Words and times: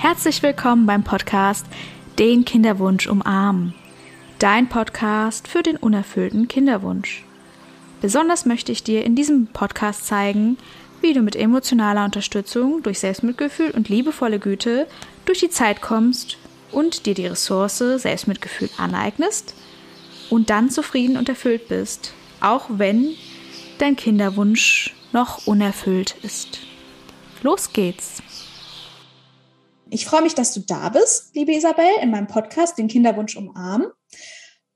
Herzlich 0.00 0.44
willkommen 0.44 0.86
beim 0.86 1.02
Podcast 1.02 1.66
Den 2.20 2.44
Kinderwunsch 2.44 3.08
umarmen. 3.08 3.74
Dein 4.38 4.68
Podcast 4.68 5.48
für 5.48 5.64
den 5.64 5.76
unerfüllten 5.76 6.46
Kinderwunsch. 6.46 7.24
Besonders 8.00 8.46
möchte 8.46 8.70
ich 8.70 8.84
dir 8.84 9.04
in 9.04 9.16
diesem 9.16 9.48
Podcast 9.48 10.06
zeigen, 10.06 10.56
wie 11.00 11.14
du 11.14 11.20
mit 11.20 11.34
emotionaler 11.34 12.04
Unterstützung 12.04 12.80
durch 12.84 13.00
Selbstmitgefühl 13.00 13.72
und 13.72 13.88
liebevolle 13.88 14.38
Güte 14.38 14.86
durch 15.24 15.40
die 15.40 15.50
Zeit 15.50 15.82
kommst 15.82 16.38
und 16.70 17.04
dir 17.04 17.14
die 17.14 17.26
Ressource 17.26 17.78
Selbstmitgefühl 17.78 18.70
aneignest 18.78 19.52
und 20.30 20.48
dann 20.48 20.70
zufrieden 20.70 21.16
und 21.16 21.28
erfüllt 21.28 21.66
bist, 21.66 22.12
auch 22.40 22.66
wenn 22.68 23.16
dein 23.78 23.96
Kinderwunsch 23.96 24.94
noch 25.12 25.48
unerfüllt 25.48 26.14
ist. 26.22 26.60
Los 27.42 27.72
geht's! 27.72 28.22
Ich 29.90 30.06
freue 30.06 30.22
mich, 30.22 30.34
dass 30.34 30.52
du 30.52 30.60
da 30.60 30.88
bist, 30.90 31.34
liebe 31.34 31.54
Isabel, 31.54 31.90
in 32.02 32.10
meinem 32.10 32.26
Podcast, 32.26 32.78
den 32.78 32.88
Kinderwunsch 32.88 33.36
umarmen. 33.36 33.88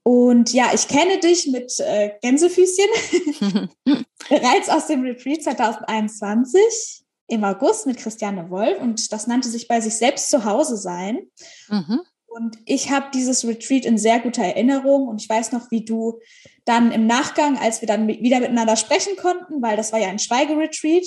Und 0.05 0.53
ja, 0.53 0.71
ich 0.75 0.89
kenne 0.89 1.19
dich 1.21 1.47
mit 1.47 1.79
äh, 1.79 2.13
Gänsefüßchen 2.23 3.69
bereits 4.29 4.69
aus 4.69 4.89
dem 4.89 5.03
Retreat 5.03 5.43
2021 5.45 7.05
im 7.29 7.45
August 7.45 7.87
mit 7.87 7.99
Christiane 7.99 8.51
Wolf 8.51 8.81
und 8.81 9.13
das 9.13 9.27
nannte 9.27 9.49
sich 9.49 9.69
bei 9.69 9.81
sich 9.81 9.95
selbst 9.95 10.29
zu 10.29 10.45
Hause 10.45 10.77
sein. 10.77 11.29
Mhm. 11.69 12.01
Und 12.27 12.57
ich 12.65 12.91
habe 12.91 13.07
dieses 13.15 13.47
Retreat 13.47 13.85
in 13.85 13.99
sehr 13.99 14.19
guter 14.19 14.43
Erinnerung 14.43 15.07
und 15.07 15.21
ich 15.21 15.29
weiß 15.29 15.53
noch, 15.53 15.71
wie 15.71 15.85
du 15.85 16.19
dann 16.65 16.91
im 16.91 17.07
Nachgang, 17.07 17.59
als 17.59 17.81
wir 17.81 17.87
dann 17.87 18.09
wieder 18.09 18.41
miteinander 18.41 18.77
sprechen 18.77 19.17
konnten, 19.17 19.63
weil 19.63 19.77
das 19.77 19.93
war 19.93 20.01
ja 20.01 20.09
ein 20.09 20.19
Schweigeretreat, 20.19 21.07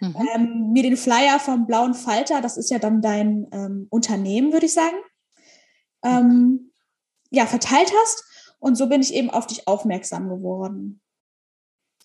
mhm. 0.00 0.16
ähm, 0.34 0.72
mir 0.72 0.82
den 0.82 0.96
Flyer 0.96 1.38
vom 1.38 1.66
Blauen 1.66 1.94
Falter, 1.94 2.40
das 2.40 2.56
ist 2.56 2.70
ja 2.70 2.78
dann 2.78 3.02
dein 3.02 3.46
ähm, 3.52 3.86
Unternehmen, 3.90 4.52
würde 4.52 4.66
ich 4.66 4.74
sagen, 4.74 4.96
ähm, 6.04 6.72
ja, 7.30 7.46
verteilt 7.46 7.92
hast. 8.02 8.24
Und 8.58 8.76
so 8.76 8.88
bin 8.88 9.00
ich 9.00 9.14
eben 9.14 9.30
auf 9.30 9.46
dich 9.46 9.68
aufmerksam 9.68 10.28
geworden. 10.28 11.00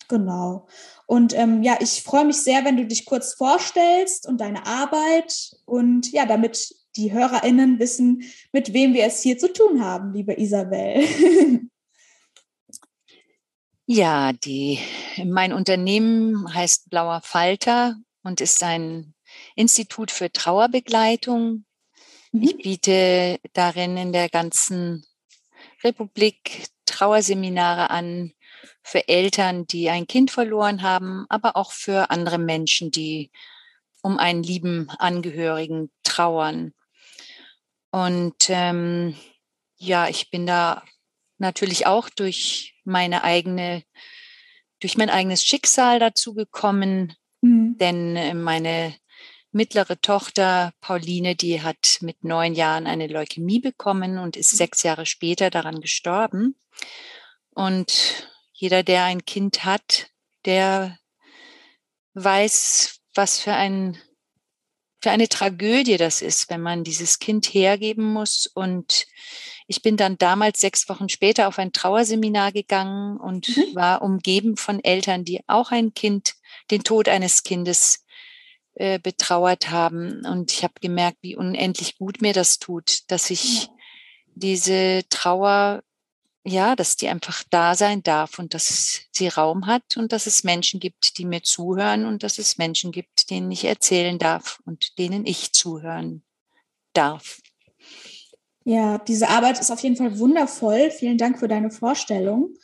Genau. 0.08 0.66
Und 1.06 1.36
ähm, 1.36 1.62
ja, 1.62 1.78
ich 1.80 2.02
freue 2.02 2.24
mich 2.24 2.36
sehr, 2.36 2.64
wenn 2.64 2.76
du 2.76 2.86
dich 2.86 3.06
kurz 3.06 3.34
vorstellst 3.34 4.28
und 4.28 4.40
deine 4.40 4.66
Arbeit 4.66 5.56
und 5.64 6.12
ja, 6.12 6.26
damit 6.26 6.74
die 6.96 7.12
HörerInnen 7.12 7.78
wissen, 7.78 8.22
mit 8.52 8.72
wem 8.72 8.94
wir 8.94 9.04
es 9.04 9.20
hier 9.20 9.38
zu 9.38 9.52
tun 9.52 9.82
haben, 9.82 10.12
liebe 10.12 10.38
Isabel. 10.38 11.04
Ja, 13.86 14.32
die, 14.32 14.78
mein 15.22 15.52
Unternehmen 15.52 16.52
heißt 16.54 16.88
Blauer 16.88 17.20
Falter 17.20 17.96
und 18.22 18.40
ist 18.40 18.62
ein 18.62 19.14
Institut 19.56 20.10
für 20.10 20.32
Trauerbegleitung. 20.32 21.66
Mhm. 22.32 22.42
Ich 22.42 22.56
biete 22.56 23.38
darin 23.52 23.98
in 23.98 24.12
der 24.14 24.30
ganzen 24.30 25.04
Republik 25.82 26.68
Trauerseminare 26.86 27.90
an 27.90 28.32
für 28.82 29.06
Eltern, 29.06 29.66
die 29.66 29.90
ein 29.90 30.06
Kind 30.06 30.30
verloren 30.30 30.82
haben, 30.82 31.26
aber 31.28 31.56
auch 31.56 31.72
für 31.72 32.10
andere 32.10 32.38
Menschen, 32.38 32.90
die 32.90 33.30
um 34.00 34.18
einen 34.18 34.42
lieben 34.42 34.88
Angehörigen 34.98 35.90
trauern. 36.04 36.72
Und 37.90 38.48
ähm, 38.48 39.14
ja, 39.76 40.08
ich 40.08 40.30
bin 40.30 40.46
da 40.46 40.82
natürlich 41.38 41.86
auch 41.86 42.08
durch 42.08 42.73
meine 42.84 43.24
eigene, 43.24 43.82
durch 44.80 44.96
mein 44.96 45.10
eigenes 45.10 45.44
Schicksal 45.44 45.98
dazu 45.98 46.34
gekommen, 46.34 47.14
mhm. 47.40 47.76
denn 47.78 48.16
äh, 48.16 48.34
meine 48.34 48.94
mittlere 49.52 50.00
Tochter 50.00 50.72
Pauline, 50.80 51.36
die 51.36 51.62
hat 51.62 51.98
mit 52.00 52.24
neun 52.24 52.54
Jahren 52.54 52.86
eine 52.86 53.06
Leukämie 53.06 53.60
bekommen 53.60 54.18
und 54.18 54.36
ist 54.36 54.50
sechs 54.50 54.82
Jahre 54.82 55.06
später 55.06 55.48
daran 55.48 55.80
gestorben. 55.80 56.56
Und 57.50 58.28
jeder, 58.52 58.82
der 58.82 59.04
ein 59.04 59.24
Kind 59.24 59.64
hat, 59.64 60.08
der 60.44 60.98
weiß, 62.14 63.00
was 63.14 63.38
für 63.38 63.52
ein 63.52 63.96
für 65.04 65.10
eine 65.10 65.28
Tragödie 65.28 65.98
das 65.98 66.22
ist, 66.22 66.48
wenn 66.48 66.62
man 66.62 66.82
dieses 66.82 67.18
Kind 67.18 67.44
hergeben 67.52 68.04
muss. 68.04 68.46
Und 68.46 69.06
ich 69.66 69.82
bin 69.82 69.98
dann 69.98 70.16
damals 70.16 70.60
sechs 70.60 70.88
Wochen 70.88 71.10
später 71.10 71.46
auf 71.46 71.58
ein 71.58 71.72
Trauerseminar 71.72 72.52
gegangen 72.52 73.18
und 73.18 73.54
mhm. 73.54 73.74
war 73.74 74.00
umgeben 74.00 74.56
von 74.56 74.82
Eltern, 74.82 75.26
die 75.26 75.42
auch 75.46 75.72
ein 75.72 75.92
Kind, 75.92 76.36
den 76.70 76.84
Tod 76.84 77.10
eines 77.10 77.42
Kindes 77.42 78.06
äh, 78.76 78.98
betrauert 78.98 79.70
haben. 79.70 80.24
Und 80.24 80.52
ich 80.52 80.64
habe 80.64 80.72
gemerkt, 80.80 81.18
wie 81.20 81.36
unendlich 81.36 81.98
gut 81.98 82.22
mir 82.22 82.32
das 82.32 82.58
tut, 82.58 83.00
dass 83.08 83.28
ich 83.28 83.68
diese 84.34 85.02
Trauer 85.10 85.82
ja, 86.46 86.76
dass 86.76 86.96
die 86.96 87.08
einfach 87.08 87.42
da 87.50 87.74
sein 87.74 88.02
darf 88.02 88.38
und 88.38 88.52
dass 88.52 89.00
sie 89.10 89.28
Raum 89.28 89.66
hat 89.66 89.96
und 89.96 90.12
dass 90.12 90.26
es 90.26 90.44
Menschen 90.44 90.78
gibt, 90.78 91.16
die 91.16 91.24
mir 91.24 91.42
zuhören 91.42 92.04
und 92.04 92.22
dass 92.22 92.38
es 92.38 92.58
Menschen 92.58 92.92
gibt, 92.92 93.30
denen 93.30 93.50
ich 93.50 93.64
erzählen 93.64 94.18
darf 94.18 94.60
und 94.66 94.98
denen 94.98 95.24
ich 95.24 95.52
zuhören 95.52 96.22
darf. 96.92 97.40
Ja, 98.64 98.98
diese 98.98 99.28
Arbeit 99.28 99.58
ist 99.58 99.70
auf 99.70 99.80
jeden 99.80 99.96
Fall 99.96 100.18
wundervoll. 100.18 100.90
Vielen 100.90 101.18
Dank 101.18 101.38
für 101.38 101.48
deine 101.48 101.70
Vorstellung. 101.70 102.54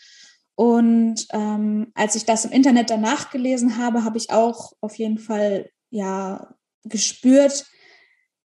Und 0.54 1.26
ähm, 1.32 1.90
als 1.94 2.16
ich 2.16 2.26
das 2.26 2.44
im 2.44 2.52
Internet 2.52 2.90
danach 2.90 3.30
gelesen 3.30 3.78
habe, 3.78 4.04
habe 4.04 4.18
ich 4.18 4.30
auch 4.30 4.72
auf 4.82 4.98
jeden 4.98 5.18
Fall 5.18 5.70
ja 5.88 6.54
gespürt, 6.84 7.66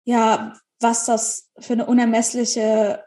ja, 0.05 0.57
was 0.79 1.05
das 1.07 1.51
für 1.59 1.73
eine 1.73 1.87
unermessliche 1.87 3.03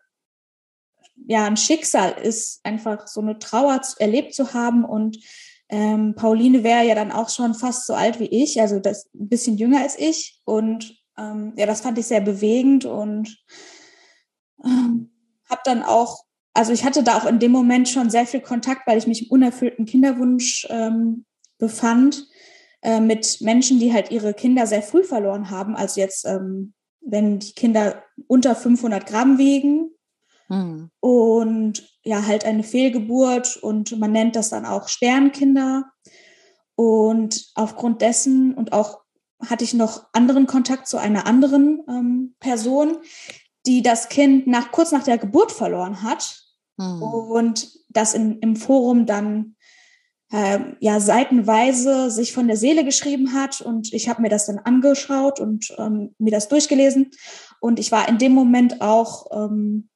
ja 1.30 1.46
ein 1.46 1.58
Schicksal 1.58 2.14
ist, 2.24 2.60
einfach 2.64 3.08
so 3.08 3.22
eine 3.22 3.38
Trauer 3.38 3.80
erlebt 4.00 4.34
zu 4.34 4.54
haben. 4.54 4.84
Und 4.84 5.20
ähm, 5.70 6.16
Pauline 6.16 6.64
wäre 6.64 6.84
ja 6.84 6.96
dann 6.96 7.12
auch 7.12 7.30
schon 7.30 7.54
fast 7.54 7.86
so 7.86 7.94
alt 7.94 8.20
wie 8.20 8.26
ich, 8.26 8.60
also 8.60 8.80
das 8.80 9.06
ein 9.14 9.30
bisschen 9.30 9.56
jünger 9.56 9.82
als 9.82 9.98
ich. 9.98 10.42
Und 10.44 10.98
ähm, 11.20 11.54
ja, 11.56 11.68
das 11.68 11.82
fand 11.82 12.00
ich 12.00 12.08
sehr 12.08 12.22
bewegend 12.22 12.86
und 12.86 13.38
ähm, 14.66 15.12
habe 15.48 15.62
dann 15.66 15.84
auch, 15.84 16.24
also 16.56 16.74
ich 16.74 16.84
hatte 16.84 17.04
da 17.04 17.20
auch 17.20 17.26
in 17.26 17.38
dem 17.38 17.52
Moment 17.52 17.88
schon 17.88 18.10
sehr 18.10 18.26
viel 18.26 18.42
Kontakt, 18.42 18.88
weil 18.88 18.98
ich 18.98 19.06
mich 19.06 19.28
im 19.28 19.32
unerfüllten 19.32 19.86
Kinderwunsch 19.86 20.66
ähm, 20.72 21.26
befand 21.60 22.26
äh, 22.82 23.00
mit 23.00 23.40
Menschen, 23.42 23.80
die 23.80 23.94
halt 23.94 24.10
ihre 24.10 24.34
Kinder 24.34 24.66
sehr 24.66 24.82
früh 24.82 25.04
verloren 25.04 25.52
haben. 25.52 25.76
Also 25.76 26.02
jetzt, 26.02 26.26
ähm, 26.26 26.74
wenn 27.02 27.38
die 27.38 27.54
Kinder 27.54 28.04
unter 28.26 28.56
500 28.56 29.06
Gramm 29.06 29.38
wiegen, 29.38 29.92
Mhm. 30.50 30.90
Und 31.00 31.90
ja, 32.04 32.26
halt 32.26 32.46
eine 32.46 32.64
Fehlgeburt 32.64 33.58
und 33.58 33.98
man 33.98 34.12
nennt 34.12 34.36
das 34.36 34.50
dann 34.50 34.66
auch 34.66 34.88
Sternkinder. 34.88 35.86
Und 36.76 37.52
aufgrund 37.56 38.02
dessen 38.02 38.54
und 38.54 38.74
auch 38.74 39.02
hatte 39.48 39.64
ich 39.64 39.74
noch 39.74 40.08
anderen 40.14 40.48
Kontakt 40.48 40.88
zu 40.88 40.98
einer 40.98 41.26
anderen 41.26 41.82
ähm, 41.88 42.36
Person, 42.40 42.98
die 43.66 43.82
das 43.82 44.10
Kind 44.10 44.48
nach, 44.48 44.72
kurz 44.72 44.92
nach 44.92 45.04
der 45.04 45.18
Geburt 45.18 45.52
verloren 45.52 46.04
hat 46.04 46.44
mhm. 46.78 47.04
und 47.04 47.72
das 47.90 48.14
in, 48.14 48.40
im 48.40 48.56
Forum 48.56 49.06
dann 49.06 49.56
äh, 50.32 50.60
ja 50.80 51.00
seitenweise 51.00 52.12
sich 52.12 52.34
von 52.34 52.48
der 52.48 52.58
Seele 52.58 52.84
geschrieben 52.84 53.34
hat 53.34 53.62
und 53.62 53.94
ich 53.94 54.10
habe 54.10 54.22
mir 54.22 54.30
das 54.30 54.46
dann 54.46 54.60
angeschaut 54.60 55.40
und 55.40 55.74
ähm, 55.78 56.16
mir 56.18 56.32
das 56.32 56.48
durchgelesen 56.48 57.12
und 57.60 57.80
ich 57.80 57.92
war 57.92 58.08
in 58.08 58.18
dem 58.18 58.34
Moment 58.34 58.82
auch 58.82 59.28
ähm, 59.32 59.89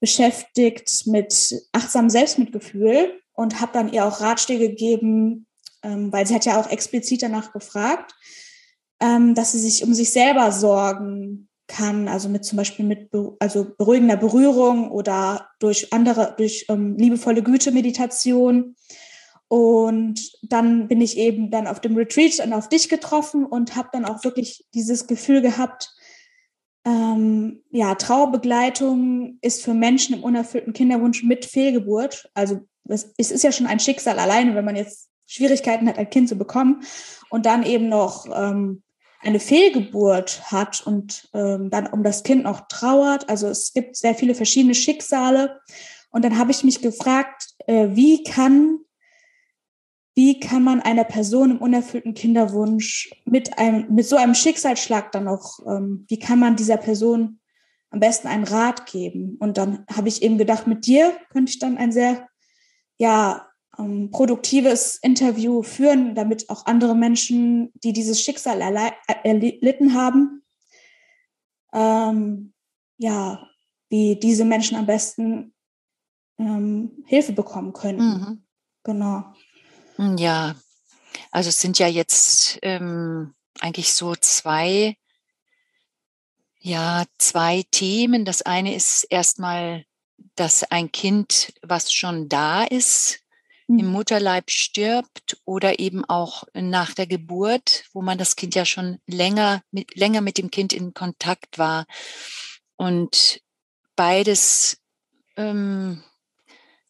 beschäftigt 0.00 1.06
mit 1.06 1.54
achtsamem 1.72 2.10
Selbstmitgefühl 2.10 3.20
und 3.32 3.60
habe 3.60 3.72
dann 3.72 3.92
ihr 3.92 4.04
auch 4.04 4.20
Ratschläge 4.20 4.68
gegeben, 4.68 5.46
ähm, 5.82 6.12
weil 6.12 6.26
sie 6.26 6.34
hat 6.34 6.44
ja 6.44 6.60
auch 6.60 6.70
explizit 6.70 7.22
danach 7.22 7.52
gefragt, 7.52 8.14
ähm, 9.00 9.34
dass 9.34 9.52
sie 9.52 9.58
sich 9.58 9.84
um 9.84 9.94
sich 9.94 10.10
selber 10.12 10.52
sorgen 10.52 11.48
kann, 11.68 12.08
also 12.08 12.28
mit 12.28 12.44
zum 12.44 12.56
Beispiel 12.56 12.84
mit 12.84 13.10
also 13.40 13.66
beruhigender 13.76 14.16
Berührung 14.16 14.90
oder 14.90 15.48
durch 15.58 15.92
andere, 15.92 16.34
durch 16.36 16.66
ähm, 16.68 16.96
liebevolle 16.96 17.42
Güte-Meditation. 17.42 18.76
Und 19.48 20.32
dann 20.42 20.88
bin 20.88 21.00
ich 21.00 21.16
eben 21.16 21.50
dann 21.50 21.66
auf 21.66 21.80
dem 21.80 21.96
Retreat 21.96 22.38
dann 22.38 22.52
auf 22.52 22.68
dich 22.68 22.88
getroffen 22.88 23.44
und 23.44 23.76
habe 23.76 23.88
dann 23.92 24.04
auch 24.04 24.24
wirklich 24.24 24.64
dieses 24.74 25.06
Gefühl 25.06 25.40
gehabt, 25.40 25.95
ähm, 26.86 27.64
ja, 27.70 27.96
Trauerbegleitung 27.96 29.38
ist 29.42 29.62
für 29.62 29.74
Menschen 29.74 30.14
im 30.14 30.22
unerfüllten 30.22 30.72
Kinderwunsch 30.72 31.24
mit 31.24 31.44
Fehlgeburt. 31.44 32.30
Also 32.32 32.60
es, 32.88 33.12
ist 33.18 33.42
ja 33.42 33.50
schon 33.50 33.66
ein 33.66 33.80
Schicksal 33.80 34.20
alleine, 34.20 34.54
wenn 34.54 34.64
man 34.64 34.76
jetzt 34.76 35.08
Schwierigkeiten 35.26 35.88
hat, 35.88 35.98
ein 35.98 36.08
Kind 36.08 36.28
zu 36.28 36.36
bekommen 36.36 36.84
und 37.28 37.44
dann 37.44 37.64
eben 37.64 37.88
noch 37.88 38.26
ähm, 38.32 38.84
eine 39.20 39.40
Fehlgeburt 39.40 40.52
hat 40.52 40.86
und 40.86 41.28
ähm, 41.34 41.70
dann 41.70 41.88
um 41.88 42.04
das 42.04 42.22
Kind 42.22 42.44
noch 42.44 42.68
trauert. 42.68 43.28
Also 43.28 43.48
es 43.48 43.72
gibt 43.72 43.96
sehr 43.96 44.14
viele 44.14 44.36
verschiedene 44.36 44.76
Schicksale. 44.76 45.60
Und 46.10 46.24
dann 46.24 46.38
habe 46.38 46.52
ich 46.52 46.62
mich 46.62 46.80
gefragt, 46.80 47.48
äh, 47.66 47.88
wie 47.90 48.22
kann 48.22 48.78
wie 50.16 50.40
kann 50.40 50.64
man 50.64 50.80
einer 50.80 51.04
Person 51.04 51.52
im 51.52 51.58
unerfüllten 51.58 52.14
Kinderwunsch 52.14 53.14
mit 53.26 53.58
einem, 53.58 53.94
mit 53.94 54.06
so 54.06 54.16
einem 54.16 54.34
Schicksalsschlag 54.34 55.12
dann 55.12 55.28
auch, 55.28 55.60
ähm, 55.66 56.06
wie 56.08 56.18
kann 56.18 56.38
man 56.38 56.56
dieser 56.56 56.78
Person 56.78 57.38
am 57.90 58.00
besten 58.00 58.26
einen 58.26 58.44
Rat 58.44 58.86
geben? 58.86 59.36
Und 59.38 59.58
dann 59.58 59.84
habe 59.94 60.08
ich 60.08 60.22
eben 60.22 60.38
gedacht, 60.38 60.66
mit 60.66 60.86
dir 60.86 61.12
könnte 61.30 61.50
ich 61.50 61.58
dann 61.58 61.76
ein 61.76 61.92
sehr, 61.92 62.28
ja, 62.96 63.46
ähm, 63.78 64.10
produktives 64.10 64.96
Interview 65.02 65.62
führen, 65.62 66.14
damit 66.14 66.48
auch 66.48 66.64
andere 66.64 66.96
Menschen, 66.96 67.70
die 67.84 67.92
dieses 67.92 68.22
Schicksal 68.22 68.62
erlitten 69.22 69.92
haben, 69.92 70.42
ähm, 71.74 72.54
ja, 72.96 73.46
wie 73.90 74.16
diese 74.16 74.46
Menschen 74.46 74.78
am 74.78 74.86
besten 74.86 75.52
ähm, 76.38 77.04
Hilfe 77.04 77.34
bekommen 77.34 77.74
können. 77.74 77.98
Mhm. 77.98 78.42
Genau. 78.82 79.24
Hm, 79.96 80.16
ja, 80.18 80.54
also 81.30 81.48
es 81.48 81.60
sind 81.60 81.78
ja 81.78 81.86
jetzt 81.86 82.58
ähm, 82.62 83.34
eigentlich 83.60 83.92
so 83.92 84.14
zwei, 84.14 84.96
ja, 86.60 87.04
zwei 87.18 87.64
Themen. 87.70 88.24
Das 88.24 88.42
eine 88.42 88.74
ist 88.74 89.04
erstmal, 89.04 89.84
dass 90.34 90.62
ein 90.64 90.92
Kind, 90.92 91.54
was 91.62 91.92
schon 91.92 92.28
da 92.28 92.64
ist, 92.64 93.20
mhm. 93.66 93.78
im 93.78 93.86
Mutterleib 93.86 94.50
stirbt 94.50 95.38
oder 95.44 95.78
eben 95.78 96.04
auch 96.04 96.44
nach 96.54 96.94
der 96.94 97.06
Geburt, 97.06 97.84
wo 97.92 98.02
man 98.02 98.18
das 98.18 98.36
Kind 98.36 98.54
ja 98.54 98.64
schon 98.64 98.98
länger 99.06 99.62
mit, 99.70 99.94
länger 99.96 100.20
mit 100.20 100.38
dem 100.38 100.50
Kind 100.50 100.72
in 100.72 100.94
Kontakt 100.94 101.58
war. 101.58 101.86
Und 102.76 103.40
beides 103.94 104.78
ähm, 105.36 106.02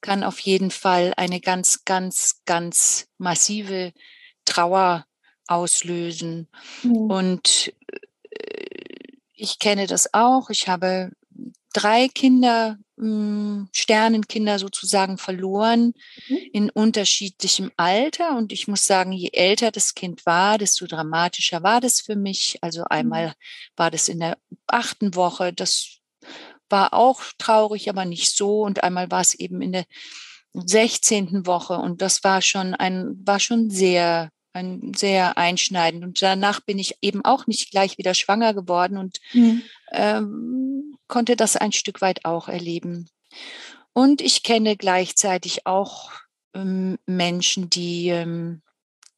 kann 0.06 0.22
auf 0.22 0.38
jeden 0.38 0.70
Fall 0.70 1.12
eine 1.16 1.40
ganz, 1.40 1.84
ganz, 1.84 2.42
ganz 2.44 3.08
massive 3.18 3.92
Trauer 4.44 5.04
auslösen. 5.48 6.46
Mhm. 6.84 7.10
Und 7.10 7.74
äh, 8.30 9.16
ich 9.34 9.58
kenne 9.58 9.88
das 9.88 10.14
auch. 10.14 10.48
Ich 10.50 10.68
habe 10.68 11.10
drei 11.72 12.06
Kinder, 12.06 12.78
hm, 12.96 13.68
Sternenkinder 13.72 14.60
sozusagen 14.60 15.18
verloren 15.18 15.92
mhm. 16.28 16.38
in 16.52 16.70
unterschiedlichem 16.70 17.72
Alter. 17.76 18.36
Und 18.36 18.52
ich 18.52 18.68
muss 18.68 18.86
sagen, 18.86 19.10
je 19.10 19.30
älter 19.32 19.72
das 19.72 19.96
Kind 19.96 20.24
war, 20.24 20.56
desto 20.56 20.86
dramatischer 20.86 21.64
war 21.64 21.80
das 21.80 22.00
für 22.00 22.14
mich. 22.14 22.58
Also 22.60 22.84
einmal 22.84 23.26
mhm. 23.26 23.32
war 23.74 23.90
das 23.90 24.08
in 24.08 24.20
der 24.20 24.38
achten 24.68 25.16
Woche, 25.16 25.52
das 25.52 25.98
war 26.68 26.94
auch 26.94 27.22
traurig, 27.38 27.88
aber 27.88 28.04
nicht 28.04 28.36
so. 28.36 28.62
Und 28.62 28.82
einmal 28.82 29.10
war 29.10 29.20
es 29.20 29.34
eben 29.34 29.62
in 29.62 29.72
der 29.72 29.84
16. 30.54 31.46
Woche 31.46 31.74
und 31.74 32.00
das 32.00 32.24
war 32.24 32.40
schon 32.40 32.74
ein, 32.74 33.20
war 33.24 33.40
schon 33.40 33.70
sehr, 33.70 34.30
ein 34.52 34.92
sehr 34.94 35.36
einschneidend. 35.36 36.04
Und 36.04 36.22
danach 36.22 36.60
bin 36.60 36.78
ich 36.78 36.96
eben 37.02 37.24
auch 37.24 37.46
nicht 37.46 37.70
gleich 37.70 37.98
wieder 37.98 38.14
schwanger 38.14 38.54
geworden 38.54 38.96
und 38.96 39.20
mhm. 39.32 39.62
ähm, 39.92 40.96
konnte 41.08 41.36
das 41.36 41.56
ein 41.56 41.72
Stück 41.72 42.00
weit 42.00 42.24
auch 42.24 42.48
erleben. 42.48 43.08
Und 43.92 44.20
ich 44.20 44.42
kenne 44.42 44.76
gleichzeitig 44.76 45.66
auch 45.66 46.10
ähm, 46.54 46.98
Menschen, 47.06 47.70
die 47.70 48.08
ähm, 48.08 48.62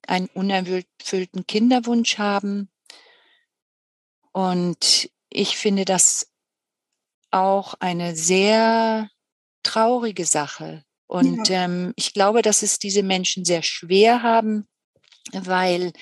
einen 0.07 0.29
unerfüllten 0.29 1.47
Kinderwunsch 1.47 2.19
haben. 2.19 2.69
Und 4.33 5.11
ich 5.31 5.57
finde 5.57 5.85
das 5.85 6.28
auch 7.31 7.75
eine 7.81 8.17
sehr 8.17 9.09
traurige 9.63 10.25
Sache. 10.25 10.85
Und 11.07 11.49
ja. 11.49 11.65
ähm, 11.65 11.93
ich 11.97 12.13
glaube, 12.13 12.43
dass 12.43 12.63
es 12.63 12.79
diese 12.79 13.03
Menschen 13.03 13.45
sehr 13.45 13.63
schwer 13.63 14.23
haben, 14.23 14.69
weil 15.33 15.93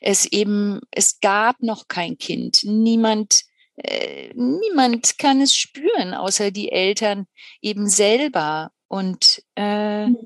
es 0.00 0.24
eben, 0.26 0.80
es 0.90 1.20
gab 1.20 1.60
noch 1.60 1.88
kein 1.88 2.18
Kind. 2.18 2.60
Niemand, 2.64 3.42
äh, 3.76 4.32
niemand 4.34 5.18
kann 5.18 5.40
es 5.40 5.54
spüren, 5.54 6.14
außer 6.14 6.50
die 6.50 6.70
Eltern 6.70 7.26
eben 7.60 7.88
selber. 7.88 8.70
Und 8.88 9.42
äh, 9.56 10.06
mhm. 10.06 10.18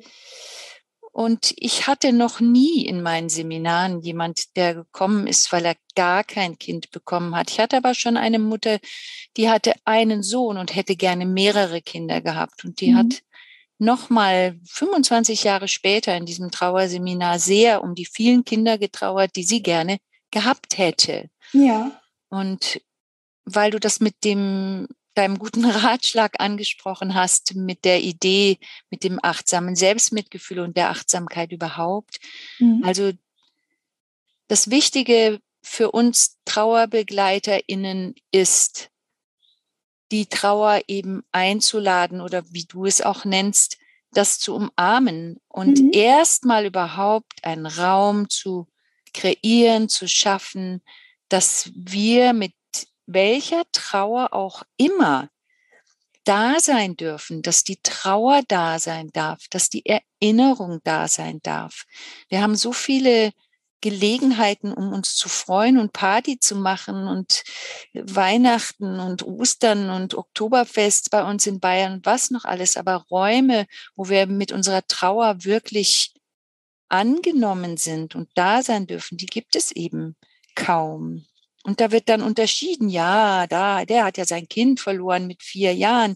Und 1.17 1.55
ich 1.57 1.87
hatte 1.87 2.13
noch 2.13 2.41
nie 2.41 2.85
in 2.85 3.01
meinen 3.01 3.31
Seminaren 3.31 4.03
jemand, 4.03 4.55
der 4.55 4.75
gekommen 4.75 5.27
ist, 5.27 5.51
weil 5.51 5.65
er 5.65 5.77
gar 5.95 6.25
kein 6.25 6.59
Kind 6.59 6.91
bekommen 6.91 7.35
hat. 7.35 7.51
Ich 7.51 7.59
hatte 7.59 7.79
aber 7.79 7.95
schon 7.95 8.19
eine 8.19 8.39
Mutter, 8.39 8.81
die 9.39 9.49
hatte 9.49 9.73
einen 9.87 10.23
Sohn 10.23 10.59
und 10.59 10.77
hätte 10.77 10.95
gerne 10.95 11.25
mehrere 11.25 11.81
Kinder 11.81 12.21
gehabt. 12.21 12.67
Und 12.67 12.83
die 12.83 12.93
mhm. 12.93 12.99
hat 12.99 13.23
nochmal 13.79 14.61
25 14.67 15.45
Jahre 15.45 15.69
später 15.69 16.15
in 16.15 16.27
diesem 16.27 16.51
Trauerseminar 16.51 17.39
sehr 17.39 17.83
um 17.83 17.95
die 17.95 18.05
vielen 18.05 18.45
Kinder 18.45 18.77
getrauert, 18.77 19.37
die 19.37 19.45
sie 19.45 19.63
gerne 19.63 19.97
gehabt 20.31 20.77
hätte. 20.77 21.31
Ja. 21.55 21.99
Und 22.29 22.83
weil 23.47 23.71
du 23.71 23.81
das 23.81 24.01
mit 24.01 24.23
dem 24.23 24.87
deinem 25.17 25.39
guten 25.39 25.65
Ratschlag 25.65 26.35
angesprochen 26.39 27.15
hast, 27.15 27.55
mit 27.55 27.85
der 27.85 28.03
Idee, 28.03 28.59
mit 28.91 29.05
dem 29.05 29.19
achtsamen 29.23 29.77
Selbstmitgefühl 29.77 30.61
und 30.61 30.77
der 30.77 30.91
Achtsamkeit 30.91 31.53
überhaupt. 31.53 32.19
Mhm. 32.59 32.83
Also 32.85 33.13
das 34.49 34.71
Wichtige 34.71 35.41
für 35.63 35.91
uns 35.91 36.39
TrauerbegleiterInnen 36.45 38.15
ist, 38.31 38.91
die 40.13 40.27
Trauer 40.27 40.83
eben 40.87 41.25
einzuladen 41.33 42.21
oder 42.21 42.45
wie 42.51 42.65
du 42.65 42.87
es 42.87 43.01
auch 43.01 43.25
nennst, 43.25 43.79
das 44.13 44.39
zu 44.39 44.55
umarmen 44.55 45.41
und 45.49 45.81
mhm. 45.81 45.91
erstmal 45.93 46.65
überhaupt 46.67 47.45
einen 47.45 47.67
Raum 47.67 48.29
zu 48.29 48.69
kreieren, 49.13 49.89
zu 49.89 50.07
schaffen, 50.07 50.83
dass 51.29 51.71
wir 51.75 52.33
mit 52.33 52.53
welcher 53.07 53.65
Trauer 53.73 54.33
auch 54.33 54.63
immer 54.77 55.31
da 56.25 56.59
sein 56.59 56.97
dürfen, 56.97 57.43
dass 57.43 57.63
die 57.63 57.81
Trauer 57.83 58.43
da 58.49 58.79
sein 58.79 59.11
darf, 59.13 59.47
dass 59.49 59.71
die 59.71 59.85
Erinnerung 59.87 60.81
da 60.83 61.07
sein 61.07 61.41
darf. 61.43 61.85
Wir 62.29 62.43
haben 62.43 62.57
so 62.57 62.73
viele 62.73 63.33
Gelegenheiten, 63.81 64.73
um 64.73 64.93
uns 64.93 65.15
zu 65.15 65.29
freuen 65.29 65.79
und 65.79 65.93
Party 65.93 66.41
zu 66.41 66.57
machen 66.57 67.07
und 67.07 67.45
Weihnachten 67.93 68.99
und 68.99 69.23
Ostern 69.23 69.91
und 69.91 70.15
Oktoberfest 70.15 71.11
bei 71.11 71.23
uns 71.23 71.47
in 71.47 71.61
Bayern, 71.61 72.01
was 72.03 72.31
noch 72.31 72.45
alles, 72.45 72.77
aber 72.77 73.05
Räume, 73.11 73.67
wo 73.95 74.09
wir 74.09 74.27
mit 74.27 74.51
unserer 74.51 74.85
Trauer 74.87 75.45
wirklich 75.45 76.13
angenommen 76.89 77.77
sind 77.77 78.17
und 78.17 78.29
da 78.35 78.63
sein 78.63 78.87
dürfen, 78.87 79.19
die 79.19 79.27
gibt 79.27 79.55
es 79.55 79.71
eben 79.71 80.17
kaum. 80.57 81.27
Und 81.67 81.81
da 81.81 81.91
wird 81.91 82.09
dann 82.09 82.23
unterschieden, 82.23 82.89
ja, 82.89 83.49
da, 83.49 83.85
der 83.85 84.05
hat 84.05 84.19
ja 84.19 84.25
sein 84.25 84.47
Kind 84.47 84.79
verloren 84.79 85.27
mit 85.27 85.43
vier 85.43 85.75
Jahren. 85.75 86.15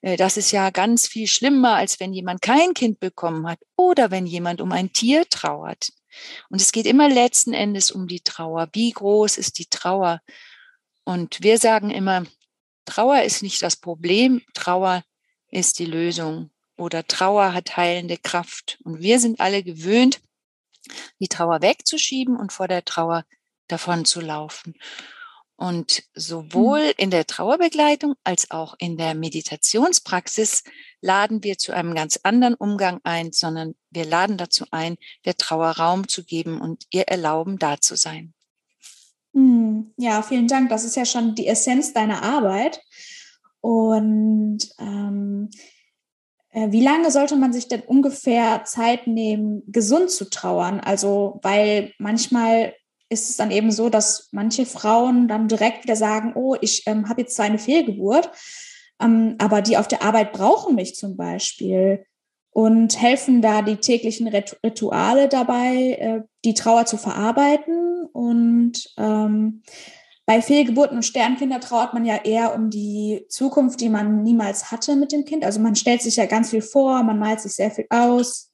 Äh, 0.00 0.16
das 0.16 0.38
ist 0.38 0.52
ja 0.52 0.70
ganz 0.70 1.06
viel 1.06 1.26
schlimmer, 1.26 1.74
als 1.74 2.00
wenn 2.00 2.14
jemand 2.14 2.40
kein 2.40 2.72
Kind 2.72 2.98
bekommen 2.98 3.46
hat 3.46 3.58
oder 3.76 4.10
wenn 4.10 4.24
jemand 4.24 4.62
um 4.62 4.72
ein 4.72 4.94
Tier 4.94 5.28
trauert. 5.28 5.90
Und 6.48 6.62
es 6.62 6.72
geht 6.72 6.86
immer 6.86 7.10
letzten 7.10 7.52
Endes 7.52 7.90
um 7.90 8.06
die 8.08 8.20
Trauer. 8.20 8.70
Wie 8.72 8.90
groß 8.90 9.36
ist 9.36 9.58
die 9.58 9.66
Trauer? 9.66 10.22
Und 11.04 11.42
wir 11.42 11.58
sagen 11.58 11.90
immer, 11.90 12.24
Trauer 12.86 13.20
ist 13.20 13.42
nicht 13.42 13.60
das 13.60 13.76
Problem, 13.76 14.40
Trauer 14.54 15.04
ist 15.50 15.78
die 15.78 15.84
Lösung 15.84 16.50
oder 16.78 17.06
Trauer 17.06 17.52
hat 17.52 17.76
heilende 17.76 18.16
Kraft. 18.16 18.78
Und 18.82 19.02
wir 19.02 19.20
sind 19.20 19.40
alle 19.40 19.62
gewöhnt, 19.62 20.22
die 21.20 21.28
Trauer 21.28 21.60
wegzuschieben 21.60 22.38
und 22.38 22.50
vor 22.50 22.66
der 22.66 22.82
Trauer 22.82 23.26
davon 23.68 24.04
zu 24.04 24.20
laufen. 24.20 24.74
Und 25.56 26.02
sowohl 26.14 26.80
hm. 26.80 26.94
in 26.98 27.10
der 27.10 27.26
Trauerbegleitung 27.26 28.14
als 28.24 28.50
auch 28.50 28.74
in 28.78 28.98
der 28.98 29.14
Meditationspraxis 29.14 30.64
laden 31.00 31.42
wir 31.42 31.56
zu 31.56 31.72
einem 31.72 31.94
ganz 31.94 32.20
anderen 32.22 32.54
Umgang 32.54 33.00
ein, 33.04 33.32
sondern 33.32 33.74
wir 33.90 34.04
laden 34.04 34.36
dazu 34.36 34.66
ein, 34.70 34.96
der 35.24 35.36
Trauer 35.36 35.70
Raum 35.70 36.08
zu 36.08 36.24
geben 36.24 36.60
und 36.60 36.84
ihr 36.90 37.04
erlauben, 37.08 37.58
da 37.58 37.80
zu 37.80 37.96
sein. 37.96 38.34
Hm. 39.32 39.94
Ja, 39.96 40.22
vielen 40.22 40.48
Dank. 40.48 40.68
Das 40.68 40.84
ist 40.84 40.96
ja 40.96 41.06
schon 41.06 41.34
die 41.34 41.46
Essenz 41.46 41.94
deiner 41.94 42.22
Arbeit. 42.22 42.82
Und 43.60 44.58
ähm, 44.78 45.50
äh, 46.50 46.70
wie 46.70 46.82
lange 46.82 47.10
sollte 47.10 47.36
man 47.36 47.52
sich 47.52 47.68
denn 47.68 47.80
ungefähr 47.80 48.64
Zeit 48.64 49.06
nehmen, 49.06 49.62
gesund 49.66 50.10
zu 50.10 50.28
trauern? 50.28 50.80
Also, 50.80 51.40
weil 51.42 51.92
manchmal 51.98 52.74
ist 53.08 53.30
es 53.30 53.36
dann 53.36 53.50
eben 53.50 53.70
so, 53.70 53.88
dass 53.88 54.28
manche 54.32 54.66
Frauen 54.66 55.28
dann 55.28 55.48
direkt 55.48 55.84
wieder 55.84 55.96
sagen, 55.96 56.32
oh, 56.34 56.56
ich 56.60 56.82
ähm, 56.86 57.08
habe 57.08 57.22
jetzt 57.22 57.36
zwar 57.36 57.46
eine 57.46 57.58
Fehlgeburt, 57.58 58.30
ähm, 59.00 59.36
aber 59.38 59.62
die 59.62 59.76
auf 59.76 59.88
der 59.88 60.02
Arbeit 60.02 60.32
brauchen 60.32 60.74
mich 60.74 60.94
zum 60.94 61.16
Beispiel 61.16 62.04
und 62.50 63.00
helfen 63.00 63.42
da 63.42 63.60
die 63.60 63.76
täglichen 63.76 64.28
Rituale 64.28 65.28
dabei, 65.28 65.98
äh, 66.00 66.22
die 66.44 66.54
Trauer 66.54 66.86
zu 66.86 66.96
verarbeiten. 66.96 68.06
Und 68.12 68.94
ähm, 68.96 69.62
bei 70.24 70.40
Fehlgeburten 70.40 70.96
und 70.96 71.02
Sternkinder 71.02 71.60
trauert 71.60 71.92
man 71.92 72.06
ja 72.06 72.16
eher 72.24 72.54
um 72.54 72.70
die 72.70 73.26
Zukunft, 73.28 73.80
die 73.82 73.90
man 73.90 74.22
niemals 74.22 74.72
hatte 74.72 74.96
mit 74.96 75.12
dem 75.12 75.26
Kind. 75.26 75.44
Also 75.44 75.60
man 75.60 75.76
stellt 75.76 76.00
sich 76.00 76.16
ja 76.16 76.24
ganz 76.24 76.48
viel 76.48 76.62
vor, 76.62 77.02
man 77.02 77.18
malt 77.18 77.40
sich 77.40 77.52
sehr 77.52 77.70
viel 77.70 77.86
aus. 77.90 78.50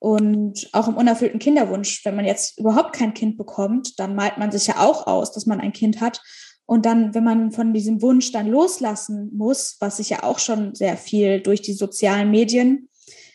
Und 0.00 0.68
auch 0.72 0.86
im 0.86 0.96
unerfüllten 0.96 1.40
Kinderwunsch, 1.40 2.04
wenn 2.04 2.14
man 2.14 2.24
jetzt 2.24 2.58
überhaupt 2.58 2.94
kein 2.94 3.14
Kind 3.14 3.36
bekommt, 3.36 3.98
dann 3.98 4.14
malt 4.14 4.38
man 4.38 4.52
sich 4.52 4.66
ja 4.68 4.78
auch 4.78 5.06
aus, 5.06 5.32
dass 5.32 5.46
man 5.46 5.60
ein 5.60 5.72
Kind 5.72 6.00
hat. 6.00 6.22
Und 6.66 6.86
dann, 6.86 7.14
wenn 7.14 7.24
man 7.24 7.50
von 7.50 7.72
diesem 7.72 8.02
Wunsch 8.02 8.30
dann 8.30 8.46
loslassen 8.46 9.30
muss, 9.34 9.76
was 9.80 9.96
sich 9.96 10.10
ja 10.10 10.22
auch 10.22 10.38
schon 10.38 10.74
sehr 10.74 10.96
viel 10.96 11.40
durch 11.40 11.62
die 11.62 11.72
sozialen 11.72 12.30
Medien, 12.30 12.88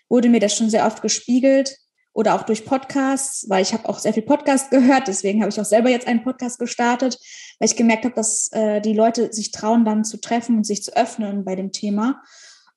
wurde 0.08 0.30
mir 0.30 0.40
das 0.40 0.56
schon 0.56 0.70
sehr 0.70 0.86
oft 0.86 1.02
gespiegelt 1.02 1.78
oder 2.14 2.36
auch 2.36 2.44
durch 2.44 2.64
Podcasts, 2.64 3.50
weil 3.50 3.64
ich 3.64 3.74
habe 3.74 3.90
auch 3.90 3.98
sehr 3.98 4.14
viel 4.14 4.24
Podcast 4.24 4.70
gehört, 4.70 5.08
deswegen 5.08 5.42
habe 5.42 5.50
ich 5.50 5.60
auch 5.60 5.66
selber 5.66 5.90
jetzt 5.90 6.08
einen 6.08 6.24
Podcast 6.24 6.60
gestartet, 6.60 7.18
weil 7.60 7.68
ich 7.68 7.76
gemerkt 7.76 8.06
habe, 8.06 8.14
dass 8.14 8.50
äh, 8.52 8.80
die 8.82 8.94
Leute 8.94 9.34
sich 9.34 9.52
trauen, 9.52 9.84
dann 9.84 10.06
zu 10.06 10.22
treffen 10.22 10.58
und 10.58 10.66
sich 10.66 10.84
zu 10.84 10.96
öffnen 10.96 11.44
bei 11.44 11.56
dem 11.56 11.72
Thema. 11.72 12.22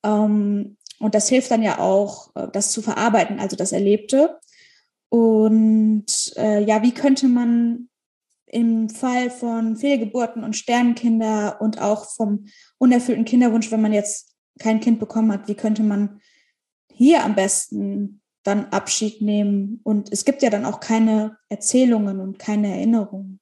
Ähm, 0.02 0.78
und 0.98 1.14
das 1.14 1.28
hilft 1.28 1.50
dann 1.50 1.62
ja 1.62 1.78
auch, 1.78 2.34
äh, 2.34 2.48
das 2.52 2.72
zu 2.72 2.82
verarbeiten, 2.82 3.38
also 3.38 3.56
das 3.56 3.72
Erlebte. 3.72 4.38
Und 5.08 6.06
äh, 6.36 6.62
ja, 6.64 6.82
wie 6.82 6.92
könnte 6.92 7.28
man 7.28 7.88
im 8.46 8.88
Fall 8.88 9.30
von 9.30 9.76
Fehlgeburten 9.76 10.44
und 10.44 10.56
Sternenkinder 10.56 11.60
und 11.60 11.80
auch 11.80 12.06
vom 12.06 12.46
unerfüllten 12.78 13.24
Kinderwunsch, 13.24 13.70
wenn 13.70 13.82
man 13.82 13.92
jetzt 13.92 14.34
kein 14.58 14.80
Kind 14.80 14.98
bekommen 15.00 15.32
hat, 15.32 15.48
wie 15.48 15.54
könnte 15.54 15.82
man 15.82 16.20
hier 16.92 17.24
am 17.24 17.34
besten 17.34 18.22
dann 18.42 18.66
Abschied 18.66 19.20
nehmen? 19.20 19.80
Und 19.82 20.12
es 20.12 20.24
gibt 20.24 20.42
ja 20.42 20.50
dann 20.50 20.64
auch 20.64 20.80
keine 20.80 21.36
Erzählungen 21.48 22.20
und 22.20 22.38
keine 22.38 22.74
Erinnerungen. 22.74 23.32
Mhm. 23.32 23.40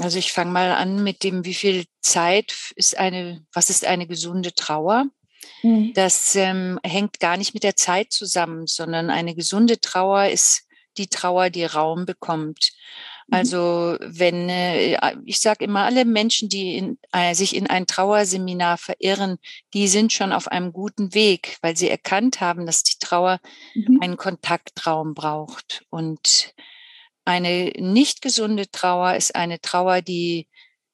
Also 0.00 0.18
ich 0.18 0.32
fange 0.32 0.50
mal 0.50 0.72
an 0.72 1.02
mit 1.02 1.22
dem, 1.22 1.44
wie 1.44 1.54
viel 1.54 1.84
Zeit 2.00 2.72
ist 2.74 2.98
eine, 2.98 3.44
was 3.52 3.70
ist 3.70 3.84
eine 3.84 4.06
gesunde 4.06 4.52
Trauer? 4.52 5.06
Mhm. 5.62 5.92
Das 5.94 6.34
ähm, 6.34 6.78
hängt 6.84 7.20
gar 7.20 7.36
nicht 7.36 7.54
mit 7.54 7.62
der 7.62 7.76
Zeit 7.76 8.12
zusammen, 8.12 8.66
sondern 8.66 9.10
eine 9.10 9.34
gesunde 9.34 9.80
Trauer 9.80 10.26
ist 10.26 10.64
die 10.96 11.08
Trauer, 11.08 11.50
die 11.50 11.64
Raum 11.64 12.04
bekommt. 12.04 12.72
Mhm. 13.28 13.34
Also 13.34 13.96
wenn, 14.00 14.48
äh, 14.48 14.98
ich 15.24 15.40
sage 15.40 15.64
immer, 15.64 15.84
alle 15.84 16.04
Menschen, 16.04 16.48
die 16.48 16.76
in, 16.76 16.98
äh, 17.12 17.34
sich 17.34 17.54
in 17.54 17.68
ein 17.68 17.86
Trauerseminar 17.86 18.78
verirren, 18.78 19.38
die 19.74 19.88
sind 19.88 20.12
schon 20.12 20.32
auf 20.32 20.48
einem 20.48 20.72
guten 20.72 21.14
Weg, 21.14 21.58
weil 21.62 21.76
sie 21.76 21.88
erkannt 21.88 22.40
haben, 22.40 22.66
dass 22.66 22.82
die 22.82 22.98
Trauer 22.98 23.40
mhm. 23.74 24.00
einen 24.00 24.16
Kontaktraum 24.16 25.14
braucht. 25.14 25.84
Und 25.90 26.54
eine 27.28 27.72
nicht 27.76 28.22
gesunde 28.22 28.70
Trauer 28.70 29.14
ist 29.14 29.34
eine 29.34 29.60
Trauer, 29.60 30.00
die 30.00 30.48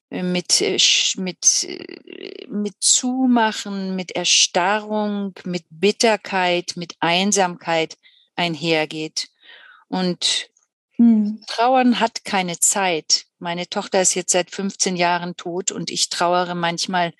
äh, 0.09 0.21
mit, 0.21 0.59
äh, 0.59 0.77
mit, 1.15 1.63
äh, 1.63 2.45
mit 2.49 2.75
Zumachen, 2.81 3.95
mit 3.95 4.11
Erstarrung, 4.11 5.33
mit 5.45 5.63
Bitterkeit, 5.69 6.73
mit 6.75 6.95
Einsamkeit 6.99 7.97
einhergeht. 8.35 9.29
Und 9.87 10.49
hm. 10.97 11.41
Trauern 11.47 12.01
hat 12.01 12.25
keine 12.25 12.59
Zeit. 12.59 13.27
Meine 13.39 13.69
Tochter 13.69 14.01
ist 14.01 14.13
jetzt 14.13 14.33
seit 14.33 14.51
15 14.51 14.97
Jahren 14.97 15.37
tot 15.37 15.71
und 15.71 15.89
ich 15.89 16.09
trauere 16.09 16.53
manchmal 16.53 17.13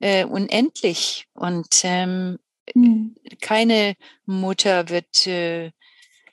äh, 0.00 0.24
unendlich. 0.24 1.26
Und 1.34 1.82
ähm, 1.84 2.38
hm. 2.72 3.16
keine 3.42 3.96
Mutter 4.24 4.88
wird 4.88 5.26
äh, 5.26 5.72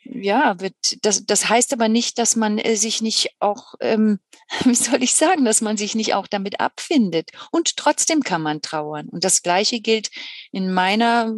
ja, 0.05 0.59
wird, 0.59 0.75
das, 1.01 1.25
das 1.25 1.49
heißt 1.49 1.73
aber 1.73 1.87
nicht, 1.87 2.17
dass 2.17 2.35
man 2.35 2.57
äh, 2.57 2.75
sich 2.75 3.01
nicht 3.01 3.35
auch, 3.39 3.75
ähm, 3.79 4.19
wie 4.65 4.75
soll 4.75 5.03
ich 5.03 5.13
sagen, 5.13 5.45
dass 5.45 5.61
man 5.61 5.77
sich 5.77 5.95
nicht 5.95 6.13
auch 6.13 6.27
damit 6.27 6.59
abfindet. 6.59 7.31
Und 7.51 7.77
trotzdem 7.77 8.21
kann 8.21 8.41
man 8.41 8.61
trauern. 8.61 9.09
Und 9.09 9.23
das 9.23 9.41
Gleiche 9.41 9.79
gilt 9.79 10.09
in 10.51 10.73
meiner, 10.73 11.33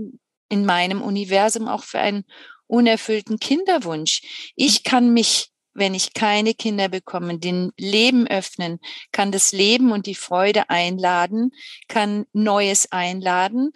in 0.49 0.65
meinem 0.65 1.01
Universum 1.01 1.67
auch 1.67 1.83
für 1.83 1.99
einen 1.99 2.25
unerfüllten 2.67 3.39
Kinderwunsch. 3.39 4.51
Ich 4.55 4.83
kann 4.83 5.13
mich, 5.13 5.51
wenn 5.73 5.93
ich 5.93 6.13
keine 6.13 6.53
Kinder 6.53 6.89
bekomme, 6.89 7.37
den 7.37 7.71
Leben 7.77 8.27
öffnen, 8.27 8.79
kann 9.11 9.31
das 9.31 9.51
Leben 9.51 9.91
und 9.91 10.07
die 10.07 10.15
Freude 10.15 10.69
einladen, 10.69 11.51
kann 11.87 12.25
Neues 12.33 12.91
einladen 12.91 13.71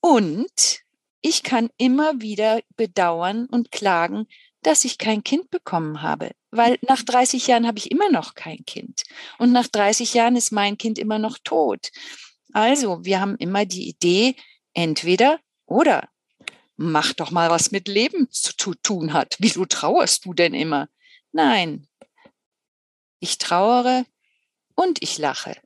und 0.00 0.83
ich 1.26 1.42
kann 1.42 1.70
immer 1.78 2.20
wieder 2.20 2.60
bedauern 2.76 3.46
und 3.46 3.72
klagen, 3.72 4.28
dass 4.60 4.84
ich 4.84 4.98
kein 4.98 5.24
Kind 5.24 5.50
bekommen 5.50 6.02
habe, 6.02 6.32
weil 6.50 6.78
nach 6.82 7.02
30 7.02 7.46
Jahren 7.46 7.66
habe 7.66 7.78
ich 7.78 7.90
immer 7.90 8.10
noch 8.10 8.34
kein 8.34 8.62
Kind 8.66 9.04
und 9.38 9.50
nach 9.50 9.66
30 9.66 10.12
Jahren 10.12 10.36
ist 10.36 10.52
mein 10.52 10.76
Kind 10.76 10.98
immer 10.98 11.18
noch 11.18 11.38
tot. 11.42 11.92
Also, 12.52 13.06
wir 13.06 13.20
haben 13.20 13.36
immer 13.36 13.64
die 13.64 13.88
Idee, 13.88 14.36
entweder 14.74 15.40
oder. 15.64 16.10
Mach 16.76 17.14
doch 17.14 17.30
mal 17.30 17.48
was 17.48 17.70
mit 17.70 17.88
Leben 17.88 18.30
zu 18.30 18.74
tun 18.74 19.14
hat. 19.14 19.36
Wieso 19.38 19.64
trauerst 19.64 20.26
du 20.26 20.34
denn 20.34 20.52
immer? 20.52 20.88
Nein. 21.32 21.88
Ich 23.18 23.38
trauere 23.38 24.04
und 24.74 25.02
ich 25.02 25.16
lache. 25.16 25.56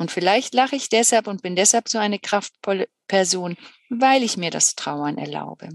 Und 0.00 0.10
vielleicht 0.10 0.54
lache 0.54 0.76
ich 0.76 0.88
deshalb 0.88 1.26
und 1.26 1.42
bin 1.42 1.54
deshalb 1.54 1.90
so 1.90 1.98
eine 1.98 2.18
kraftvolle 2.18 2.88
Person, 3.06 3.58
weil 3.90 4.22
ich 4.22 4.38
mir 4.38 4.50
das 4.50 4.74
Trauern 4.74 5.18
erlaube. 5.18 5.68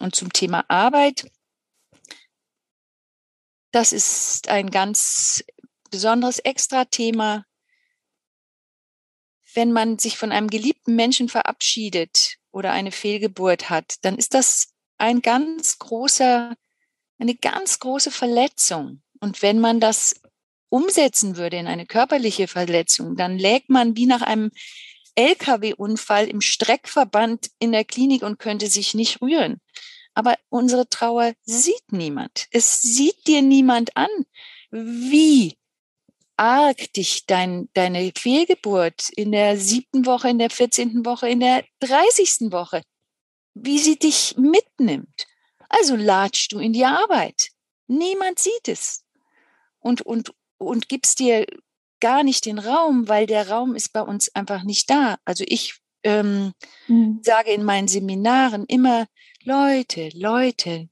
Und 0.00 0.16
zum 0.16 0.32
Thema 0.32 0.64
Arbeit, 0.66 1.30
das 3.70 3.92
ist 3.92 4.48
ein 4.48 4.72
ganz 4.72 5.44
besonderes 5.88 6.40
Extra-Thema. 6.40 7.46
Wenn 9.54 9.70
man 9.70 10.00
sich 10.00 10.18
von 10.18 10.32
einem 10.32 10.48
geliebten 10.48 10.96
Menschen 10.96 11.28
verabschiedet 11.28 12.38
oder 12.50 12.72
eine 12.72 12.90
Fehlgeburt 12.90 13.70
hat, 13.70 13.98
dann 14.00 14.18
ist 14.18 14.34
das 14.34 14.74
ein 14.98 15.22
ganz 15.22 15.78
großer, 15.78 16.56
eine 17.20 17.36
ganz 17.36 17.78
große 17.78 18.10
Verletzung. 18.10 19.04
Und 19.20 19.42
wenn 19.42 19.60
man 19.60 19.78
das 19.78 20.20
umsetzen 20.70 21.36
würde 21.36 21.58
in 21.58 21.66
eine 21.66 21.84
körperliche 21.84 22.48
Verletzung, 22.48 23.16
dann 23.16 23.38
lägt 23.38 23.68
man 23.68 23.96
wie 23.96 24.06
nach 24.06 24.22
einem 24.22 24.50
Lkw-Unfall 25.16 26.28
im 26.28 26.40
Streckverband 26.40 27.50
in 27.58 27.72
der 27.72 27.84
Klinik 27.84 28.22
und 28.22 28.38
könnte 28.38 28.68
sich 28.68 28.94
nicht 28.94 29.20
rühren. 29.20 29.60
Aber 30.14 30.36
unsere 30.48 30.88
Trauer 30.88 31.34
sieht 31.42 31.92
niemand. 31.92 32.46
Es 32.50 32.80
sieht 32.80 33.26
dir 33.26 33.42
niemand 33.42 33.96
an, 33.96 34.08
wie 34.70 35.56
arg 36.36 36.92
dich 36.94 37.26
dein, 37.26 37.68
deine 37.74 38.12
Fehlgeburt 38.16 39.10
in 39.10 39.32
der 39.32 39.58
siebten 39.58 40.06
Woche, 40.06 40.30
in 40.30 40.38
der 40.38 40.50
vierzehnten 40.50 41.04
Woche, 41.04 41.28
in 41.28 41.40
der 41.40 41.64
dreißigsten 41.80 42.50
Woche, 42.50 42.82
wie 43.54 43.78
sie 43.78 43.98
dich 43.98 44.36
mitnimmt. 44.38 45.26
Also 45.68 45.96
latschst 45.96 46.52
du 46.52 46.58
in 46.58 46.72
die 46.72 46.84
Arbeit. 46.84 47.50
Niemand 47.88 48.38
sieht 48.38 48.68
es. 48.68 49.04
Und, 49.80 50.02
und, 50.02 50.32
und 50.60 50.88
gibst 50.88 51.18
dir 51.18 51.46
gar 52.00 52.22
nicht 52.22 52.46
den 52.46 52.58
Raum, 52.58 53.08
weil 53.08 53.26
der 53.26 53.48
Raum 53.48 53.74
ist 53.74 53.92
bei 53.92 54.02
uns 54.02 54.34
einfach 54.34 54.62
nicht 54.62 54.90
da. 54.90 55.18
Also 55.24 55.44
ich 55.46 55.74
ähm, 56.02 56.52
mhm. 56.86 57.20
sage 57.22 57.50
in 57.50 57.64
meinen 57.64 57.88
Seminaren 57.88 58.64
immer, 58.66 59.06
Leute, 59.42 60.10
Leute, 60.14 60.88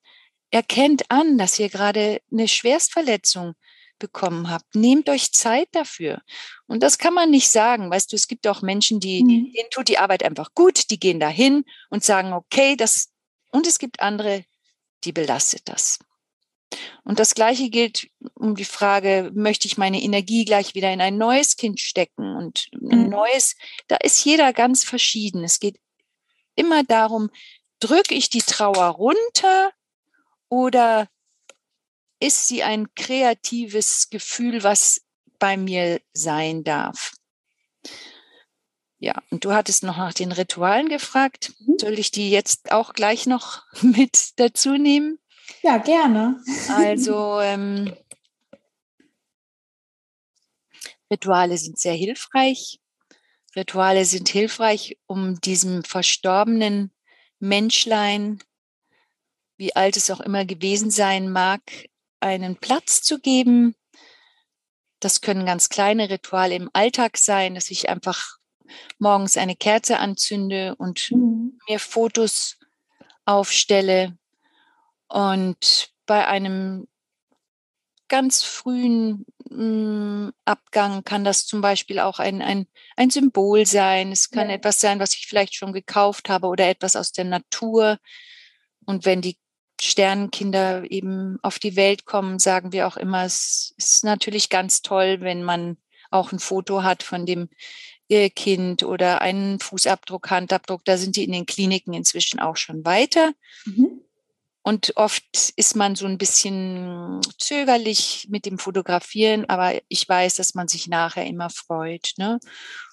erkennt 0.51 1.11
an, 1.11 1.39
dass 1.39 1.59
ihr 1.59 1.69
gerade 1.69 2.21
eine 2.31 2.49
Schwerstverletzung 2.49 3.55
bekommen 3.99 4.51
habt. 4.51 4.75
Nehmt 4.75 5.09
euch 5.09 5.33
Zeit 5.33 5.69
dafür. 5.73 6.23
Und 6.67 6.83
das 6.83 6.99
kann 6.99 7.15
man 7.15 7.31
nicht 7.31 7.51
sagen. 7.51 7.91
Weißt 7.91 8.13
du, 8.13 8.17
es 8.17 8.29
gibt 8.29 8.47
auch 8.47 8.63
Menschen, 8.63 9.01
die, 9.01 9.23
mhm. 9.23 9.53
denen 9.53 9.71
tut 9.71 9.89
die 9.89 9.99
Arbeit 9.99 10.23
einfach 10.23 10.55
gut, 10.55 10.91
die 10.91 11.01
gehen 11.01 11.21
dahin 11.21 11.65
und 11.91 12.05
sagen, 12.05 12.33
okay, 12.33 12.77
das, 12.77 13.11
und 13.51 13.67
es 13.67 13.79
gibt 13.79 14.01
andere, 14.01 14.45
die 15.05 15.13
belastet 15.13 15.63
das. 15.69 15.99
Und 17.05 17.19
das 17.19 17.35
Gleiche 17.35 17.71
gilt 17.71 18.09
um 18.35 18.55
die 18.55 18.65
Frage, 18.65 19.31
möchte 19.35 19.67
ich 19.67 19.79
meine 19.79 20.03
Energie 20.03 20.45
gleich 20.45 20.75
wieder 20.75 20.93
in 20.93 21.01
ein 21.01 21.17
neues 21.17 21.57
Kind 21.57 21.81
stecken 21.81 22.37
und 22.37 22.69
ein 22.73 23.05
mhm. 23.05 23.09
neues, 23.09 23.57
da 23.87 23.97
ist 23.97 24.25
jeder 24.25 24.53
ganz 24.53 24.85
verschieden. 24.85 25.45
Es 25.45 25.61
geht 25.61 25.81
immer 26.55 26.85
darum, 26.85 27.31
drücke 27.81 28.15
ich 28.15 28.29
die 28.29 28.43
Trauer 28.43 28.87
runter 28.87 29.73
oder 30.49 31.09
ist 32.21 32.49
sie 32.49 32.63
ein 32.63 32.95
kreatives 32.95 34.11
Gefühl, 34.11 34.63
was 34.63 35.03
bei 35.39 35.57
mir 35.57 36.01
sein 36.13 36.65
darf? 36.65 37.13
Ja, 38.99 39.23
und 39.31 39.45
du 39.45 39.53
hattest 39.53 39.85
noch 39.85 39.97
nach 39.97 40.13
den 40.13 40.33
Ritualen 40.33 40.89
gefragt. 40.89 41.53
Mhm. 41.61 41.79
Soll 41.79 41.99
ich 41.99 42.11
die 42.11 42.31
jetzt 42.31 42.73
auch 42.73 42.93
gleich 42.93 43.27
noch 43.27 43.63
mit 43.83 44.39
dazu 44.41 44.73
nehmen? 44.73 45.19
Ja, 45.63 45.79
gerne. 45.79 46.41
Also 46.69 47.41
ähm, 47.43 47.95
Rituale 51.11 51.57
sind 51.57 51.79
sehr 51.79 51.95
hilfreich. 51.95 52.81
Rituale 53.57 54.05
sind 54.05 54.29
hilfreich, 54.29 54.99
um 55.07 55.41
diesem 55.41 55.83
verstorbenen 55.85 56.93
Menschlein, 57.41 58.39
wie 59.57 59.75
alt 59.75 59.97
es 59.97 60.11
auch 60.11 60.21
immer 60.21 60.45
gewesen 60.45 60.91
sein 60.91 61.31
mag, 61.31 61.61
einen 62.21 62.57
Platz 62.57 63.03
zu 63.03 63.19
geben. 63.19 63.75
Das 65.01 65.21
können 65.21 65.47
ganz 65.47 65.69
kleine 65.69 66.11
Rituale 66.11 66.55
im 66.55 66.71
Alltag 66.73 67.17
sein, 67.17 67.55
dass 67.55 67.71
ich 67.71 67.89
einfach 67.89 68.39
morgens 68.99 69.37
eine 69.37 69.57
Kerze 69.57 69.99
anzünde 69.99 70.75
und 70.77 71.11
mhm. 71.11 71.59
mir 71.69 71.79
Fotos 71.79 72.59
aufstelle. 73.25 74.17
Und 75.09 75.91
bei 76.07 76.27
einem 76.27 76.87
ganz 78.09 78.43
frühen 78.43 79.27
mh, 79.51 79.65
mm, 79.65 80.33
Abgang 80.45 81.05
kann 81.05 81.25
das 81.25 81.47
zum 81.47 81.61
Beispiel 81.61 81.99
auch 81.99 82.19
ein, 82.19 82.43
ein, 82.43 82.67
ein 82.97 83.11
Symbol 83.11 83.67
sein. 83.67 84.13
Es 84.13 84.31
kann 84.31 84.49
ja. 84.49 84.57
etwas 84.57 84.81
sein, 84.81 84.99
was 84.99 85.15
ich 85.15 85.27
vielleicht 85.27 85.55
schon 85.55 85.73
gekauft 85.73 86.29
habe 86.29 86.47
oder 86.47 86.69
etwas 86.69 86.97
aus 86.97 87.13
der 87.13 87.25
Natur. 87.25 87.99
Und 88.87 89.05
wenn 89.05 89.21
die 89.21 89.37
Sternenkinder 89.81 90.91
eben 90.91 91.39
auf 91.43 91.59
die 91.59 91.77
Welt 91.77 92.05
kommen, 92.05 92.39
sagen 92.39 92.73
wir 92.73 92.87
auch 92.87 92.97
immer, 92.97 93.25
es 93.25 93.75
ist 93.77 94.05
natürlich 94.05 94.49
ganz 94.49 94.83
toll, 94.83 95.21
wenn 95.21 95.45
man 95.45 95.77
auch 96.11 96.33
ein 96.33 96.39
Foto 96.39 96.83
hat 96.83 97.03
von 97.03 97.27
dem 97.27 97.49
äh, 98.09 98.31
Kind 98.31 98.83
oder 98.83 99.21
einen 99.21 99.61
Fußabdruck, 99.61 100.31
Handabdruck. 100.31 100.85
Da 100.85 100.97
sind 100.97 101.17
die 101.17 101.25
in 101.25 101.33
den 101.33 101.47
Kliniken 101.47 101.93
inzwischen 101.93 102.41
auch 102.41 102.57
schon 102.57 102.85
weiter. 102.85 103.33
Mhm. 103.67 104.01
Und 104.69 104.93
oft 104.97 105.25
ist 105.57 105.77
man 105.77 105.95
so 105.95 106.05
ein 106.05 106.19
bisschen 106.19 107.23
zögerlich 107.39 108.27
mit 108.29 108.45
dem 108.45 108.59
Fotografieren, 108.59 109.49
aber 109.49 109.81
ich 109.89 110.07
weiß, 110.07 110.35
dass 110.35 110.55
man 110.55 110.69
sich 110.69 110.89
nachher 110.89 111.25
immer 111.25 111.49
freut. 111.49 112.13
Ne? 112.19 112.39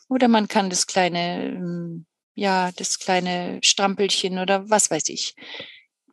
Oder 0.07 0.29
man 0.29 0.47
kann 0.47 0.69
das 0.69 0.87
kleine, 0.87 1.49
ähm, 1.49 2.05
ja, 2.33 2.71
das 2.77 2.97
kleine 2.97 3.59
Strampelchen 3.61 4.39
oder 4.39 4.69
was 4.69 4.89
weiß 4.89 5.09
ich. 5.09 5.35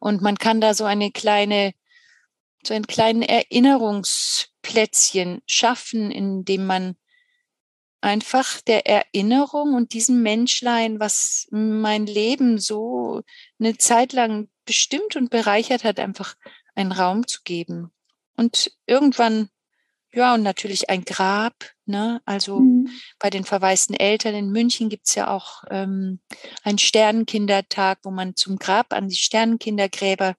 Und 0.00 0.21
man 0.21 0.37
kann 0.37 0.61
da 0.61 0.75
so 0.75 0.85
eine 0.85 1.12
kleine, 1.12 1.75
so 2.66 2.75
einen 2.75 2.88
kleinen 2.88 3.23
Erinnerungsplätzchen 3.23 5.42
schaffen, 5.47 6.11
indem 6.11 6.66
man 6.66 6.97
einfach 8.03 8.61
der 8.61 8.87
Erinnerung 8.87 9.75
und 9.75 9.93
diesem 9.95 10.23
Menschlein, 10.23 11.01
was 11.01 11.47
mein 11.51 12.07
Leben 12.07 12.59
so 12.59 13.23
eine 13.59 13.79
Zeit 13.79 14.13
lang 14.13 14.49
bestimmt 14.67 15.17
und 15.17 15.31
bereichert 15.31 15.85
hat, 15.85 15.99
einfach 15.99 16.35
einen 16.75 16.93
Raum 16.93 17.27
zu 17.27 17.41
geben. 17.45 17.93
Und 18.37 18.73
irgendwann, 18.87 19.49
ja, 20.13 20.35
und 20.35 20.43
natürlich 20.43 20.91
ein 20.91 21.05
Grab, 21.05 21.55
ne? 21.87 22.21
Also 22.25 22.59
mhm. 22.59 22.89
bei 23.19 23.31
den 23.31 23.45
verwaisten 23.45 23.95
Eltern 23.95 24.35
in 24.35 24.51
München 24.51 24.89
gibt's 24.89 25.15
ja 25.15 25.29
auch 25.29 25.63
ähm, 25.71 26.21
einen 26.65 26.79
Sternenkindertag, 26.79 28.01
wo 28.03 28.11
man 28.11 28.35
zum 28.35 28.59
Grab 28.59 28.93
an 28.93 29.09
die 29.09 29.17
Sternenkindergräber 29.17 30.35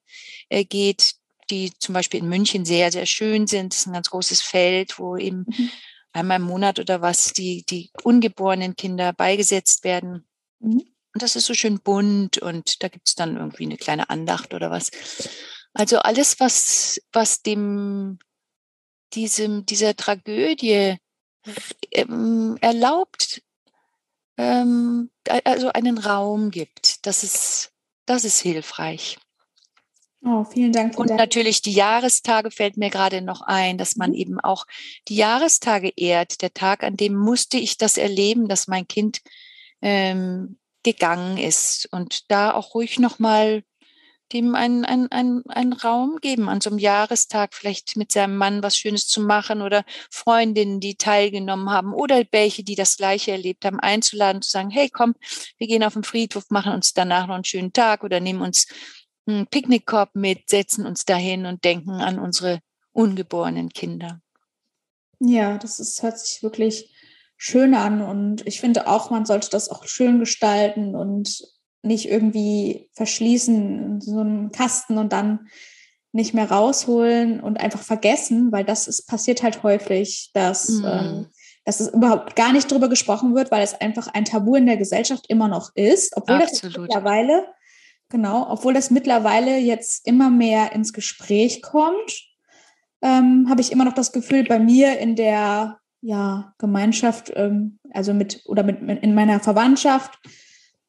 äh, 0.50 0.64
geht, 0.64 1.14
die 1.50 1.72
zum 1.78 1.94
Beispiel 1.94 2.20
in 2.20 2.28
München 2.28 2.64
sehr, 2.64 2.92
sehr 2.92 3.06
schön 3.06 3.46
sind. 3.46 3.72
Das 3.72 3.80
ist 3.80 3.86
ein 3.86 3.94
ganz 3.94 4.10
großes 4.10 4.42
Feld, 4.42 4.98
wo 4.98 5.16
eben 5.16 5.46
mhm 5.48 5.70
einmal 6.14 6.38
im 6.38 6.46
Monat 6.46 6.78
oder 6.78 7.02
was 7.02 7.32
die, 7.32 7.64
die 7.68 7.90
ungeborenen 8.02 8.76
Kinder 8.76 9.12
beigesetzt 9.12 9.84
werden. 9.84 10.26
Mhm. 10.60 10.84
Und 11.12 11.22
das 11.22 11.36
ist 11.36 11.46
so 11.46 11.54
schön 11.54 11.80
bunt 11.80 12.38
und 12.38 12.82
da 12.82 12.88
gibt 12.88 13.06
es 13.06 13.14
dann 13.14 13.36
irgendwie 13.36 13.64
eine 13.64 13.76
kleine 13.76 14.10
Andacht 14.10 14.52
oder 14.52 14.70
was. 14.70 14.90
Also 15.72 15.98
alles, 15.98 16.40
was, 16.40 17.00
was 17.12 17.42
dem, 17.42 18.18
diesem, 19.12 19.64
dieser 19.64 19.94
Tragödie 19.94 20.96
ähm, 21.92 22.56
erlaubt, 22.60 23.42
ähm, 24.36 25.10
also 25.44 25.68
einen 25.68 25.98
Raum 25.98 26.50
gibt, 26.50 27.06
das 27.06 27.22
ist, 27.22 27.72
das 28.06 28.24
ist 28.24 28.40
hilfreich. 28.40 29.18
Oh, 30.26 30.44
vielen 30.44 30.72
Dank. 30.72 30.98
Und 30.98 31.10
natürlich 31.10 31.60
die 31.60 31.72
Jahrestage 31.72 32.50
fällt 32.50 32.78
mir 32.78 32.88
gerade 32.88 33.20
noch 33.20 33.42
ein, 33.42 33.76
dass 33.76 33.96
man 33.96 34.10
mhm. 34.10 34.16
eben 34.16 34.40
auch 34.40 34.66
die 35.08 35.16
Jahrestage 35.16 35.92
ehrt. 35.96 36.40
Der 36.40 36.54
Tag, 36.54 36.82
an 36.82 36.96
dem 36.96 37.14
musste 37.14 37.58
ich 37.58 37.76
das 37.76 37.98
erleben, 37.98 38.48
dass 38.48 38.66
mein 38.66 38.88
Kind 38.88 39.20
ähm, 39.82 40.58
gegangen 40.82 41.36
ist 41.36 41.88
und 41.92 42.30
da 42.30 42.54
auch 42.54 42.74
ruhig 42.74 42.98
nochmal 42.98 43.64
dem 44.32 44.54
einen, 44.54 44.86
einen, 44.86 45.12
einen, 45.12 45.44
einen 45.48 45.74
Raum 45.74 46.16
geben, 46.22 46.48
an 46.48 46.62
so 46.62 46.70
einem 46.70 46.78
Jahrestag 46.78 47.52
vielleicht 47.52 47.96
mit 47.96 48.10
seinem 48.10 48.36
Mann 48.38 48.62
was 48.62 48.78
Schönes 48.78 49.06
zu 49.06 49.20
machen 49.20 49.60
oder 49.60 49.84
Freundinnen, 50.10 50.80
die 50.80 50.96
teilgenommen 50.96 51.68
haben 51.68 51.92
oder 51.92 52.24
welche, 52.32 52.64
die 52.64 52.74
das 52.74 52.96
Gleiche 52.96 53.32
erlebt 53.32 53.66
haben, 53.66 53.78
einzuladen, 53.78 54.40
zu 54.40 54.50
sagen, 54.50 54.70
hey, 54.70 54.88
komm, 54.88 55.14
wir 55.58 55.66
gehen 55.66 55.84
auf 55.84 55.92
den 55.92 56.04
Friedhof, 56.04 56.44
machen 56.48 56.72
uns 56.72 56.94
danach 56.94 57.26
noch 57.26 57.34
einen 57.34 57.44
schönen 57.44 57.74
Tag 57.74 58.02
oder 58.02 58.20
nehmen 58.20 58.40
uns 58.40 58.66
einen 59.26 59.46
Picknickkorb 59.46 60.14
mit, 60.14 60.48
setzen 60.48 60.86
uns 60.86 61.04
dahin 61.04 61.46
und 61.46 61.64
denken 61.64 61.92
an 61.92 62.18
unsere 62.18 62.60
ungeborenen 62.92 63.70
Kinder. 63.70 64.20
Ja, 65.20 65.58
das 65.58 65.80
ist, 65.80 66.02
hört 66.02 66.18
sich 66.18 66.42
wirklich 66.42 66.94
schön 67.36 67.74
an 67.74 68.00
und 68.02 68.46
ich 68.46 68.60
finde 68.60 68.86
auch, 68.86 69.10
man 69.10 69.26
sollte 69.26 69.50
das 69.50 69.68
auch 69.68 69.84
schön 69.84 70.18
gestalten 70.18 70.94
und 70.94 71.42
nicht 71.82 72.08
irgendwie 72.08 72.88
verschließen 72.94 73.84
in 73.84 74.00
so 74.00 74.20
einem 74.20 74.50
Kasten 74.50 74.98
und 74.98 75.12
dann 75.12 75.48
nicht 76.12 76.32
mehr 76.32 76.50
rausholen 76.50 77.40
und 77.40 77.58
einfach 77.58 77.82
vergessen, 77.82 78.52
weil 78.52 78.64
das 78.64 78.86
ist, 78.86 79.06
passiert 79.06 79.42
halt 79.42 79.62
häufig, 79.62 80.30
dass, 80.32 80.68
mhm. 80.68 80.86
ähm, 80.86 81.26
dass 81.64 81.80
es 81.80 81.88
überhaupt 81.88 82.36
gar 82.36 82.52
nicht 82.52 82.70
drüber 82.70 82.88
gesprochen 82.88 83.34
wird, 83.34 83.50
weil 83.50 83.62
es 83.62 83.74
einfach 83.74 84.06
ein 84.08 84.24
Tabu 84.24 84.54
in 84.54 84.66
der 84.66 84.76
Gesellschaft 84.76 85.26
immer 85.28 85.48
noch 85.48 85.72
ist, 85.74 86.16
obwohl 86.16 86.36
Absolut. 86.36 86.76
das 86.76 86.82
mittlerweile 86.82 87.46
Genau, 88.14 88.46
obwohl 88.48 88.74
das 88.74 88.92
mittlerweile 88.92 89.58
jetzt 89.58 90.06
immer 90.06 90.30
mehr 90.30 90.70
ins 90.70 90.92
Gespräch 90.92 91.62
kommt, 91.62 92.28
ähm, 93.02 93.48
habe 93.50 93.60
ich 93.60 93.72
immer 93.72 93.84
noch 93.84 93.92
das 93.92 94.12
Gefühl, 94.12 94.44
bei 94.44 94.60
mir 94.60 95.00
in 95.00 95.16
der 95.16 95.80
ja, 96.00 96.54
Gemeinschaft, 96.58 97.32
ähm, 97.34 97.80
also 97.90 98.14
mit 98.14 98.42
oder 98.46 98.62
mit 98.62 99.02
in 99.02 99.16
meiner 99.16 99.40
Verwandtschaft, 99.40 100.20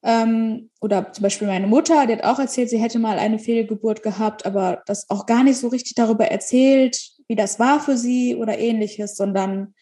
ähm, 0.04 0.70
oder 0.82 1.14
zum 1.14 1.24
Beispiel 1.24 1.48
meine 1.48 1.66
Mutter, 1.66 2.06
die 2.06 2.14
hat 2.14 2.24
auch 2.24 2.38
erzählt, 2.38 2.70
sie 2.70 2.78
hätte 2.78 3.00
mal 3.00 3.18
eine 3.18 3.40
Fehlgeburt 3.40 4.04
gehabt, 4.04 4.46
aber 4.46 4.84
das 4.86 5.10
auch 5.10 5.26
gar 5.26 5.44
nicht 5.44 5.58
so 5.58 5.70
richtig 5.70 5.96
darüber 5.96 6.28
erzählt, 6.28 7.10
wie 7.28 7.36
das 7.36 7.58
war 7.60 7.80
für 7.80 7.98
sie 7.98 8.36
oder 8.36 8.60
ähnliches, 8.60 9.18
sondern 9.18 9.74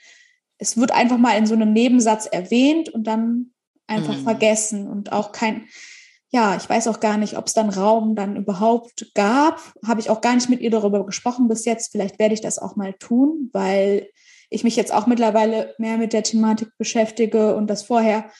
es 0.60 0.78
wird 0.78 0.94
einfach 0.94 1.18
mal 1.18 1.38
in 1.38 1.46
so 1.46 1.56
einem 1.56 1.74
Nebensatz 1.74 2.26
erwähnt 2.26 2.88
und 2.88 3.06
dann 3.06 3.52
einfach 3.86 4.16
mhm. 4.16 4.24
vergessen 4.24 4.88
und 4.88 5.12
auch 5.12 5.34
kein, 5.34 5.66
ja, 6.34 6.56
ich 6.56 6.68
weiß 6.68 6.88
auch 6.88 7.00
gar 7.00 7.18
nicht, 7.18 7.38
ob 7.38 7.46
es 7.46 7.54
dann 7.54 7.70
Raum 7.70 8.16
dann 8.16 8.36
überhaupt 8.36 9.12
gab. 9.14 9.62
Habe 9.86 10.02
ich 10.02 10.10
auch 10.10 10.20
gar 10.20 10.34
nicht 10.34 10.50
mit 10.50 10.62
ihr 10.62 10.72
darüber 10.72 11.06
gesprochen 11.06 11.48
bis 11.48 11.64
jetzt. 11.64 11.92
Vielleicht 11.92 12.18
werde 12.18 12.34
ich 12.34 12.42
das 12.42 12.58
auch 12.58 12.76
mal 12.76 12.94
tun, 12.94 13.52
weil 13.54 14.10
ich 14.50 14.64
mich 14.64 14.76
jetzt 14.76 14.92
auch 14.92 15.06
mittlerweile 15.06 15.76
mehr 15.78 16.00
mit 16.00 16.12
der 16.12 16.24
Thematik 16.24 16.70
beschäftige 16.80 17.56
und 17.56 17.68
das 17.68 17.84
vorher 17.84 18.32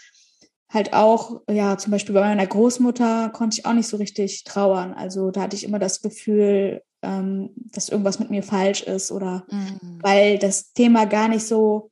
halt 0.70 0.94
auch, 0.94 1.42
ja, 1.48 1.78
zum 1.78 1.92
Beispiel 1.92 2.16
bei 2.16 2.22
meiner 2.22 2.48
Großmutter 2.48 3.30
konnte 3.30 3.60
ich 3.60 3.66
auch 3.68 3.74
nicht 3.74 3.88
so 3.88 3.98
richtig 3.98 4.44
trauern. 4.44 4.96
Also 4.96 5.30
da 5.30 5.42
hatte 5.42 5.56
ich 5.56 5.64
immer 5.64 5.78
das 5.78 6.02
Gefühl, 6.02 6.82
ähm, 7.04 7.52
dass 7.56 7.90
irgendwas 7.90 8.18
mit 8.18 8.32
mir 8.32 8.42
falsch 8.42 8.82
ist 8.82 9.12
oder 9.12 9.46
mhm. 9.52 10.00
weil 10.02 10.40
das 10.40 10.74
Thema 10.74 11.06
gar 11.06 11.28
nicht 11.28 11.46
so 11.46 11.92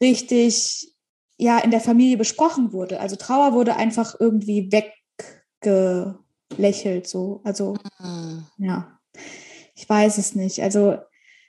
richtig 0.00 0.94
ja 1.36 1.58
in 1.58 1.70
der 1.70 1.80
Familie 1.80 2.16
besprochen 2.16 2.72
wurde. 2.72 2.98
Also 2.98 3.16
Trauer 3.16 3.52
wurde 3.52 3.76
einfach 3.76 4.16
irgendwie 4.18 4.72
weg 4.72 4.94
gelächelt, 5.60 7.06
so. 7.06 7.40
Also, 7.44 7.76
mhm. 8.00 8.46
ja, 8.58 8.98
ich 9.74 9.88
weiß 9.88 10.18
es 10.18 10.34
nicht. 10.34 10.62
Also, 10.62 10.98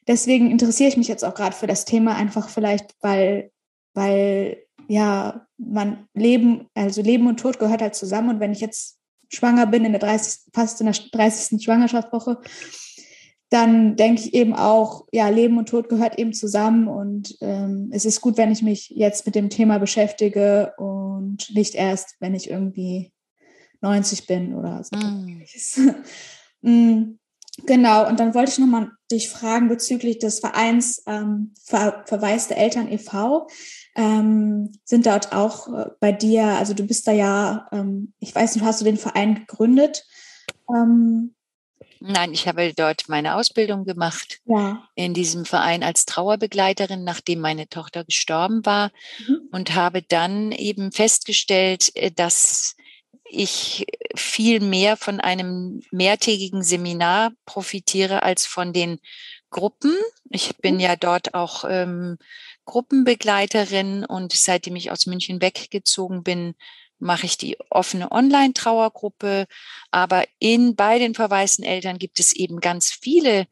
deswegen 0.07 0.51
interessiere 0.51 0.89
ich 0.89 0.97
mich 0.97 1.07
jetzt 1.07 1.25
auch 1.25 1.35
gerade 1.35 1.55
für 1.55 1.67
das 1.67 1.85
Thema, 1.85 2.15
einfach 2.15 2.49
vielleicht, 2.49 2.95
weil, 3.01 3.51
weil, 3.93 4.57
ja, 4.87 5.45
man 5.57 6.07
Leben, 6.13 6.67
also 6.73 7.01
Leben 7.01 7.27
und 7.27 7.39
Tod 7.39 7.59
gehört 7.59 7.81
halt 7.81 7.95
zusammen. 7.95 8.29
Und 8.29 8.39
wenn 8.39 8.51
ich 8.51 8.61
jetzt 8.61 8.99
schwanger 9.29 9.67
bin, 9.67 9.85
in 9.85 9.91
der 9.91 10.01
30, 10.01 10.51
fast 10.53 10.81
in 10.81 10.87
der 10.87 10.95
30. 11.11 11.63
Schwangerschaftswoche, 11.63 12.39
dann 13.49 13.95
denke 13.95 14.21
ich 14.21 14.33
eben 14.33 14.53
auch, 14.53 15.07
ja, 15.11 15.29
Leben 15.29 15.57
und 15.57 15.69
Tod 15.69 15.89
gehört 15.89 16.19
eben 16.19 16.33
zusammen 16.33 16.87
und 16.87 17.35
ähm, 17.41 17.89
es 17.91 18.05
ist 18.05 18.21
gut, 18.21 18.37
wenn 18.37 18.51
ich 18.51 18.61
mich 18.61 18.89
jetzt 18.89 19.25
mit 19.25 19.33
dem 19.33 19.49
Thema 19.49 19.79
beschäftige 19.79 20.73
und 20.77 21.49
nicht 21.53 21.73
erst, 21.73 22.15
wenn 22.19 22.35
ich 22.35 22.49
irgendwie 22.49 23.11
90 23.81 24.27
bin 24.27 24.53
oder 24.53 24.83
so. 24.83 24.97
Mm. 26.61 27.17
genau, 27.65 28.05
und 28.05 28.19
dann 28.19 28.33
wollte 28.33 28.51
ich 28.51 28.57
nochmal 28.57 28.91
dich 29.09 29.29
fragen 29.29 29.69
bezüglich 29.69 30.19
des 30.19 30.39
Vereins 30.39 31.01
ähm, 31.07 31.53
Ver 31.63 32.03
Verwaiste 32.05 32.57
Eltern 32.57 32.91
e.V. 32.91 33.47
Ähm, 33.95 34.73
sind 34.83 35.05
dort 35.05 35.31
auch 35.31 35.73
äh, 35.73 35.85
bei 36.01 36.11
dir, 36.11 36.43
also 36.43 36.73
du 36.73 36.83
bist 36.83 37.07
da 37.07 37.13
ja, 37.13 37.69
ähm, 37.71 38.11
ich 38.19 38.35
weiß 38.35 38.55
nicht, 38.55 38.65
hast 38.65 38.81
du 38.81 38.85
den 38.85 38.97
Verein 38.97 39.35
gegründet? 39.35 40.05
Ähm, 40.69 41.33
Nein, 42.01 42.33
ich 42.33 42.47
habe 42.47 42.73
dort 42.73 43.09
meine 43.09 43.35
Ausbildung 43.35 43.83
gemacht 43.83 44.39
ja. 44.45 44.87
in 44.95 45.13
diesem 45.13 45.43
Verein 45.43 45.83
als 45.83 46.05
Trauerbegleiterin, 46.05 47.03
nachdem 47.03 47.39
meine 47.39 47.67
Tochter 47.67 48.05
gestorben 48.05 48.65
war 48.65 48.91
mhm. 49.27 49.49
und 49.51 49.75
habe 49.75 50.01
dann 50.01 50.53
eben 50.53 50.93
festgestellt, 50.93 51.91
äh, 51.95 52.11
dass 52.11 52.75
ich 53.29 53.85
viel 54.15 54.59
mehr 54.59 54.97
von 54.97 55.19
einem 55.19 55.81
mehrtägigen 55.91 56.63
Seminar 56.63 57.31
profitiere 57.45 58.23
als 58.23 58.45
von 58.45 58.73
den 58.73 58.99
Gruppen. 59.49 59.95
Ich 60.29 60.57
bin 60.57 60.75
mhm. 60.75 60.81
ja 60.81 60.95
dort 60.95 61.33
auch 61.33 61.65
ähm, 61.67 62.17
Gruppenbegleiterin 62.65 64.05
und 64.05 64.33
seitdem 64.33 64.75
ich 64.75 64.91
aus 64.91 65.05
München 65.05 65.41
weggezogen 65.41 66.23
bin, 66.23 66.55
mache 66.99 67.25
ich 67.25 67.37
die 67.37 67.57
offene 67.69 68.11
Online-Trauergruppe. 68.11 69.47
Aber 69.91 70.25
in 70.39 70.75
bei 70.75 70.99
den 70.99 71.15
verwaisten 71.15 71.63
Eltern 71.63 71.97
gibt 71.97 72.19
es 72.19 72.33
eben 72.33 72.59
ganz 72.59 72.91
viele 72.91 73.47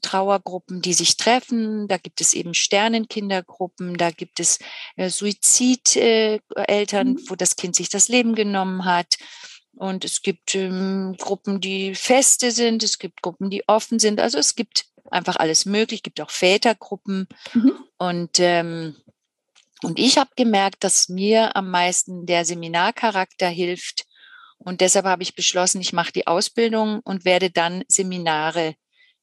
Trauergruppen, 0.00 0.82
die 0.82 0.94
sich 0.94 1.16
treffen. 1.16 1.88
Da 1.88 1.96
gibt 1.98 2.20
es 2.20 2.34
eben 2.34 2.54
Sternenkindergruppen, 2.54 3.96
da 3.96 4.10
gibt 4.10 4.40
es 4.40 4.58
äh, 4.96 5.10
Suizideltern, 5.10 7.08
mhm. 7.08 7.20
wo 7.28 7.34
das 7.34 7.56
Kind 7.56 7.76
sich 7.76 7.88
das 7.88 8.08
Leben 8.08 8.34
genommen 8.34 8.84
hat. 8.84 9.16
Und 9.74 10.04
es 10.04 10.22
gibt 10.22 10.54
ähm, 10.54 11.16
Gruppen, 11.18 11.60
die 11.60 11.94
feste 11.94 12.50
sind, 12.50 12.82
es 12.82 12.98
gibt 12.98 13.22
Gruppen, 13.22 13.50
die 13.50 13.68
offen 13.68 13.98
sind. 13.98 14.20
Also 14.20 14.38
es 14.38 14.54
gibt 14.54 14.86
einfach 15.10 15.36
alles 15.36 15.66
möglich. 15.66 16.00
Es 16.00 16.04
gibt 16.04 16.20
auch 16.20 16.30
Vätergruppen. 16.30 17.28
Mhm. 17.52 17.72
Und, 17.98 18.40
ähm, 18.40 18.96
und 19.82 19.98
ich 19.98 20.18
habe 20.18 20.30
gemerkt, 20.36 20.82
dass 20.84 21.08
mir 21.08 21.56
am 21.56 21.70
meisten 21.70 22.26
der 22.26 22.44
Seminarcharakter 22.44 23.48
hilft. 23.48 24.06
Und 24.58 24.80
deshalb 24.80 25.04
habe 25.04 25.22
ich 25.22 25.34
beschlossen, 25.34 25.80
ich 25.80 25.92
mache 25.92 26.12
die 26.12 26.26
Ausbildung 26.26 27.00
und 27.00 27.24
werde 27.24 27.50
dann 27.50 27.84
Seminare 27.88 28.74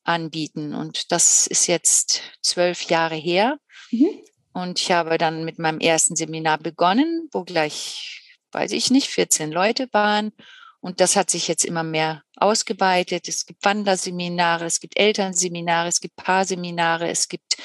anbieten. 0.03 0.73
Und 0.73 1.11
das 1.11 1.47
ist 1.47 1.67
jetzt 1.67 2.21
zwölf 2.41 2.83
Jahre 2.83 3.15
her. 3.15 3.57
Mhm. 3.91 4.09
Und 4.53 4.79
ich 4.79 4.91
habe 4.91 5.17
dann 5.17 5.45
mit 5.45 5.59
meinem 5.59 5.79
ersten 5.79 6.15
Seminar 6.15 6.59
begonnen, 6.59 7.29
wo 7.31 7.43
gleich, 7.43 8.37
weiß 8.51 8.71
ich 8.71 8.91
nicht, 8.91 9.09
14 9.09 9.51
Leute 9.51 9.87
waren. 9.91 10.31
Und 10.79 10.99
das 10.99 11.15
hat 11.15 11.29
sich 11.29 11.47
jetzt 11.47 11.65
immer 11.65 11.83
mehr 11.83 12.23
ausgeweitet. 12.35 13.27
Es 13.27 13.45
gibt 13.45 13.63
Wanderseminare, 13.65 14.65
es 14.65 14.79
gibt 14.79 14.99
Elternseminare, 14.99 15.87
es 15.87 16.01
gibt 16.01 16.15
Paarseminare, 16.17 17.09
es 17.09 17.29
gibt 17.29 17.55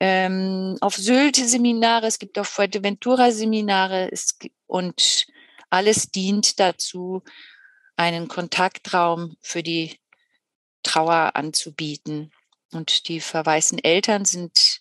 ähm, 0.00 0.76
auf 0.80 0.94
Sylt 0.94 1.36
Seminare, 1.36 2.06
es 2.06 2.18
gibt 2.18 2.38
auf 2.38 2.48
Fuerteventura 2.48 3.32
Seminare 3.32 4.10
es 4.12 4.38
und 4.66 5.26
alles 5.70 6.10
dient 6.10 6.60
dazu, 6.60 7.22
einen 7.96 8.28
Kontaktraum 8.28 9.36
für 9.40 9.62
die 9.62 9.98
Trauer 10.82 11.32
anzubieten. 11.34 12.32
Und 12.72 13.08
die 13.08 13.20
verwaisten 13.20 13.78
Eltern 13.82 14.24
sind, 14.24 14.80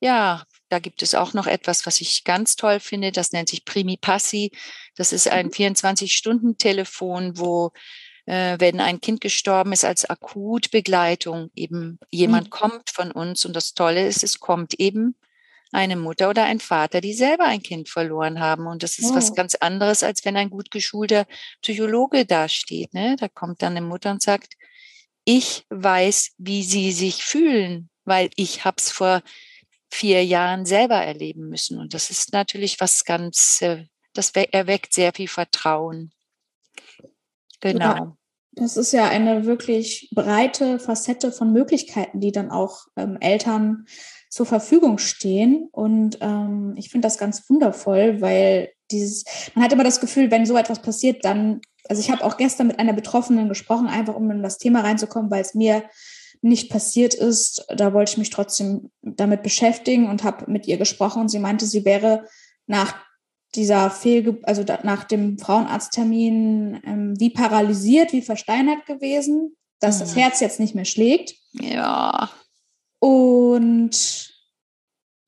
ja, 0.00 0.44
da 0.68 0.78
gibt 0.78 1.02
es 1.02 1.14
auch 1.14 1.32
noch 1.32 1.46
etwas, 1.46 1.86
was 1.86 2.00
ich 2.00 2.24
ganz 2.24 2.56
toll 2.56 2.80
finde. 2.80 3.12
Das 3.12 3.32
nennt 3.32 3.48
sich 3.48 3.64
Primi 3.64 3.96
Passi. 3.96 4.52
Das 4.96 5.12
ist 5.12 5.28
ein 5.28 5.50
24-Stunden-Telefon, 5.50 7.28
mhm. 7.28 7.38
wo, 7.38 7.72
äh, 8.26 8.56
wenn 8.58 8.80
ein 8.80 9.00
Kind 9.00 9.20
gestorben 9.20 9.72
ist, 9.72 9.84
als 9.84 10.08
Akutbegleitung 10.08 11.50
eben 11.54 11.98
jemand 12.10 12.48
mhm. 12.48 12.50
kommt 12.50 12.90
von 12.90 13.10
uns. 13.12 13.44
Und 13.46 13.54
das 13.54 13.74
Tolle 13.74 14.06
ist, 14.06 14.22
es 14.22 14.40
kommt 14.40 14.74
eben 14.74 15.14
eine 15.72 15.96
Mutter 15.96 16.30
oder 16.30 16.44
ein 16.44 16.60
Vater, 16.60 17.00
die 17.00 17.14
selber 17.14 17.44
ein 17.44 17.62
Kind 17.62 17.88
verloren 17.88 18.40
haben. 18.40 18.66
Und 18.66 18.82
das 18.82 18.98
ist 18.98 19.10
oh. 19.10 19.14
was 19.14 19.34
ganz 19.34 19.54
anderes, 19.54 20.02
als 20.02 20.24
wenn 20.24 20.36
ein 20.36 20.50
gut 20.50 20.70
geschulter 20.70 21.26
Psychologe 21.62 22.24
dasteht. 22.24 22.94
Ne? 22.94 23.16
Da 23.18 23.28
kommt 23.28 23.62
dann 23.62 23.76
eine 23.76 23.86
Mutter 23.86 24.10
und 24.10 24.22
sagt, 24.22 24.54
ich 25.26 25.66
weiß, 25.70 26.34
wie 26.38 26.62
sie 26.62 26.92
sich 26.92 27.24
fühlen, 27.24 27.90
weil 28.04 28.30
ich 28.36 28.64
habe 28.64 28.76
es 28.78 28.90
vor 28.90 29.22
vier 29.90 30.24
Jahren 30.24 30.64
selber 30.64 30.96
erleben 30.96 31.48
müssen. 31.48 31.78
Und 31.78 31.94
das 31.94 32.10
ist 32.10 32.32
natürlich 32.32 32.80
was 32.80 33.04
ganz, 33.04 33.60
äh, 33.60 33.84
das 34.14 34.30
erweckt 34.30 34.94
sehr 34.94 35.12
viel 35.12 35.28
Vertrauen. 35.28 36.12
Genau. 37.60 37.84
Ja, 37.84 38.16
das 38.52 38.76
ist 38.76 38.92
ja 38.92 39.08
eine 39.08 39.46
wirklich 39.46 40.10
breite 40.14 40.78
Facette 40.78 41.32
von 41.32 41.52
Möglichkeiten, 41.52 42.20
die 42.20 42.32
dann 42.32 42.50
auch 42.50 42.86
ähm, 42.96 43.18
Eltern 43.20 43.86
zur 44.30 44.46
Verfügung 44.46 44.98
stehen. 44.98 45.68
Und 45.72 46.18
ähm, 46.20 46.74
ich 46.76 46.90
finde 46.90 47.06
das 47.06 47.18
ganz 47.18 47.50
wundervoll, 47.50 48.20
weil 48.20 48.70
dieses, 48.92 49.24
man 49.54 49.64
hat 49.64 49.72
immer 49.72 49.84
das 49.84 50.00
Gefühl, 50.00 50.30
wenn 50.30 50.46
so 50.46 50.56
etwas 50.56 50.80
passiert, 50.80 51.24
dann 51.24 51.60
also 51.88 52.00
ich 52.00 52.10
habe 52.10 52.24
auch 52.24 52.36
gestern 52.36 52.66
mit 52.66 52.78
einer 52.78 52.92
Betroffenen 52.92 53.48
gesprochen, 53.48 53.86
einfach 53.86 54.14
um 54.14 54.30
in 54.30 54.42
das 54.42 54.58
Thema 54.58 54.80
reinzukommen, 54.80 55.30
weil 55.30 55.42
es 55.42 55.54
mir 55.54 55.84
nicht 56.42 56.70
passiert 56.70 57.14
ist. 57.14 57.66
Da 57.74 57.92
wollte 57.92 58.12
ich 58.12 58.18
mich 58.18 58.30
trotzdem 58.30 58.90
damit 59.02 59.42
beschäftigen 59.42 60.08
und 60.08 60.24
habe 60.24 60.50
mit 60.50 60.66
ihr 60.66 60.76
gesprochen 60.76 61.22
und 61.22 61.28
sie 61.28 61.38
meinte, 61.38 61.66
sie 61.66 61.84
wäre 61.84 62.26
nach 62.66 62.94
dieser 63.54 63.90
Fehlge 63.90 64.38
also 64.42 64.64
nach 64.82 65.04
dem 65.04 65.38
Frauenarzttermin 65.38 66.80
ähm, 66.84 67.14
wie 67.18 67.30
paralysiert, 67.30 68.12
wie 68.12 68.22
versteinert 68.22 68.86
gewesen, 68.86 69.56
dass 69.80 69.96
mhm. 69.96 70.00
das 70.00 70.16
Herz 70.16 70.40
jetzt 70.40 70.60
nicht 70.60 70.74
mehr 70.74 70.84
schlägt. 70.84 71.34
Ja. 71.52 72.30
Und 72.98 74.34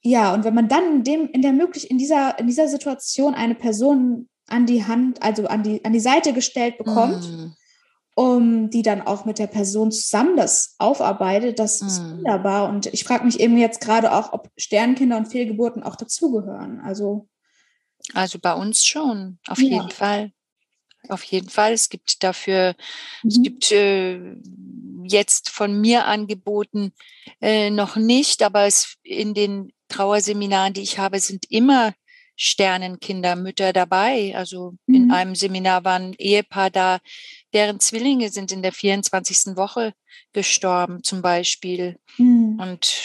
ja, 0.03 0.33
und 0.35 0.45
wenn 0.45 0.55
man 0.55 0.69
dann 0.69 0.97
in 0.97 1.05
dem 1.05 1.31
in 1.31 1.43
der 1.43 1.53
möglich 1.53 1.91
in 1.91 1.99
dieser 1.99 2.39
in 2.39 2.47
dieser 2.47 2.69
Situation 2.69 3.35
eine 3.35 3.55
Person 3.55 4.29
an 4.49 4.67
die 4.67 4.85
Hand, 4.85 5.23
also 5.23 5.47
an 5.47 5.63
die, 5.63 5.85
an 5.85 5.93
die 5.93 6.01
Seite 6.01 6.33
gestellt 6.33 6.79
bekommt, 6.79 7.23
mm. 7.23 7.53
um 8.15 8.71
die 8.71 8.83
dann 8.83 9.03
auch 9.03 9.25
mit 9.25 9.39
der 9.39 9.47
Person 9.47 9.93
zusammen 9.93 10.37
das 10.37 10.75
aufarbeitet. 10.79 11.59
Das 11.59 11.81
mm. 11.81 11.87
ist 11.87 12.03
wunderbar. 12.03 12.69
Und 12.69 12.87
ich 12.87 13.05
frage 13.05 13.25
mich 13.25 13.41
eben 13.41 13.57
jetzt 13.59 13.81
gerade 13.81 14.13
auch, 14.13 14.33
ob 14.33 14.51
Sternkinder 14.57 15.17
und 15.17 15.27
Fehlgeburten 15.27 15.83
auch 15.83 15.97
dazugehören. 15.97 16.81
Also, 16.81 17.29
also 18.15 18.39
bei 18.39 18.55
uns 18.55 18.85
schon, 18.85 19.39
auf 19.47 19.59
ja. 19.59 19.69
jeden 19.69 19.91
Fall. 19.91 20.33
Auf 21.09 21.23
jeden 21.25 21.49
Fall. 21.49 21.73
Es 21.73 21.89
gibt 21.89 22.23
dafür, 22.23 22.75
mhm. 23.23 23.29
es 23.29 23.43
gibt 23.43 23.73
äh, 23.73 24.35
jetzt 25.05 25.51
von 25.51 25.81
mir 25.81 26.07
angeboten 26.07 26.93
äh, 27.41 27.71
noch 27.71 27.97
nicht, 27.97 28.43
aber 28.43 28.67
es 28.67 28.97
in 29.03 29.35
den 29.35 29.73
Trauerseminaren, 29.89 30.75
die 30.75 30.83
ich 30.83 30.99
habe, 30.99 31.21
sind 31.21 31.51
immer 31.51 31.95
Sternenkindermütter 32.39 33.73
dabei. 33.73 34.35
Also 34.37 34.75
mhm. 34.87 34.95
in 34.95 35.11
einem 35.11 35.35
Seminar 35.35 35.85
waren 35.85 36.11
ein 36.11 36.15
Ehepaar 36.19 36.71
da, 36.71 37.01
deren 37.53 37.81
Zwillinge 37.81 38.31
sind 38.31 38.53
in 38.53 38.63
der 38.63 38.73
24. 38.73 39.57
Woche 39.57 39.93
gestorben 40.33 41.03
zum 41.03 41.21
Beispiel. 41.21 41.99
Mhm. 42.17 42.61
Und 42.61 42.97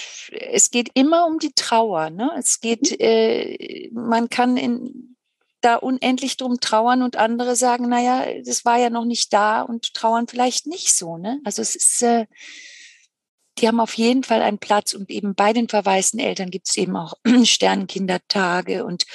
es 0.51 0.69
geht 0.69 0.91
immer 0.93 1.25
um 1.25 1.39
die 1.39 1.51
Trauer. 1.53 2.11
Ne? 2.11 2.31
Es 2.37 2.61
geht, 2.61 2.91
mhm. 2.91 2.97
äh, 2.99 3.89
man 3.91 4.29
kann 4.29 4.55
in, 4.55 5.15
da 5.61 5.77
unendlich 5.77 6.37
drum 6.37 6.59
trauern 6.59 7.01
und 7.01 7.15
andere 7.15 7.55
sagen, 7.55 7.89
naja, 7.89 8.25
das 8.45 8.65
war 8.65 8.77
ja 8.77 8.91
noch 8.91 9.05
nicht 9.05 9.33
da 9.33 9.61
und 9.63 9.95
trauern 9.95 10.27
vielleicht 10.27 10.67
nicht 10.67 10.93
so. 10.93 11.17
Ne? 11.17 11.41
Also 11.43 11.61
es 11.63 11.75
ist, 11.75 12.03
äh, 12.03 12.27
die 13.57 13.67
haben 13.67 13.79
auf 13.79 13.97
jeden 13.97 14.23
Fall 14.23 14.41
einen 14.41 14.57
Platz 14.57 14.93
und 14.93 15.09
eben 15.09 15.35
bei 15.35 15.53
den 15.53 15.69
verwaisten 15.69 16.19
Eltern 16.19 16.49
gibt 16.49 16.69
es 16.69 16.77
eben 16.77 16.95
auch 16.95 17.13
Sternenkindertage 17.43 18.85
und 18.85 19.05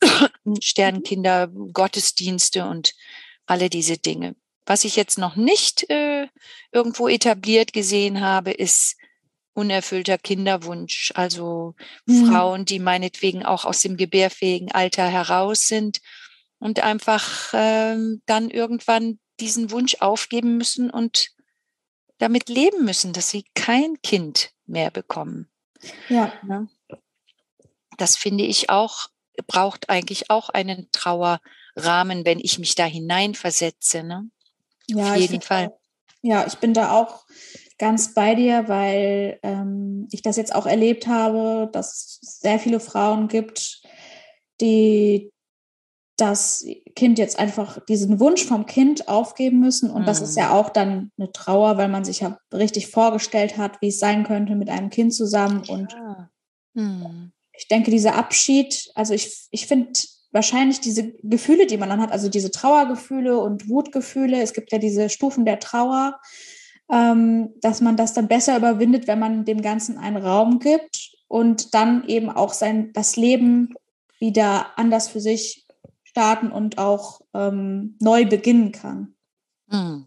Sternenkinder-Gottesdienste 0.60 2.66
und 2.66 2.94
alle 3.46 3.68
diese 3.68 3.98
Dinge. 3.98 4.34
Was 4.64 4.84
ich 4.84 4.96
jetzt 4.96 5.18
noch 5.18 5.36
nicht 5.36 5.88
äh, 5.90 6.28
irgendwo 6.70 7.08
etabliert 7.08 7.72
gesehen 7.72 8.20
habe, 8.20 8.52
ist 8.52 8.96
unerfüllter 9.54 10.18
Kinderwunsch. 10.18 11.12
Also 11.14 11.74
mhm. 12.06 12.26
Frauen, 12.26 12.64
die 12.64 12.78
meinetwegen 12.78 13.44
auch 13.44 13.64
aus 13.64 13.80
dem 13.80 13.96
gebärfähigen 13.96 14.72
Alter 14.72 15.08
heraus 15.08 15.68
sind 15.68 16.00
und 16.58 16.80
einfach 16.80 17.52
ähm, 17.52 18.22
dann 18.26 18.50
irgendwann 18.50 19.18
diesen 19.40 19.70
Wunsch 19.70 19.96
aufgeben 20.00 20.56
müssen 20.56 20.90
und 20.90 21.28
damit 22.22 22.48
leben 22.48 22.84
müssen, 22.84 23.12
dass 23.12 23.30
sie 23.30 23.44
kein 23.54 24.00
Kind 24.02 24.52
mehr 24.64 24.92
bekommen. 24.92 25.50
Ja. 26.08 26.32
Das 27.98 28.16
finde 28.16 28.44
ich 28.44 28.70
auch, 28.70 29.08
braucht 29.48 29.90
eigentlich 29.90 30.30
auch 30.30 30.48
einen 30.48 30.88
Trauerrahmen, 30.92 32.24
wenn 32.24 32.38
ich 32.38 32.60
mich 32.60 32.76
da 32.76 32.84
hineinversetze. 32.84 34.04
Ne? 34.04 34.30
Ja, 34.86 35.10
Auf 35.10 35.16
jeden 35.16 35.40
Fall. 35.40 35.66
Auch, 35.66 35.80
ja, 36.22 36.46
ich 36.46 36.54
bin 36.58 36.74
da 36.74 36.92
auch 36.92 37.26
ganz 37.76 38.14
bei 38.14 38.36
dir, 38.36 38.68
weil 38.68 39.40
ähm, 39.42 40.06
ich 40.12 40.22
das 40.22 40.36
jetzt 40.36 40.54
auch 40.54 40.66
erlebt 40.66 41.08
habe, 41.08 41.68
dass 41.72 42.20
es 42.22 42.38
sehr 42.38 42.60
viele 42.60 42.78
Frauen 42.78 43.26
gibt, 43.26 43.82
die 44.60 45.32
das 46.16 46.64
Kind 46.94 47.18
jetzt 47.18 47.38
einfach 47.38 47.78
diesen 47.86 48.20
Wunsch 48.20 48.44
vom 48.44 48.66
Kind 48.66 49.08
aufgeben 49.08 49.60
müssen. 49.60 49.90
Und 49.90 50.02
mhm. 50.02 50.06
das 50.06 50.20
ist 50.20 50.36
ja 50.36 50.46
mhm. 50.46 50.52
auch 50.52 50.70
dann 50.70 51.10
eine 51.18 51.32
Trauer, 51.32 51.78
weil 51.78 51.88
man 51.88 52.04
sich 52.04 52.20
ja 52.20 52.38
richtig 52.52 52.88
vorgestellt 52.88 53.56
hat, 53.56 53.80
wie 53.80 53.88
es 53.88 53.98
sein 53.98 54.24
könnte 54.24 54.54
mit 54.54 54.68
einem 54.68 54.90
Kind 54.90 55.14
zusammen. 55.14 55.62
Und 55.68 55.92
ja. 55.92 56.30
mhm. 56.74 57.32
ich 57.52 57.68
denke, 57.68 57.90
dieser 57.90 58.14
Abschied, 58.14 58.90
also 58.94 59.14
ich, 59.14 59.46
ich 59.50 59.66
finde 59.66 59.92
wahrscheinlich 60.32 60.80
diese 60.80 61.12
Gefühle, 61.22 61.66
die 61.66 61.76
man 61.76 61.88
dann 61.88 62.00
hat, 62.00 62.12
also 62.12 62.28
diese 62.28 62.50
Trauergefühle 62.50 63.38
und 63.38 63.68
Wutgefühle, 63.68 64.42
es 64.42 64.52
gibt 64.52 64.72
ja 64.72 64.78
diese 64.78 65.08
Stufen 65.08 65.44
der 65.44 65.60
Trauer, 65.60 66.20
ähm, 66.90 67.50
dass 67.60 67.80
man 67.80 67.96
das 67.96 68.12
dann 68.14 68.28
besser 68.28 68.56
überwindet, 68.56 69.06
wenn 69.06 69.18
man 69.18 69.44
dem 69.44 69.62
Ganzen 69.62 69.98
einen 69.98 70.16
Raum 70.16 70.58
gibt 70.58 71.12
und 71.28 71.74
dann 71.74 72.06
eben 72.06 72.30
auch 72.30 72.52
sein, 72.52 72.92
das 72.92 73.16
Leben 73.16 73.74
wieder 74.18 74.78
anders 74.78 75.08
für 75.08 75.20
sich 75.20 75.61
starten 76.12 76.50
und 76.50 76.78
auch 76.78 77.22
ähm, 77.34 77.96
neu 78.00 78.26
beginnen 78.26 78.70
kann. 78.72 79.14
Mhm. 79.66 80.06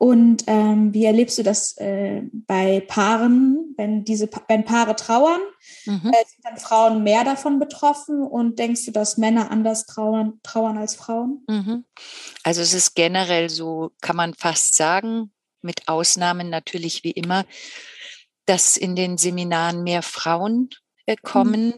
Und 0.00 0.44
ähm, 0.46 0.94
wie 0.94 1.04
erlebst 1.04 1.38
du 1.38 1.42
das 1.42 1.76
äh, 1.78 2.22
bei 2.32 2.80
Paaren, 2.86 3.74
wenn 3.76 4.04
diese 4.04 4.28
wenn 4.46 4.64
Paare 4.64 4.94
trauern, 4.94 5.40
mhm. 5.86 6.12
äh, 6.12 6.24
sind 6.24 6.44
dann 6.44 6.56
Frauen 6.56 7.02
mehr 7.02 7.24
davon 7.24 7.58
betroffen 7.58 8.22
und 8.22 8.60
denkst 8.60 8.84
du, 8.84 8.92
dass 8.92 9.16
Männer 9.18 9.50
anders 9.50 9.86
trauern, 9.86 10.38
trauern 10.44 10.78
als 10.78 10.94
Frauen? 10.94 11.44
Mhm. 11.48 11.84
Also 12.44 12.62
es 12.62 12.74
ist 12.74 12.94
generell 12.94 13.50
so, 13.50 13.90
kann 14.00 14.14
man 14.14 14.34
fast 14.34 14.76
sagen, 14.76 15.32
mit 15.62 15.88
Ausnahmen 15.88 16.48
natürlich 16.48 17.02
wie 17.02 17.10
immer, 17.10 17.44
dass 18.46 18.76
in 18.76 18.94
den 18.94 19.18
Seminaren 19.18 19.82
mehr 19.82 20.02
Frauen 20.02 20.70
äh, 21.06 21.16
kommen. 21.16 21.66
Mhm. 21.66 21.74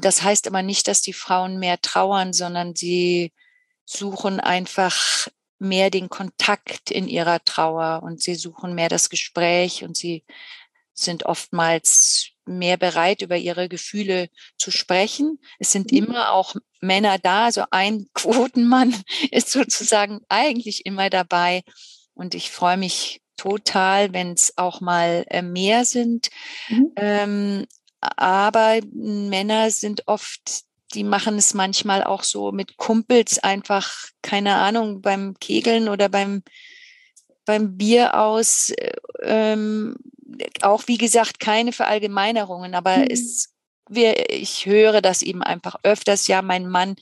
Das 0.00 0.22
heißt 0.22 0.46
aber 0.46 0.62
nicht, 0.62 0.88
dass 0.88 1.02
die 1.02 1.12
Frauen 1.12 1.58
mehr 1.58 1.80
trauern, 1.80 2.32
sondern 2.32 2.74
sie 2.74 3.32
suchen 3.84 4.40
einfach 4.40 5.28
mehr 5.58 5.90
den 5.90 6.08
Kontakt 6.08 6.90
in 6.90 7.08
ihrer 7.08 7.42
Trauer 7.44 8.02
und 8.02 8.22
sie 8.22 8.34
suchen 8.34 8.74
mehr 8.74 8.88
das 8.88 9.10
Gespräch 9.10 9.84
und 9.84 9.96
sie 9.96 10.24
sind 10.92 11.26
oftmals 11.26 12.30
mehr 12.46 12.76
bereit, 12.76 13.22
über 13.22 13.36
ihre 13.36 13.68
Gefühle 13.68 14.28
zu 14.56 14.70
sprechen. 14.70 15.38
Es 15.58 15.72
sind 15.72 15.92
mhm. 15.92 15.98
immer 15.98 16.32
auch 16.32 16.54
Männer 16.80 17.18
da, 17.18 17.46
also 17.46 17.64
ein 17.70 18.06
Quotenmann 18.14 18.94
ist 19.30 19.50
sozusagen 19.50 20.20
eigentlich 20.28 20.86
immer 20.86 21.10
dabei. 21.10 21.62
Und 22.14 22.34
ich 22.34 22.50
freue 22.50 22.78
mich 22.78 23.20
total, 23.36 24.14
wenn 24.14 24.32
es 24.32 24.56
auch 24.56 24.80
mal 24.80 25.26
äh, 25.28 25.42
mehr 25.42 25.84
sind. 25.84 26.30
Mhm. 26.68 26.92
Ähm, 26.96 27.66
aber 28.00 28.80
Männer 28.92 29.70
sind 29.70 30.06
oft 30.06 30.66
die 30.94 31.04
machen 31.04 31.38
es 31.38 31.54
manchmal 31.54 32.02
auch 32.04 32.22
so 32.22 32.52
mit 32.52 32.76
Kumpels 32.76 33.38
einfach, 33.38 33.92
keine 34.22 34.56
Ahnung, 34.56 35.02
beim 35.02 35.34
Kegeln 35.38 35.88
oder 35.88 36.08
beim, 36.08 36.42
beim 37.44 37.76
Bier 37.76 38.18
aus. 38.18 38.72
Ähm, 39.22 39.96
auch 40.62 40.84
wie 40.86 40.98
gesagt, 40.98 41.40
keine 41.40 41.72
Verallgemeinerungen, 41.72 42.74
aber 42.74 42.98
mhm. 42.98 43.08
es, 43.10 43.54
wir, 43.88 44.30
ich 44.30 44.66
höre 44.66 45.00
das 45.00 45.22
eben 45.22 45.42
einfach 45.42 45.76
öfters. 45.82 46.26
Ja, 46.26 46.42
mein 46.42 46.68
Mann, 46.68 46.96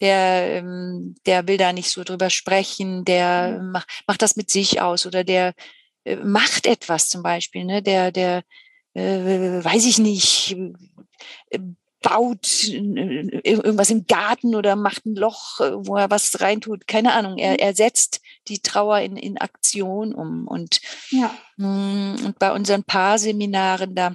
der, 0.00 0.58
ähm, 0.58 1.14
der 1.26 1.46
will 1.48 1.56
da 1.56 1.72
nicht 1.72 1.90
so 1.90 2.04
drüber 2.04 2.30
sprechen, 2.30 3.04
der 3.04 3.60
macht, 3.62 3.88
macht 4.06 4.22
das 4.22 4.36
mit 4.36 4.50
sich 4.50 4.80
aus 4.80 5.06
oder 5.06 5.24
der 5.24 5.54
äh, 6.04 6.16
macht 6.16 6.66
etwas 6.66 7.08
zum 7.08 7.22
Beispiel, 7.22 7.64
ne? 7.64 7.82
der, 7.82 8.12
der, 8.12 8.42
äh, 8.96 9.64
weiß 9.64 9.86
ich 9.86 9.98
nicht, 9.98 10.56
äh, 11.50 11.58
baut 12.02 12.68
irgendwas 12.68 13.90
im 13.90 14.06
Garten 14.06 14.54
oder 14.54 14.76
macht 14.76 15.06
ein 15.06 15.16
Loch, 15.16 15.60
äh, 15.60 15.72
wo 15.74 15.96
er 15.96 16.10
was 16.10 16.40
reintut. 16.40 16.86
Keine 16.86 17.12
Ahnung. 17.12 17.38
Er, 17.38 17.52
mhm. 17.52 17.58
er 17.58 17.74
setzt 17.74 18.20
die 18.48 18.60
Trauer 18.60 19.00
in, 19.00 19.16
in 19.16 19.38
Aktion 19.38 20.14
um. 20.14 20.46
Und, 20.46 20.80
ja. 21.10 21.34
Mm, 21.56 22.14
und 22.24 22.38
bei 22.38 22.52
unseren 22.52 22.84
Paarseminaren, 22.84 23.94
da 23.94 24.14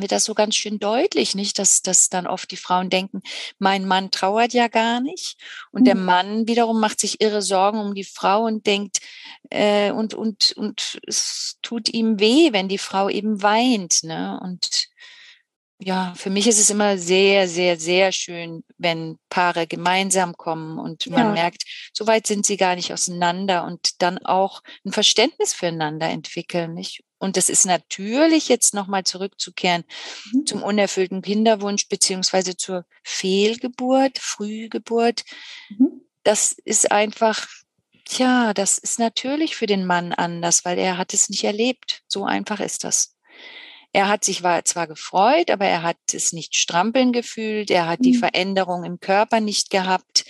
wird 0.00 0.12
das 0.12 0.24
so 0.24 0.34
ganz 0.34 0.56
schön 0.56 0.78
deutlich, 0.78 1.34
nicht, 1.34 1.58
dass, 1.58 1.82
dass 1.82 2.08
dann 2.08 2.26
oft 2.26 2.50
die 2.50 2.56
Frauen 2.56 2.90
denken, 2.90 3.22
mein 3.58 3.86
Mann 3.86 4.10
trauert 4.10 4.52
ja 4.52 4.68
gar 4.68 5.00
nicht. 5.00 5.36
Und 5.70 5.82
mhm. 5.82 5.84
der 5.84 5.94
Mann 5.96 6.48
wiederum 6.48 6.80
macht 6.80 7.00
sich 7.00 7.20
irre 7.20 7.42
Sorgen 7.42 7.78
um 7.78 7.94
die 7.94 8.04
Frau 8.04 8.44
und 8.44 8.66
denkt, 8.66 9.00
äh, 9.50 9.90
und, 9.90 10.14
und, 10.14 10.52
und 10.56 10.98
es 11.06 11.58
tut 11.62 11.88
ihm 11.92 12.18
weh, 12.20 12.52
wenn 12.52 12.68
die 12.68 12.78
Frau 12.78 13.08
eben 13.08 13.42
weint. 13.42 14.02
Ne? 14.02 14.40
Und 14.42 14.88
ja, 15.80 16.14
für 16.16 16.30
mich 16.30 16.46
ist 16.46 16.58
es 16.58 16.70
immer 16.70 16.96
sehr, 16.98 17.48
sehr, 17.48 17.78
sehr 17.78 18.12
schön, 18.12 18.64
wenn 18.78 19.18
Paare 19.28 19.66
gemeinsam 19.66 20.36
kommen 20.36 20.78
und 20.78 21.08
man 21.08 21.26
ja. 21.26 21.32
merkt, 21.32 21.64
so 21.92 22.06
weit 22.06 22.26
sind 22.26 22.46
sie 22.46 22.56
gar 22.56 22.76
nicht 22.76 22.92
auseinander 22.92 23.64
und 23.64 24.00
dann 24.00 24.18
auch 24.18 24.62
ein 24.84 24.92
Verständnis 24.92 25.52
füreinander 25.52 26.08
entwickeln. 26.08 26.74
Nicht? 26.74 27.02
Und 27.24 27.38
das 27.38 27.48
ist 27.48 27.64
natürlich 27.64 28.50
jetzt 28.50 28.74
nochmal 28.74 29.04
zurückzukehren 29.04 29.84
mhm. 30.30 30.46
zum 30.46 30.62
unerfüllten 30.62 31.22
Kinderwunsch 31.22 31.88
beziehungsweise 31.88 32.54
zur 32.54 32.84
Fehlgeburt, 33.02 34.18
Frühgeburt. 34.18 35.24
Mhm. 35.70 36.02
Das 36.22 36.52
ist 36.52 36.92
einfach, 36.92 37.46
tja, 38.04 38.52
das 38.52 38.76
ist 38.76 38.98
natürlich 38.98 39.56
für 39.56 39.64
den 39.64 39.86
Mann 39.86 40.12
anders, 40.12 40.66
weil 40.66 40.78
er 40.78 40.98
hat 40.98 41.14
es 41.14 41.30
nicht 41.30 41.44
erlebt. 41.44 42.02
So 42.08 42.26
einfach 42.26 42.60
ist 42.60 42.84
das. 42.84 43.16
Er 43.94 44.08
hat 44.08 44.22
sich 44.22 44.42
zwar 44.64 44.86
gefreut, 44.86 45.50
aber 45.50 45.64
er 45.64 45.82
hat 45.82 45.96
es 46.12 46.34
nicht 46.34 46.54
strampeln 46.56 47.12
gefühlt. 47.12 47.70
Er 47.70 47.86
hat 47.86 48.00
die 48.04 48.12
mhm. 48.12 48.18
Veränderung 48.18 48.84
im 48.84 49.00
Körper 49.00 49.40
nicht 49.40 49.70
gehabt. 49.70 50.26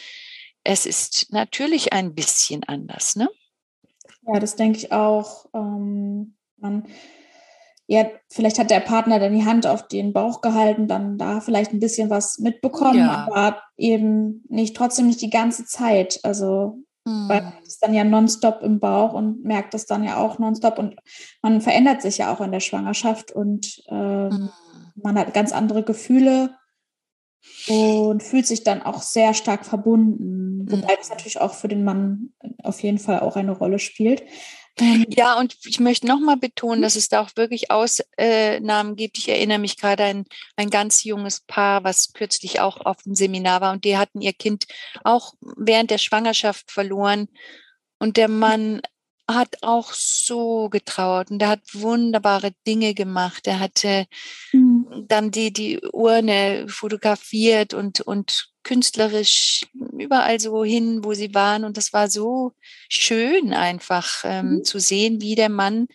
Es 0.62 0.86
ist 0.86 1.32
natürlich 1.32 1.92
ein 1.92 2.14
bisschen 2.14 2.62
anders, 2.62 3.16
ne? 3.16 3.28
Ja, 4.26 4.38
das 4.38 4.54
denke 4.54 4.78
ich 4.78 4.92
auch. 4.92 5.46
Ähm, 5.54 6.36
man, 6.64 6.86
ja, 7.86 8.06
vielleicht 8.28 8.58
hat 8.58 8.70
der 8.70 8.80
Partner 8.80 9.20
dann 9.20 9.34
die 9.34 9.44
Hand 9.44 9.66
auf 9.66 9.86
den 9.86 10.12
Bauch 10.12 10.40
gehalten, 10.40 10.88
dann 10.88 11.16
da 11.18 11.40
vielleicht 11.40 11.72
ein 11.72 11.80
bisschen 11.80 12.10
was 12.10 12.38
mitbekommen, 12.38 12.98
ja. 12.98 13.28
aber 13.30 13.62
eben 13.76 14.42
nicht, 14.48 14.76
trotzdem 14.76 15.06
nicht 15.06 15.20
die 15.20 15.30
ganze 15.30 15.64
Zeit. 15.64 16.18
Also 16.24 16.84
Mhm. 17.06 17.28
Weil 17.28 17.42
man 17.42 17.62
ist 17.66 17.82
dann 17.82 17.94
ja 17.94 18.04
nonstop 18.04 18.62
im 18.62 18.80
Bauch 18.80 19.12
und 19.12 19.44
merkt 19.44 19.74
das 19.74 19.86
dann 19.86 20.04
ja 20.04 20.16
auch 20.16 20.38
nonstop. 20.38 20.78
Und 20.78 20.96
man 21.42 21.60
verändert 21.60 22.02
sich 22.02 22.18
ja 22.18 22.32
auch 22.32 22.40
in 22.40 22.52
der 22.52 22.60
Schwangerschaft 22.60 23.32
und 23.32 23.82
äh, 23.88 23.94
mhm. 24.28 24.50
man 24.96 25.18
hat 25.18 25.34
ganz 25.34 25.52
andere 25.52 25.82
Gefühle 25.82 26.56
und 27.68 28.22
fühlt 28.22 28.46
sich 28.46 28.64
dann 28.64 28.82
auch 28.82 29.02
sehr 29.02 29.34
stark 29.34 29.66
verbunden. 29.66 30.64
Wobei 30.70 30.96
das 30.96 31.10
natürlich 31.10 31.40
auch 31.40 31.52
für 31.52 31.68
den 31.68 31.84
Mann 31.84 32.32
auf 32.62 32.82
jeden 32.82 32.98
Fall 32.98 33.20
auch 33.20 33.36
eine 33.36 33.52
Rolle 33.52 33.78
spielt. 33.78 34.22
Ähm, 34.78 35.06
ja, 35.08 35.38
und 35.38 35.56
ich 35.66 35.78
möchte 35.78 36.06
nochmal 36.06 36.36
betonen, 36.36 36.80
mhm. 36.80 36.82
dass 36.82 36.96
es 36.96 37.08
da 37.08 37.20
auch 37.20 37.30
wirklich 37.36 37.70
Ausnahmen 37.70 38.96
gibt. 38.96 39.18
Ich 39.18 39.28
erinnere 39.28 39.58
mich 39.58 39.76
gerade 39.76 40.04
an 40.04 40.24
ein 40.56 40.70
ganz 40.70 41.04
junges 41.04 41.40
Paar, 41.40 41.84
was 41.84 42.12
kürzlich 42.12 42.60
auch 42.60 42.80
auf 42.80 43.02
dem 43.02 43.14
Seminar 43.14 43.60
war 43.60 43.72
und 43.72 43.84
die 43.84 43.96
hatten 43.96 44.20
ihr 44.20 44.32
Kind 44.32 44.66
auch 45.04 45.34
während 45.40 45.90
der 45.90 45.98
Schwangerschaft 45.98 46.70
verloren. 46.70 47.28
Und 47.98 48.16
der 48.16 48.28
Mann 48.28 48.80
hat 49.28 49.56
auch 49.62 49.92
so 49.92 50.68
getrauert 50.68 51.30
und 51.30 51.40
er 51.40 51.48
hat 51.48 51.60
wunderbare 51.72 52.52
Dinge 52.66 52.94
gemacht. 52.94 53.46
Er 53.46 53.60
hatte 53.60 54.06
mhm. 54.52 54.63
Dann 55.06 55.30
die, 55.30 55.52
die 55.52 55.80
Urne 55.92 56.66
fotografiert 56.68 57.74
und, 57.74 58.00
und 58.00 58.50
künstlerisch 58.62 59.66
überall 59.98 60.40
so 60.40 60.64
hin, 60.64 61.04
wo 61.04 61.14
sie 61.14 61.34
waren. 61.34 61.64
Und 61.64 61.76
das 61.76 61.92
war 61.92 62.08
so 62.10 62.52
schön 62.88 63.52
einfach 63.52 64.24
ähm, 64.24 64.56
mhm. 64.56 64.64
zu 64.64 64.80
sehen, 64.80 65.20
wie 65.20 65.34
der 65.34 65.50
Mann 65.50 65.86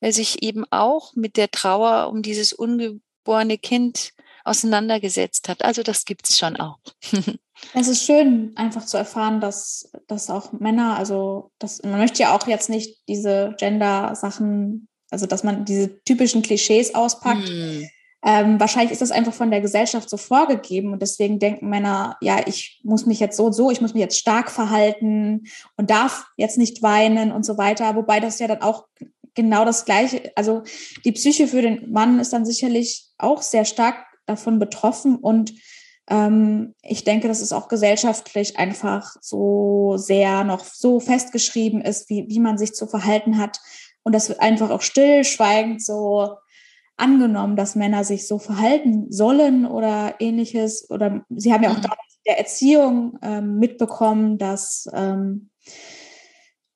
äh, 0.00 0.12
sich 0.12 0.42
eben 0.42 0.64
auch 0.70 1.14
mit 1.14 1.36
der 1.36 1.50
Trauer 1.50 2.10
um 2.10 2.22
dieses 2.22 2.52
ungeborene 2.52 3.58
Kind 3.58 4.10
auseinandergesetzt 4.44 5.48
hat. 5.48 5.64
Also 5.64 5.82
das 5.82 6.04
gibt 6.04 6.28
es 6.28 6.38
schon 6.38 6.56
auch. 6.56 6.78
Es 7.72 7.88
ist 7.88 8.04
schön, 8.04 8.52
einfach 8.56 8.84
zu 8.84 8.96
erfahren, 8.96 9.40
dass, 9.40 9.90
dass 10.06 10.28
auch 10.28 10.52
Männer, 10.52 10.96
also 10.98 11.50
dass, 11.58 11.82
man 11.82 11.98
möchte 11.98 12.22
ja 12.22 12.36
auch 12.36 12.46
jetzt 12.46 12.68
nicht 12.68 12.98
diese 13.08 13.54
Gender-Sachen, 13.58 14.88
also 15.10 15.26
dass 15.26 15.44
man 15.44 15.64
diese 15.64 16.02
typischen 16.04 16.42
Klischees 16.42 16.94
auspackt. 16.94 17.48
Mm. 17.48 17.84
Ähm, 18.26 18.58
wahrscheinlich 18.58 18.92
ist 18.92 19.02
das 19.02 19.10
einfach 19.10 19.34
von 19.34 19.50
der 19.50 19.60
Gesellschaft 19.60 20.08
so 20.08 20.16
vorgegeben 20.16 20.92
und 20.92 21.02
deswegen 21.02 21.38
denken 21.38 21.68
Männer, 21.68 22.16
ja, 22.22 22.40
ich 22.46 22.80
muss 22.82 23.04
mich 23.04 23.20
jetzt 23.20 23.36
so 23.36 23.46
und 23.46 23.52
so, 23.52 23.70
ich 23.70 23.82
muss 23.82 23.92
mich 23.92 24.00
jetzt 24.00 24.18
stark 24.18 24.50
verhalten 24.50 25.44
und 25.76 25.90
darf 25.90 26.26
jetzt 26.38 26.56
nicht 26.56 26.82
weinen 26.82 27.32
und 27.32 27.44
so 27.44 27.58
weiter. 27.58 27.96
Wobei 27.96 28.20
das 28.20 28.38
ja 28.38 28.46
dann 28.46 28.62
auch 28.62 28.86
genau 29.34 29.66
das 29.66 29.84
Gleiche, 29.84 30.32
also 30.36 30.62
die 31.04 31.12
Psyche 31.12 31.46
für 31.46 31.60
den 31.60 31.92
Mann 31.92 32.18
ist 32.18 32.32
dann 32.32 32.46
sicherlich 32.46 33.08
auch 33.18 33.42
sehr 33.42 33.66
stark 33.66 33.96
davon 34.24 34.58
betroffen 34.58 35.16
und 35.16 35.52
ähm, 36.08 36.74
ich 36.82 37.04
denke, 37.04 37.28
dass 37.28 37.40
es 37.40 37.52
auch 37.52 37.68
gesellschaftlich 37.68 38.58
einfach 38.58 39.16
so 39.20 39.96
sehr 39.96 40.44
noch 40.44 40.64
so 40.64 41.00
festgeschrieben 41.00 41.80
ist, 41.82 42.08
wie, 42.08 42.26
wie 42.28 42.40
man 42.40 42.58
sich 42.58 42.74
zu 42.74 42.86
verhalten 42.86 43.38
hat. 43.38 43.58
Und 44.02 44.14
das 44.14 44.28
wird 44.28 44.40
einfach 44.40 44.70
auch 44.70 44.82
stillschweigend 44.82 45.82
so 45.82 46.36
angenommen, 46.96 47.56
dass 47.56 47.74
Männer 47.74 48.04
sich 48.04 48.26
so 48.26 48.38
verhalten 48.38 49.10
sollen 49.10 49.66
oder 49.66 50.14
ähnliches. 50.20 50.90
Oder 50.90 51.24
sie 51.30 51.52
haben 51.52 51.62
ja 51.62 51.70
auch 51.70 51.78
mhm. 51.78 51.82
damals 51.82 52.20
der 52.26 52.38
Erziehung 52.38 53.18
ähm, 53.22 53.58
mitbekommen, 53.58 54.38
dass 54.38 54.88
ähm, 54.92 55.50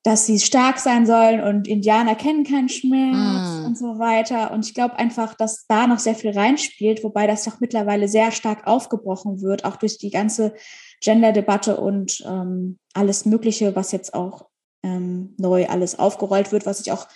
dass 0.03 0.25
sie 0.25 0.39
stark 0.39 0.79
sein 0.79 1.05
sollen 1.05 1.41
und 1.41 1.67
Indianer 1.67 2.15
kennen 2.15 2.45
keinen 2.45 2.69
Schmerz 2.69 3.61
mm. 3.61 3.65
und 3.65 3.77
so 3.77 3.99
weiter. 3.99 4.51
Und 4.51 4.65
ich 4.65 4.73
glaube 4.73 4.97
einfach, 4.97 5.33
dass 5.33 5.65
da 5.67 5.87
noch 5.87 5.99
sehr 5.99 6.15
viel 6.15 6.31
reinspielt, 6.31 7.03
wobei 7.03 7.27
das 7.27 7.43
doch 7.43 7.59
mittlerweile 7.59 8.07
sehr 8.07 8.31
stark 8.31 8.65
aufgebrochen 8.65 9.41
wird, 9.41 9.65
auch 9.65 9.75
durch 9.75 9.97
die 9.97 10.09
ganze 10.09 10.53
Gender-Debatte 11.01 11.77
und 11.77 12.23
ähm, 12.25 12.79
alles 12.93 13.25
Mögliche, 13.25 13.75
was 13.75 13.91
jetzt 13.91 14.13
auch 14.13 14.47
ähm, 14.83 15.35
neu 15.37 15.67
alles 15.67 15.99
aufgerollt 15.99 16.53
wird, 16.53 16.65
was 16.65 16.79
ich 16.79 16.93
auch 16.93 17.07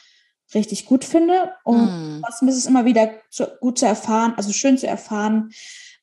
richtig 0.56 0.86
gut 0.86 1.04
finde. 1.04 1.54
Und 1.64 1.86
mm. 1.86 2.22
was 2.22 2.42
ist 2.42 2.58
es 2.58 2.66
immer 2.66 2.86
wieder 2.86 3.12
zu, 3.30 3.48
gut 3.60 3.80
zu 3.80 3.86
erfahren, 3.86 4.34
also 4.38 4.52
schön 4.52 4.78
zu 4.78 4.88
erfahren, 4.88 5.52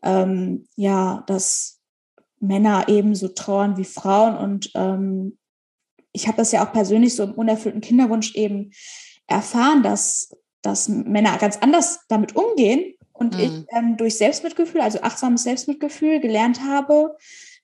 ähm, 0.02 0.66
ja, 0.76 1.24
dass 1.26 1.80
Männer 2.40 2.88
ebenso 2.88 3.28
trauern 3.28 3.76
wie 3.76 3.84
Frauen. 3.84 4.36
Und 4.36 4.70
ähm, 4.74 5.38
ich 6.12 6.26
habe 6.26 6.38
das 6.38 6.52
ja 6.52 6.66
auch 6.66 6.72
persönlich 6.72 7.14
so 7.14 7.22
im 7.22 7.34
unerfüllten 7.34 7.80
Kinderwunsch 7.80 8.34
eben 8.34 8.72
erfahren, 9.26 9.82
dass, 9.82 10.36
dass 10.62 10.88
Männer 10.88 11.36
ganz 11.38 11.58
anders 11.58 12.00
damit 12.08 12.34
umgehen. 12.34 12.94
Und 13.12 13.34
mhm. 13.34 13.40
ich 13.40 13.50
ähm, 13.76 13.96
durch 13.96 14.16
Selbstmitgefühl, 14.16 14.80
also 14.80 15.02
achtsames 15.02 15.42
Selbstmitgefühl, 15.42 16.20
gelernt 16.20 16.62
habe, 16.62 17.16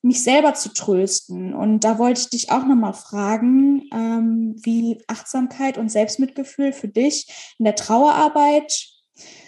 mich 0.07 0.23
selber 0.23 0.53
zu 0.53 0.73
trösten. 0.73 1.53
Und 1.53 1.81
da 1.81 1.99
wollte 1.99 2.21
ich 2.21 2.29
dich 2.29 2.51
auch 2.51 2.65
nochmal 2.65 2.93
fragen, 2.93 3.83
ähm, 3.93 4.55
wie 4.57 5.03
Achtsamkeit 5.07 5.77
und 5.77 5.89
Selbstmitgefühl 5.89 6.73
für 6.73 6.87
dich 6.87 7.55
in 7.59 7.65
der 7.65 7.75
Trauerarbeit 7.75 8.87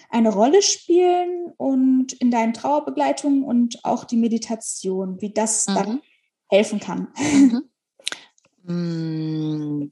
eine 0.10 0.30
Rolle 0.30 0.62
spielen 0.62 1.54
und 1.58 2.14
in 2.14 2.32
deinen 2.32 2.54
Trauerbegleitungen 2.54 3.44
und 3.44 3.84
auch 3.86 4.04
die 4.04 4.18
Meditation, 4.18 5.22
wie 5.22 5.32
das 5.32 5.68
mhm. 5.68 5.76
dann 5.76 6.02
helfen 6.50 6.80
kann. 6.80 7.08
Mhm. 7.18 7.64
Mm. 8.62 9.90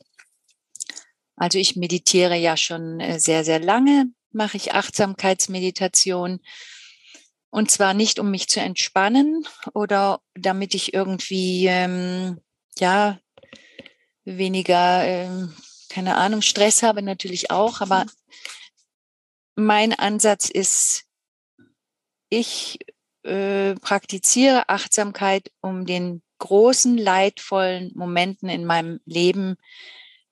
Also 1.36 1.58
ich 1.58 1.78
meditiere 1.78 2.36
ja 2.36 2.58
schon 2.58 3.00
äh, 3.00 3.18
sehr, 3.18 3.44
sehr 3.44 3.60
lange, 3.60 4.12
mache 4.32 4.58
ich 4.58 4.74
Achtsamkeitsmeditation. 4.74 6.42
Und 7.50 7.72
zwar 7.72 7.94
nicht, 7.94 8.20
um 8.20 8.30
mich 8.30 8.50
zu 8.50 8.60
entspannen 8.60 9.48
oder 9.74 10.22
damit 10.36 10.74
ich 10.74 10.94
irgendwie, 10.94 11.68
ähm, 11.68 12.42
ja, 12.78 13.20
weniger, 14.26 15.04
ähm, 15.06 15.56
keine 15.90 16.18
Ahnung, 16.18 16.42
Stress 16.42 16.84
habe 16.84 17.02
natürlich 17.02 17.50
auch, 17.50 17.82
aber 17.82 18.06
mein 19.56 19.94
Ansatz 19.94 20.50
ist, 20.50 21.06
ich 22.30 22.80
äh, 23.24 23.76
praktiziere 23.76 24.70
Achtsamkeit, 24.70 25.52
um 25.62 25.86
den 25.86 26.22
großen, 26.40 26.98
leidvollen 26.98 27.92
Momenten 27.96 28.50
in 28.50 28.66
meinem 28.66 29.00
Leben 29.06 29.58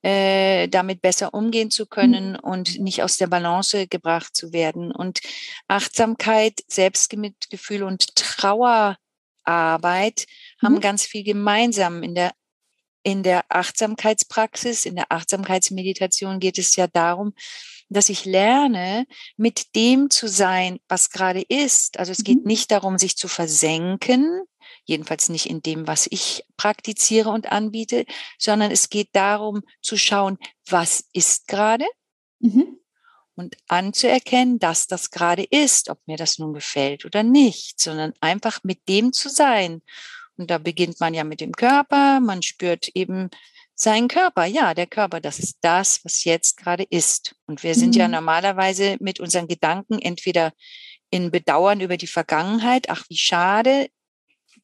äh, 0.05 0.67
damit 0.67 1.01
besser 1.01 1.33
umgehen 1.33 1.71
zu 1.71 1.87
können 1.87 2.33
mhm. 2.33 2.39
und 2.39 2.79
nicht 2.79 3.01
aus 3.01 3.17
der 3.17 3.25
Balance 3.25 3.87
gebracht 3.87 4.35
zu 4.35 4.53
werden. 4.53 4.91
Und 4.91 5.19
Achtsamkeit, 5.67 6.59
Selbstmitgefühl 6.67 7.81
und 7.81 8.15
Trauerarbeit 8.15 8.97
mhm. 10.61 10.65
haben 10.65 10.79
ganz 10.79 11.05
viel 11.05 11.23
gemeinsam. 11.23 12.03
In 12.03 12.13
der, 12.13 12.33
in 13.01 13.23
der 13.23 13.45
Achtsamkeitspraxis, 13.49 14.85
in 14.85 14.95
der 14.95 15.11
Achtsamkeitsmeditation 15.11 16.39
geht 16.39 16.59
es 16.59 16.75
ja 16.75 16.85
darum, 16.85 17.33
dass 17.89 18.09
ich 18.09 18.25
lerne, 18.25 19.07
mit 19.37 19.75
dem 19.75 20.11
zu 20.11 20.27
sein, 20.27 20.77
was 20.87 21.09
gerade 21.09 21.41
ist. 21.41 21.97
Also 21.97 22.11
es 22.11 22.23
geht 22.23 22.41
mhm. 22.41 22.47
nicht 22.47 22.69
darum, 22.69 22.99
sich 22.99 23.17
zu 23.17 23.27
versenken, 23.27 24.43
jedenfalls 24.85 25.29
nicht 25.29 25.47
in 25.47 25.61
dem, 25.61 25.87
was 25.87 26.07
ich 26.09 26.45
praktiziere 26.57 27.29
und 27.29 27.51
anbiete, 27.51 28.05
sondern 28.37 28.71
es 28.71 28.89
geht 28.89 29.09
darum 29.13 29.63
zu 29.81 29.97
schauen, 29.97 30.37
was 30.69 31.05
ist 31.13 31.47
gerade 31.47 31.85
mhm. 32.39 32.79
und 33.35 33.57
anzuerkennen, 33.67 34.59
dass 34.59 34.87
das 34.87 35.11
gerade 35.11 35.43
ist, 35.43 35.89
ob 35.89 35.99
mir 36.05 36.17
das 36.17 36.39
nun 36.39 36.53
gefällt 36.53 37.05
oder 37.05 37.23
nicht, 37.23 37.79
sondern 37.79 38.13
einfach 38.21 38.63
mit 38.63 38.87
dem 38.87 39.11
zu 39.11 39.29
sein. 39.29 39.81
Und 40.37 40.51
da 40.51 40.57
beginnt 40.57 40.99
man 40.99 41.13
ja 41.13 41.23
mit 41.23 41.41
dem 41.41 41.53
Körper, 41.53 42.19
man 42.19 42.41
spürt 42.41 42.89
eben 42.89 43.29
seinen 43.73 44.07
Körper. 44.07 44.45
Ja, 44.45 44.73
der 44.73 44.87
Körper, 44.87 45.19
das 45.19 45.39
ist 45.39 45.57
das, 45.61 46.03
was 46.03 46.23
jetzt 46.23 46.57
gerade 46.57 46.83
ist. 46.83 47.35
Und 47.45 47.63
wir 47.63 47.75
sind 47.75 47.95
mhm. 47.95 48.01
ja 48.01 48.07
normalerweise 48.07 48.97
mit 48.99 49.19
unseren 49.19 49.47
Gedanken 49.47 49.99
entweder 49.99 50.53
in 51.09 51.31
Bedauern 51.31 51.81
über 51.81 51.97
die 51.97 52.07
Vergangenheit, 52.07 52.89
ach 52.89 53.05
wie 53.09 53.17
schade, 53.17 53.89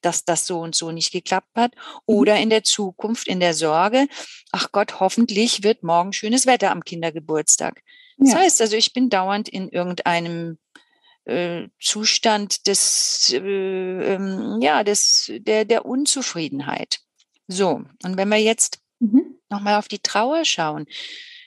dass 0.01 0.25
das 0.25 0.45
so 0.45 0.59
und 0.59 0.75
so 0.75 0.91
nicht 0.91 1.11
geklappt 1.11 1.55
hat. 1.55 1.75
Mhm. 1.75 2.01
Oder 2.05 2.37
in 2.37 2.49
der 2.49 2.63
Zukunft 2.63 3.27
in 3.27 3.39
der 3.39 3.53
Sorge, 3.53 4.07
ach 4.51 4.71
Gott, 4.71 4.99
hoffentlich 4.99 5.63
wird 5.63 5.83
morgen 5.83 6.13
schönes 6.13 6.45
Wetter 6.45 6.71
am 6.71 6.83
Kindergeburtstag. 6.83 7.81
Das 8.17 8.33
ja. 8.33 8.39
heißt 8.39 8.61
also, 8.61 8.75
ich 8.75 8.93
bin 8.93 9.09
dauernd 9.09 9.49
in 9.49 9.69
irgendeinem 9.69 10.57
äh, 11.25 11.67
Zustand 11.79 12.67
des, 12.67 13.31
äh, 13.33 13.37
ähm, 13.37 14.59
ja, 14.61 14.83
des, 14.83 15.31
der, 15.37 15.65
der 15.65 15.85
Unzufriedenheit. 15.85 16.99
So, 17.47 17.83
und 18.03 18.17
wenn 18.17 18.29
wir 18.29 18.37
jetzt 18.37 18.79
mhm. 18.99 19.37
nochmal 19.49 19.75
auf 19.75 19.87
die 19.87 19.99
Trauer 19.99 20.45
schauen, 20.45 20.85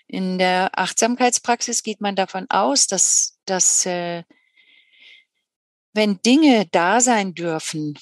in 0.06 0.38
der 0.38 0.78
Achtsamkeitspraxis 0.78 1.82
geht 1.82 2.00
man 2.00 2.14
davon 2.14 2.46
aus, 2.50 2.86
dass, 2.86 3.38
dass 3.46 3.86
äh, 3.86 4.22
wenn 5.92 6.20
Dinge 6.22 6.66
da 6.70 7.00
sein 7.00 7.34
dürfen, 7.34 7.98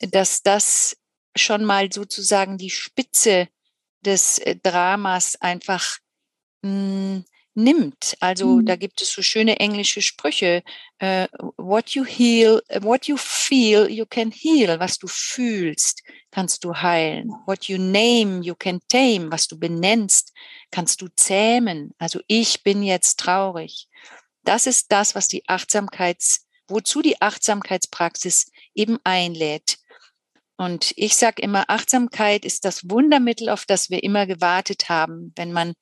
dass 0.00 0.42
das 0.42 0.96
schon 1.36 1.64
mal 1.64 1.92
sozusagen 1.92 2.58
die 2.58 2.70
Spitze 2.70 3.48
des 4.04 4.38
äh, 4.38 4.56
Dramas 4.56 5.36
einfach 5.40 5.98
mh, 6.62 6.70
hm, 6.70 7.24
nimmt. 7.54 8.16
Also 8.20 8.56
mhm. 8.56 8.66
da 8.66 8.76
gibt 8.76 9.02
es 9.02 9.12
so 9.12 9.22
schöne 9.22 9.58
englische 9.60 10.02
Sprüche. 10.02 10.62
Uh, 11.02 11.26
what 11.56 11.90
you 11.90 12.04
heal, 12.04 12.62
what 12.80 13.06
you 13.06 13.16
feel, 13.16 13.88
you 13.90 14.06
can 14.06 14.30
heal. 14.30 14.78
Was 14.78 14.98
du 14.98 15.06
fühlst, 15.08 16.02
kannst 16.30 16.64
du 16.64 16.74
heilen. 16.74 17.30
What 17.46 17.64
you 17.64 17.78
name, 17.78 18.42
you 18.42 18.54
can 18.54 18.80
tame. 18.88 19.30
Was 19.30 19.48
du 19.48 19.58
benennst, 19.58 20.32
kannst 20.70 21.02
du 21.02 21.08
zähmen. 21.08 21.92
Also 21.98 22.20
ich 22.26 22.62
bin 22.62 22.82
jetzt 22.82 23.18
traurig. 23.20 23.88
Das 24.44 24.66
ist 24.66 24.90
das, 24.90 25.14
was 25.14 25.28
die 25.28 25.46
Achtsamkeits, 25.48 26.46
wozu 26.68 27.02
die 27.02 27.20
Achtsamkeitspraxis 27.20 28.50
eben 28.74 28.98
einlädt. 29.04 29.79
Und 30.60 30.92
ich 30.96 31.16
sage 31.16 31.40
immer, 31.40 31.70
Achtsamkeit 31.70 32.44
ist 32.44 32.66
das 32.66 32.90
Wundermittel, 32.90 33.48
auf 33.48 33.64
das 33.64 33.88
wir 33.88 34.02
immer 34.02 34.26
gewartet 34.26 34.90
haben. 34.90 35.32
Wenn 35.34 35.52
man 35.52 35.72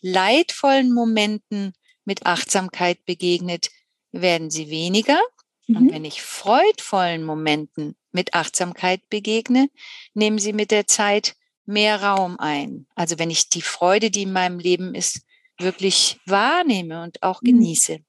leidvollen 0.00 0.92
Momenten 0.92 1.72
mit 2.04 2.26
Achtsamkeit 2.26 3.04
begegnet, 3.04 3.70
werden 4.10 4.50
sie 4.50 4.70
weniger. 4.70 5.20
Mhm. 5.68 5.76
Und 5.76 5.92
wenn 5.92 6.04
ich 6.04 6.20
freudvollen 6.20 7.22
Momenten 7.22 7.94
mit 8.10 8.34
Achtsamkeit 8.34 9.08
begegne, 9.08 9.68
nehmen 10.14 10.40
sie 10.40 10.52
mit 10.52 10.72
der 10.72 10.88
Zeit 10.88 11.36
mehr 11.64 12.02
Raum 12.02 12.36
ein. 12.40 12.88
Also 12.96 13.20
wenn 13.20 13.30
ich 13.30 13.50
die 13.50 13.62
Freude, 13.62 14.10
die 14.10 14.22
in 14.22 14.32
meinem 14.32 14.58
Leben 14.58 14.96
ist, 14.96 15.20
wirklich 15.58 16.18
wahrnehme 16.26 17.04
und 17.04 17.22
auch 17.22 17.40
mhm. 17.40 17.46
genieße. 17.46 18.00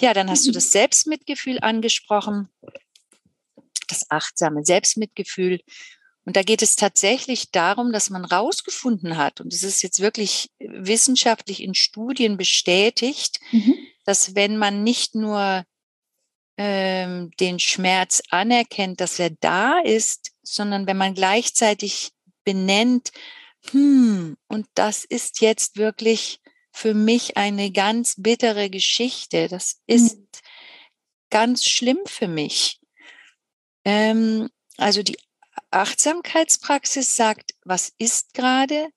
Ja, 0.00 0.14
dann 0.14 0.30
hast 0.30 0.46
du 0.46 0.50
mhm. 0.50 0.54
das 0.54 0.72
Selbstmitgefühl 0.72 1.60
angesprochen 1.60 2.48
das 3.88 4.10
achtsame 4.10 4.64
Selbstmitgefühl. 4.64 5.60
Und 6.24 6.36
da 6.36 6.42
geht 6.42 6.60
es 6.60 6.76
tatsächlich 6.76 7.50
darum, 7.52 7.92
dass 7.92 8.10
man 8.10 8.24
rausgefunden 8.24 9.16
hat, 9.16 9.40
und 9.40 9.52
es 9.52 9.62
ist 9.62 9.82
jetzt 9.82 10.00
wirklich 10.00 10.50
wissenschaftlich 10.58 11.62
in 11.62 11.74
Studien 11.74 12.36
bestätigt, 12.36 13.40
mhm. 13.50 13.74
dass 14.04 14.34
wenn 14.34 14.58
man 14.58 14.84
nicht 14.84 15.14
nur 15.14 15.64
ähm, 16.58 17.30
den 17.40 17.58
Schmerz 17.58 18.20
anerkennt, 18.30 19.00
dass 19.00 19.18
er 19.18 19.30
da 19.30 19.78
ist, 19.78 20.32
sondern 20.42 20.86
wenn 20.86 20.96
man 20.96 21.14
gleichzeitig 21.14 22.10
benennt, 22.44 23.10
hm, 23.70 24.36
und 24.48 24.66
das 24.74 25.04
ist 25.04 25.40
jetzt 25.40 25.76
wirklich 25.76 26.40
für 26.72 26.94
mich 26.94 27.36
eine 27.36 27.70
ganz 27.70 28.14
bittere 28.18 28.70
Geschichte, 28.70 29.48
das 29.48 29.80
ist 29.86 30.18
mhm. 30.18 30.28
ganz 31.30 31.64
schlimm 31.64 31.98
für 32.06 32.28
mich. 32.28 32.77
Ähm, 33.88 34.50
also 34.76 35.02
die 35.02 35.16
Achtsamkeitspraxis 35.70 37.16
sagt, 37.16 37.54
was 37.64 37.90
ist 37.96 38.34
gerade? 38.34 38.90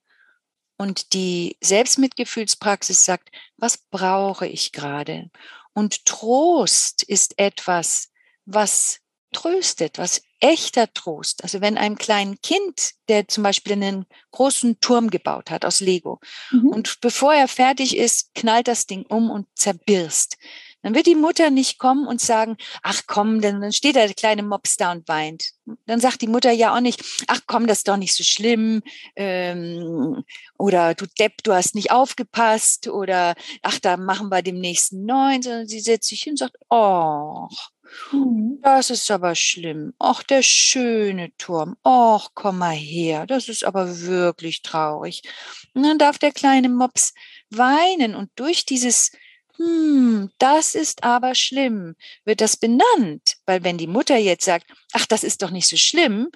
Und 0.77 1.13
die 1.13 1.55
Selbstmitgefühlspraxis 1.61 3.05
sagt, 3.05 3.29
was 3.55 3.77
brauche 3.77 4.47
ich 4.47 4.73
gerade? 4.73 5.29
Und 5.73 6.05
Trost 6.05 7.03
ist 7.03 7.39
etwas, 7.39 8.09
was 8.45 8.99
tröstet, 9.31 9.97
was 9.97 10.23
echter 10.41 10.91
Trost. 10.93 11.41
Also 11.43 11.61
wenn 11.61 11.77
einem 11.77 11.97
kleinen 11.97 12.41
Kind, 12.41 12.95
der 13.07 13.29
zum 13.29 13.43
Beispiel 13.43 13.73
einen 13.73 14.05
großen 14.31 14.81
Turm 14.81 15.09
gebaut 15.09 15.51
hat 15.51 15.63
aus 15.63 15.79
Lego 15.79 16.19
mhm. 16.49 16.67
und 16.67 16.99
bevor 16.99 17.33
er 17.33 17.47
fertig 17.47 17.95
ist, 17.95 18.33
knallt 18.35 18.67
das 18.67 18.87
Ding 18.87 19.05
um 19.05 19.29
und 19.29 19.47
zerbirst, 19.55 20.37
dann 20.81 20.95
wird 20.95 21.05
die 21.05 21.15
Mutter 21.15 21.49
nicht 21.49 21.77
kommen 21.77 22.07
und 22.07 22.21
sagen, 22.21 22.57
ach 22.81 23.03
komm, 23.07 23.41
denn 23.41 23.61
dann 23.61 23.71
steht 23.71 23.95
der 23.95 24.13
kleine 24.13 24.43
Mops 24.43 24.77
da 24.77 24.91
und 24.91 25.07
weint. 25.07 25.51
Dann 25.85 25.99
sagt 25.99 26.21
die 26.21 26.27
Mutter 26.27 26.51
ja 26.51 26.75
auch 26.75 26.81
nicht, 26.81 27.03
ach 27.27 27.41
komm, 27.45 27.67
das 27.67 27.79
ist 27.79 27.87
doch 27.87 27.97
nicht 27.97 28.15
so 28.15 28.23
schlimm. 28.23 28.81
Ähm, 29.15 30.23
oder 30.57 30.95
du 30.95 31.05
Depp, 31.19 31.43
du 31.43 31.53
hast 31.53 31.75
nicht 31.75 31.91
aufgepasst. 31.91 32.87
Oder 32.87 33.35
ach, 33.61 33.79
da 33.79 33.97
machen 33.97 34.29
wir 34.29 34.41
dem 34.41 34.59
nächsten 34.59 35.05
neun. 35.05 35.41
Sondern 35.41 35.67
sie 35.67 35.79
setzt 35.79 36.09
sich 36.09 36.23
hin 36.23 36.33
und 36.33 36.37
sagt, 36.37 36.57
oh, 36.69 37.47
das 38.61 38.89
ist 38.89 39.11
aber 39.11 39.35
schlimm. 39.35 39.93
Ach, 39.99 40.23
der 40.23 40.41
schöne 40.41 41.35
Turm. 41.37 41.75
Och, 41.85 42.31
komm 42.33 42.59
mal 42.59 42.75
her. 42.75 43.27
Das 43.27 43.49
ist 43.49 43.63
aber 43.63 43.99
wirklich 44.01 44.61
traurig. 44.61 45.21
Und 45.73 45.83
dann 45.83 45.97
darf 45.97 46.17
der 46.17 46.31
kleine 46.31 46.69
Mops 46.69 47.13
weinen 47.49 48.15
und 48.15 48.31
durch 48.35 48.65
dieses 48.65 49.11
hm, 49.61 50.31
das 50.39 50.75
ist 50.75 51.03
aber 51.03 51.35
schlimm, 51.35 51.95
wird 52.25 52.41
das 52.41 52.57
benannt. 52.57 53.35
Weil 53.45 53.63
wenn 53.63 53.77
die 53.77 53.87
Mutter 53.87 54.17
jetzt 54.17 54.45
sagt, 54.45 54.65
ach, 54.93 55.05
das 55.05 55.23
ist 55.23 55.41
doch 55.41 55.51
nicht 55.51 55.67
so 55.67 55.77
schlimm, 55.77 56.29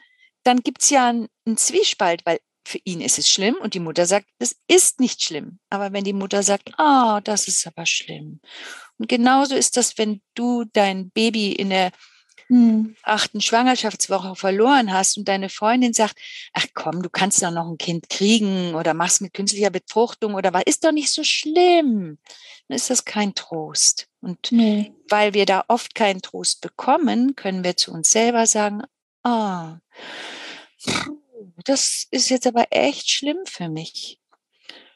dann 0.44 0.60
gibt 0.62 0.84
es 0.84 0.92
ja 0.92 1.10
einen, 1.10 1.28
einen 1.46 1.58
Zwiespalt, 1.58 2.22
weil 2.26 2.40
für 2.68 2.80
ihn 2.84 3.02
ist 3.02 3.20
es 3.20 3.30
schlimm 3.30 3.56
und 3.56 3.74
die 3.74 3.80
Mutter 3.80 4.06
sagt, 4.06 4.28
es 4.40 4.56
ist 4.68 5.00
nicht 5.00 5.24
schlimm. 5.24 5.60
Aber 5.70 5.94
wenn 5.94 6.04
die 6.04 6.14
Mutter 6.14 6.44
sagt, 6.44 6.72
ah, 6.78 7.18
oh, 7.18 7.20
das 7.24 7.48
ist 7.48 7.66
aber 7.66 7.86
schlimm. 7.86 8.42
Und 8.98 9.10
genauso 9.10 9.56
ist 9.56 9.78
das, 9.78 9.98
wenn 9.98 10.22
du 10.36 10.66
dein 10.74 11.10
Baby 11.12 11.52
in 11.52 11.70
der 11.70 11.92
hm. 12.48 12.96
achten 13.04 13.42
Schwangerschaftswoche 13.42 14.36
verloren 14.36 14.94
hast 14.94 15.18
und 15.18 15.28
deine 15.28 15.50
Freundin 15.50 15.94
sagt, 15.94 16.16
ach 16.54 16.66
komm, 16.74 17.02
du 17.02 17.10
kannst 17.10 17.42
doch 17.42 17.52
noch 17.52 17.68
ein 17.68 17.78
Kind 17.78 18.10
kriegen 18.10 18.76
oder 18.76 18.94
machst 18.94 19.22
mit 19.22 19.34
künstlicher 19.34 19.72
Befruchtung 19.72 20.36
oder 20.36 20.54
was, 20.54 20.64
ist 20.66 20.84
doch 20.84 20.92
nicht 20.92 21.12
so 21.12 21.24
schlimm, 21.24 22.20
dann 22.68 22.76
ist 22.76 22.90
das 22.90 23.06
kein 23.06 23.36
Trost. 23.36 24.08
Und 24.22 24.52
nee. 24.52 24.94
weil 25.10 25.34
wir 25.34 25.46
da 25.46 25.66
oft 25.68 25.96
keinen 25.96 26.22
Trost 26.22 26.62
bekommen, 26.62 27.36
können 27.36 27.64
wir 27.64 27.78
zu 27.78 27.92
uns 27.92 28.10
selber 28.10 28.48
sagen, 28.48 28.82
ah, 29.24 29.80
das 31.64 32.08
ist 32.12 32.30
jetzt 32.30 32.48
aber 32.48 32.68
echt 32.72 33.10
schlimm 33.10 33.40
für 33.46 33.70
mich. 33.70 34.20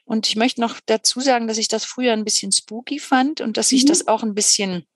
Und 0.03 0.27
ich 0.27 0.35
möchte 0.35 0.61
noch 0.61 0.79
dazu 0.85 1.19
sagen, 1.19 1.47
dass 1.47 1.59
ich 1.59 1.67
das 1.67 1.85
früher 1.85 2.13
ein 2.13 2.25
bisschen 2.25 2.51
spooky 2.51 2.99
fand 2.99 3.41
und 3.41 3.57
dass 3.57 3.71
ich 3.71 3.83
mhm. 3.83 3.87
das 3.87 4.07
auch 4.07 4.23
ein 4.23 4.33
bisschen 4.33 4.87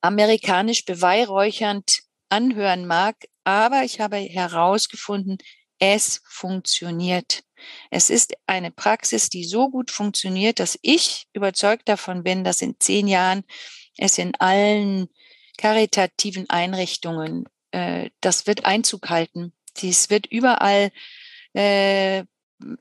amerikanisch 0.00 0.84
beweihräuchernd 0.84 2.02
anhören 2.28 2.86
mag, 2.86 3.16
aber 3.44 3.82
ich 3.82 4.00
habe 4.00 4.16
herausgefunden, 4.16 5.38
es 5.78 6.22
funktioniert. 6.24 7.42
Es 7.90 8.10
ist 8.10 8.34
eine 8.46 8.70
Praxis, 8.70 9.28
die 9.28 9.44
so 9.44 9.70
gut 9.70 9.90
funktioniert, 9.90 10.60
dass 10.60 10.78
ich 10.82 11.26
überzeugt 11.32 11.88
davon 11.88 12.22
bin, 12.22 12.44
dass 12.44 12.62
in 12.62 12.76
zehn 12.78 13.08
Jahren 13.08 13.44
es 13.96 14.18
in 14.18 14.34
allen 14.38 15.08
karitativen 15.56 16.48
Einrichtungen, 16.50 17.44
äh, 17.70 18.10
das 18.20 18.46
wird 18.46 18.64
Einzug 18.64 19.08
halten. 19.08 19.52
Dies 19.78 20.10
wird 20.10 20.26
überall 20.26 20.90
äh, 21.54 22.24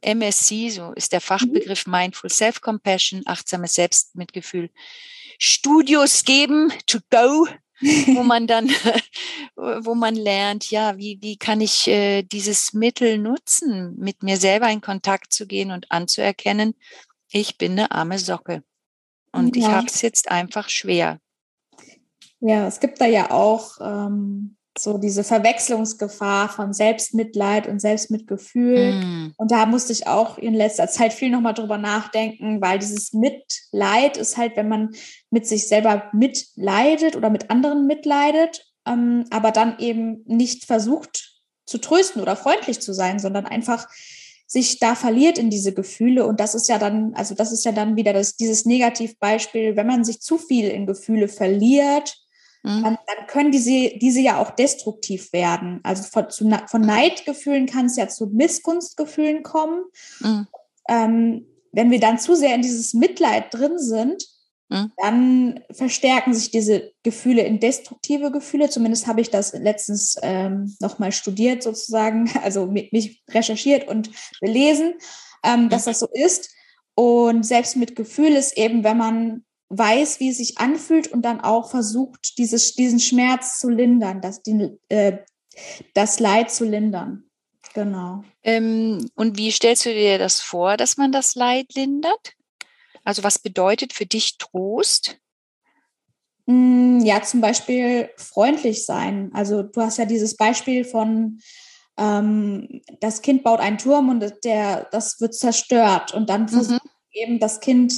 MSC, 0.01 0.69
so 0.69 0.93
ist 0.93 1.11
der 1.11 1.19
mhm. 1.19 1.25
Fachbegriff 1.25 1.85
Mindful 1.85 2.29
Self-Compassion, 2.29 3.23
achtsames 3.25 3.73
Selbstmitgefühl, 3.73 4.69
Studios 5.37 6.23
geben, 6.23 6.71
to 6.85 6.99
go, 7.09 7.47
wo 7.81 8.23
man 8.23 8.47
dann, 8.47 8.69
wo 9.55 9.95
man 9.95 10.15
lernt, 10.15 10.71
ja, 10.71 10.97
wie, 10.97 11.19
wie 11.21 11.37
kann 11.37 11.61
ich 11.61 11.87
äh, 11.87 12.23
dieses 12.23 12.73
Mittel 12.73 13.17
nutzen, 13.17 13.95
mit 13.97 14.23
mir 14.23 14.37
selber 14.37 14.69
in 14.69 14.81
Kontakt 14.81 15.33
zu 15.33 15.47
gehen 15.47 15.71
und 15.71 15.91
anzuerkennen, 15.91 16.75
ich 17.31 17.57
bin 17.57 17.73
eine 17.73 17.91
arme 17.91 18.19
Socke. 18.19 18.63
Und 19.31 19.55
ja. 19.55 19.61
ich 19.61 19.67
habe 19.67 19.87
es 19.87 20.01
jetzt 20.01 20.31
einfach 20.31 20.69
schwer. 20.69 21.19
Ja, 22.39 22.67
es 22.67 22.79
gibt 22.79 23.01
da 23.01 23.05
ja 23.05 23.31
auch 23.31 23.77
ähm, 23.81 24.55
so 24.77 24.97
diese 24.97 25.23
Verwechslungsgefahr 25.23 26.49
von 26.49 26.73
Selbstmitleid 26.73 27.67
und 27.67 27.79
Selbstmitgefühl. 27.79 28.93
Mm. 28.93 29.33
Und 29.37 29.51
da 29.51 29.65
musste 29.65 29.93
ich 29.93 30.07
auch 30.07 30.37
in 30.37 30.53
letzter 30.53 30.87
Zeit 30.87 31.13
viel 31.13 31.29
nochmal 31.29 31.53
drüber 31.53 31.77
nachdenken, 31.77 32.61
weil 32.61 32.79
dieses 32.79 33.13
Mitleid 33.13 34.17
ist 34.17 34.37
halt, 34.37 34.57
wenn 34.57 34.67
man 34.67 34.89
mit 35.29 35.47
sich 35.47 35.67
selber 35.67 36.09
mitleidet 36.11 37.15
oder 37.15 37.29
mit 37.29 37.49
anderen 37.49 37.87
mitleidet, 37.87 38.65
ähm, 38.85 39.25
aber 39.29 39.51
dann 39.51 39.79
eben 39.79 40.23
nicht 40.25 40.65
versucht 40.65 41.41
zu 41.65 41.77
trösten 41.77 42.21
oder 42.21 42.35
freundlich 42.35 42.81
zu 42.81 42.93
sein, 42.93 43.19
sondern 43.19 43.45
einfach 43.45 43.87
sich 44.47 44.79
da 44.79 44.93
verliert 44.93 45.37
in 45.37 45.49
diese 45.49 45.73
Gefühle. 45.73 46.25
Und 46.25 46.39
das 46.39 46.53
ist 46.53 46.69
ja 46.69 46.77
dann, 46.77 47.13
also 47.15 47.33
das 47.33 47.51
ist 47.51 47.65
ja 47.65 47.71
dann 47.71 47.95
wieder 47.95 48.13
das, 48.13 48.35
dieses 48.35 48.65
Negativbeispiel, 48.65 49.75
wenn 49.75 49.87
man 49.87 50.03
sich 50.03 50.19
zu 50.19 50.37
viel 50.37 50.67
in 50.67 50.85
Gefühle 50.85 51.27
verliert, 51.27 52.24
mhm. 52.65 52.83
dann, 52.83 52.97
dann, 53.07 53.27
können 53.27 53.51
diese, 53.51 53.97
diese 53.97 54.19
ja 54.19 54.41
auch 54.41 54.51
destruktiv 54.51 55.31
werden. 55.33 55.79
Also 55.83 56.03
von, 56.03 56.29
zu, 56.29 56.49
von 56.67 56.81
Neidgefühlen 56.81 57.67
kann 57.67 57.85
es 57.85 57.95
ja 57.95 58.07
zu 58.07 58.27
Missgunstgefühlen 58.27 59.43
kommen. 59.43 59.83
Mhm. 60.19 60.47
Ähm, 60.89 61.45
wenn 61.71 61.91
wir 61.91 61.99
dann 61.99 62.19
zu 62.19 62.35
sehr 62.35 62.55
in 62.55 62.61
dieses 62.61 62.93
Mitleid 62.93 63.53
drin 63.53 63.77
sind, 63.77 64.25
mhm. 64.69 64.91
dann 64.97 65.59
verstärken 65.71 66.33
sich 66.33 66.51
diese 66.51 66.91
Gefühle 67.03 67.43
in 67.43 67.59
destruktive 67.59 68.31
Gefühle. 68.31 68.69
Zumindest 68.69 69.07
habe 69.07 69.21
ich 69.21 69.29
das 69.29 69.53
letztens 69.53 70.15
ähm, 70.21 70.75
nochmal 70.79 71.11
studiert 71.11 71.63
sozusagen, 71.63 72.31
also 72.43 72.65
mich 72.67 73.23
recherchiert 73.29 73.87
und 73.87 74.09
belesen, 74.41 74.95
ähm, 75.43 75.69
dass 75.69 75.85
mhm. 75.85 75.89
das 75.89 75.99
so 75.99 76.07
ist. 76.11 76.49
Und 76.95 77.45
selbst 77.45 77.75
mit 77.75 77.95
Gefühl 77.95 78.31
ist 78.31 78.57
eben, 78.57 78.83
wenn 78.85 78.97
man 78.97 79.45
weiß, 79.69 80.19
wie 80.19 80.29
es 80.29 80.37
sich 80.37 80.57
anfühlt 80.57 81.07
und 81.07 81.23
dann 81.23 81.41
auch 81.41 81.69
versucht, 81.69 82.37
dieses, 82.37 82.75
diesen 82.75 82.99
Schmerz 82.99 83.59
zu 83.59 83.69
lindern, 83.69 84.21
das, 84.21 84.41
den, 84.43 84.79
äh, 84.89 85.17
das 85.93 86.19
Leid 86.19 86.51
zu 86.51 86.65
lindern. 86.65 87.23
Genau. 87.73 88.23
Ähm, 88.43 89.09
und 89.15 89.37
wie 89.37 89.51
stellst 89.51 89.85
du 89.85 89.93
dir 89.93 90.17
das 90.17 90.39
vor, 90.39 90.77
dass 90.77 90.97
man 90.97 91.11
das 91.11 91.35
Leid 91.35 91.73
lindert? 91.75 92.33
Also 93.03 93.23
was 93.23 93.39
bedeutet 93.39 93.93
für 93.93 94.05
dich 94.05 94.37
Trost? 94.37 95.17
Mm, 96.45 96.99
ja, 97.01 97.21
zum 97.21 97.41
Beispiel 97.41 98.09
freundlich 98.17 98.85
sein. 98.85 99.31
Also 99.33 99.63
du 99.63 99.81
hast 99.81 99.97
ja 99.97 100.05
dieses 100.05 100.37
Beispiel 100.37 100.85
von, 100.85 101.39
ähm, 101.97 102.81
das 103.01 103.21
Kind 103.21 103.43
baut 103.43 103.59
einen 103.59 103.77
Turm 103.77 104.09
und 104.09 104.23
der, 104.43 104.87
das 104.91 105.19
wird 105.19 105.33
zerstört 105.33 106.13
und 106.13 106.29
dann 106.29 106.47
versucht 106.47 106.83
mhm. 106.83 106.89
eben 107.11 107.39
das 107.39 107.59
Kind 107.59 107.93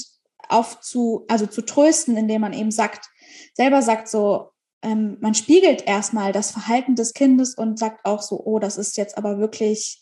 aufzu, 0.50 1.26
also 1.28 1.45
zu 1.45 1.62
trösten, 1.62 2.18
indem 2.18 2.41
man 2.41 2.54
eben 2.54 2.72
sagt, 2.72 3.10
selber 3.54 3.82
sagt 3.82 4.08
so, 4.08 4.52
ähm, 4.82 5.18
man 5.22 5.34
spiegelt 5.34 5.88
erstmal 5.88 6.32
das 6.32 6.52
Verhalten 6.52 6.95
des 6.95 7.14
Kindes 7.14 7.56
und 7.56 7.80
sagt 7.80 8.06
auch 8.06 8.22
so, 8.22 8.41
oh, 8.43 8.60
das 8.60 8.78
ist 8.78 8.98
jetzt 8.98 9.18
aber 9.18 9.39
wirklich 9.39 10.02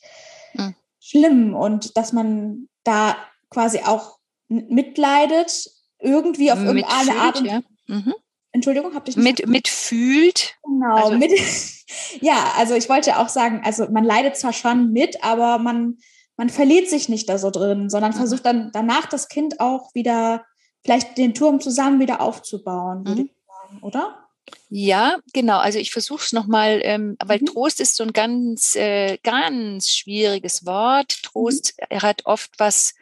mhm. 0.53 0.75
schlimm 0.99 1.55
und 1.55 1.97
dass 1.97 2.13
man 2.13 2.67
da 2.83 3.15
quasi 3.49 3.79
auch 3.79 4.19
mitleidet, 4.47 5.69
irgendwie 5.99 6.51
auf 6.51 6.59
irgendeine 6.59 7.05
Mitfühlt, 7.05 7.19
Art 7.19 7.39
und 7.39 7.45
ja. 7.45 7.61
Mhm. 7.87 8.13
Entschuldigung, 8.51 8.93
habt 8.93 9.09
ihr 9.09 9.21
mit 9.21 9.47
mitfühlt? 9.47 10.55
Genau, 10.63 10.95
also. 10.95 11.17
mit, 11.17 11.31
ja, 12.21 12.53
also 12.57 12.73
ich 12.73 12.87
wollte 12.89 13.17
auch 13.19 13.29
sagen, 13.29 13.61
also 13.63 13.89
man 13.89 14.03
leidet 14.03 14.37
zwar 14.37 14.53
schon 14.53 14.91
mit, 14.91 15.23
aber 15.23 15.57
man 15.57 15.97
man 16.37 16.49
verliert 16.49 16.89
sich 16.89 17.09
nicht 17.09 17.29
da 17.29 17.37
so 17.37 17.49
drin, 17.49 17.89
sondern 17.89 18.11
mhm. 18.11 18.17
versucht 18.17 18.45
dann 18.45 18.71
danach 18.73 19.05
das 19.05 19.27
Kind 19.27 19.59
auch 19.59 19.93
wieder, 19.93 20.45
vielleicht 20.83 21.17
den 21.17 21.33
Turm 21.33 21.59
zusammen 21.59 21.99
wieder 21.99 22.21
aufzubauen, 22.21 23.05
würde 23.05 23.21
mhm. 23.21 23.27
ich 23.27 23.33
sagen, 23.47 23.83
oder? 23.83 24.25
Ja, 24.69 25.17
genau. 25.33 25.57
Also 25.57 25.79
ich 25.79 25.91
versuche 25.91 26.23
es 26.23 26.33
nochmal, 26.33 26.79
ähm, 26.83 27.17
weil 27.23 27.39
mhm. 27.39 27.45
Trost 27.47 27.79
ist 27.79 27.95
so 27.95 28.03
ein 28.03 28.13
ganz, 28.13 28.75
äh, 28.75 29.17
ganz 29.23 29.89
schwieriges 29.89 30.65
Wort. 30.65 31.23
Trost 31.23 31.75
mhm. 31.89 32.01
hat 32.01 32.25
oft 32.25 32.51
was 32.57 32.93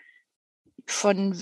von 0.86 1.38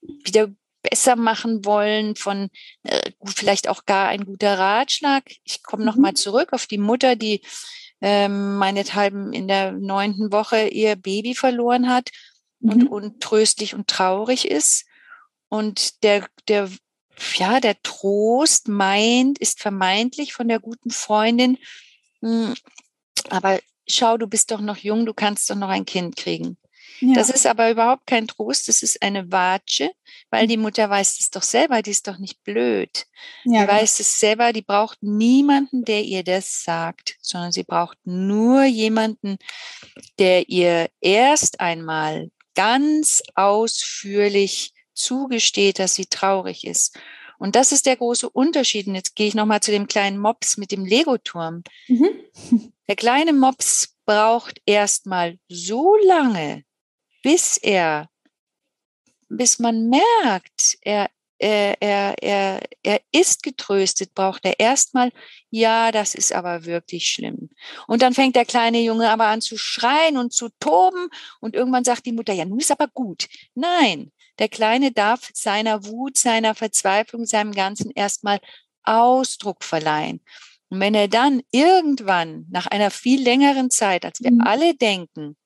wieder 0.00 0.48
besser 0.82 1.16
machen 1.16 1.64
wollen, 1.64 2.14
von 2.14 2.48
äh, 2.84 3.10
vielleicht 3.24 3.68
auch 3.68 3.86
gar 3.86 4.08
ein 4.08 4.24
guter 4.24 4.58
Ratschlag. 4.58 5.24
Ich 5.44 5.62
komme 5.62 5.82
mhm. 5.82 5.88
nochmal 5.88 6.14
zurück 6.14 6.52
auf 6.52 6.66
die 6.66 6.78
Mutter, 6.78 7.16
die 7.16 7.42
ähm, 8.00 8.56
meinethalben 8.56 9.32
in 9.32 9.48
der 9.48 9.72
neunten 9.72 10.32
Woche 10.32 10.68
ihr 10.68 10.96
Baby 10.96 11.34
verloren 11.34 11.88
hat 11.88 12.10
mhm. 12.60 12.70
und 12.70 12.88
untröstlich 12.88 13.74
und 13.74 13.88
traurig 13.88 14.48
ist. 14.48 14.84
Und 15.48 16.02
der, 16.02 16.26
der, 16.48 16.70
ja, 17.36 17.60
der 17.60 17.80
Trost 17.82 18.68
meint, 18.68 19.38
ist 19.38 19.60
vermeintlich 19.60 20.32
von 20.32 20.48
der 20.48 20.60
guten 20.60 20.90
Freundin, 20.90 21.58
mh, 22.20 22.48
hm, 22.48 22.54
aber 23.30 23.58
schau, 23.88 24.16
du 24.16 24.26
bist 24.26 24.50
doch 24.50 24.60
noch 24.60 24.76
jung, 24.76 25.06
du 25.06 25.14
kannst 25.14 25.48
doch 25.50 25.56
noch 25.56 25.68
ein 25.68 25.84
Kind 25.84 26.16
kriegen. 26.16 26.58
Ja. 27.00 27.14
Das 27.14 27.30
ist 27.30 27.46
aber 27.46 27.70
überhaupt 27.70 28.06
kein 28.06 28.26
Trost, 28.26 28.68
das 28.68 28.82
ist 28.82 29.02
eine 29.02 29.30
Watsche, 29.30 29.90
weil 30.30 30.42
hm. 30.42 30.48
die 30.48 30.56
Mutter 30.56 30.88
weiß 30.88 31.18
es 31.20 31.30
doch 31.30 31.42
selber, 31.42 31.82
die 31.82 31.90
ist 31.90 32.08
doch 32.08 32.18
nicht 32.18 32.42
blöd. 32.42 33.06
Ja, 33.44 33.60
die 33.60 33.66
genau. 33.66 33.80
weiß 33.80 34.00
es 34.00 34.18
selber, 34.18 34.52
die 34.52 34.62
braucht 34.62 35.02
niemanden, 35.02 35.84
der 35.84 36.02
ihr 36.04 36.24
das 36.24 36.64
sagt, 36.64 37.16
sondern 37.20 37.52
sie 37.52 37.64
braucht 37.64 37.98
nur 38.04 38.64
jemanden, 38.64 39.38
der 40.18 40.48
ihr 40.48 40.88
erst 41.00 41.60
einmal 41.60 42.30
ganz 42.54 43.22
ausführlich 43.34 44.72
zugesteht, 44.94 45.78
dass 45.78 45.94
sie 45.94 46.06
traurig 46.06 46.66
ist. 46.66 46.98
Und 47.38 47.54
das 47.54 47.72
ist 47.72 47.86
der 47.86 47.96
große 47.96 48.28
Unterschied. 48.30 48.86
Und 48.86 48.94
jetzt 48.94 49.14
gehe 49.14 49.28
ich 49.28 49.34
nochmal 49.34 49.60
zu 49.60 49.70
dem 49.70 49.86
kleinen 49.86 50.18
Mops 50.18 50.56
mit 50.56 50.72
dem 50.72 50.84
Lego-Turm. 50.84 51.62
Mhm. 51.86 52.08
Der 52.88 52.96
kleine 52.96 53.32
Mops 53.32 53.96
braucht 54.06 54.60
erstmal 54.64 55.38
so 55.48 55.96
lange, 56.06 56.64
bis 57.26 57.56
er, 57.56 58.08
bis 59.28 59.58
man 59.58 59.88
merkt, 59.88 60.78
er 60.82 61.10
er, 61.38 61.82
er, 61.82 62.14
er, 62.22 62.60
er 62.82 63.00
ist 63.12 63.42
getröstet, 63.42 64.14
braucht 64.14 64.44
er 64.44 64.60
erstmal, 64.60 65.10
ja, 65.50 65.90
das 65.90 66.14
ist 66.14 66.32
aber 66.32 66.64
wirklich 66.64 67.08
schlimm. 67.08 67.50
Und 67.88 68.00
dann 68.00 68.14
fängt 68.14 68.36
der 68.36 68.44
kleine 68.44 68.80
Junge 68.80 69.10
aber 69.10 69.26
an 69.26 69.40
zu 69.40 69.58
schreien 69.58 70.16
und 70.18 70.32
zu 70.32 70.50
toben 70.60 71.08
und 71.40 71.56
irgendwann 71.56 71.84
sagt 71.84 72.06
die 72.06 72.12
Mutter, 72.12 72.32
ja, 72.32 72.44
nun 72.44 72.60
ist 72.60 72.70
aber 72.70 72.86
gut. 72.86 73.26
Nein, 73.54 74.12
der 74.38 74.48
Kleine 74.48 74.92
darf 74.92 75.28
seiner 75.34 75.84
Wut, 75.84 76.16
seiner 76.16 76.54
Verzweiflung, 76.54 77.26
seinem 77.26 77.52
Ganzen 77.52 77.90
erstmal 77.90 78.38
Ausdruck 78.84 79.64
verleihen. 79.64 80.22
Und 80.68 80.78
wenn 80.78 80.94
er 80.94 81.08
dann 81.08 81.42
irgendwann 81.50 82.46
nach 82.50 82.66
einer 82.66 82.92
viel 82.92 83.20
längeren 83.20 83.68
Zeit, 83.70 84.04
als 84.04 84.22
wir 84.22 84.30
mhm. 84.32 84.40
alle 84.42 84.74
denken, 84.74 85.36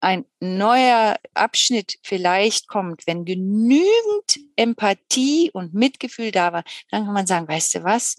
ein 0.00 0.24
neuer 0.40 1.18
Abschnitt 1.34 1.98
vielleicht 2.02 2.68
kommt, 2.68 3.06
wenn 3.06 3.24
genügend 3.24 4.40
Empathie 4.56 5.50
und 5.52 5.74
Mitgefühl 5.74 6.30
da 6.30 6.52
war, 6.52 6.64
dann 6.90 7.04
kann 7.04 7.14
man 7.14 7.26
sagen, 7.26 7.48
weißt 7.48 7.76
du 7.76 7.84
was? 7.84 8.16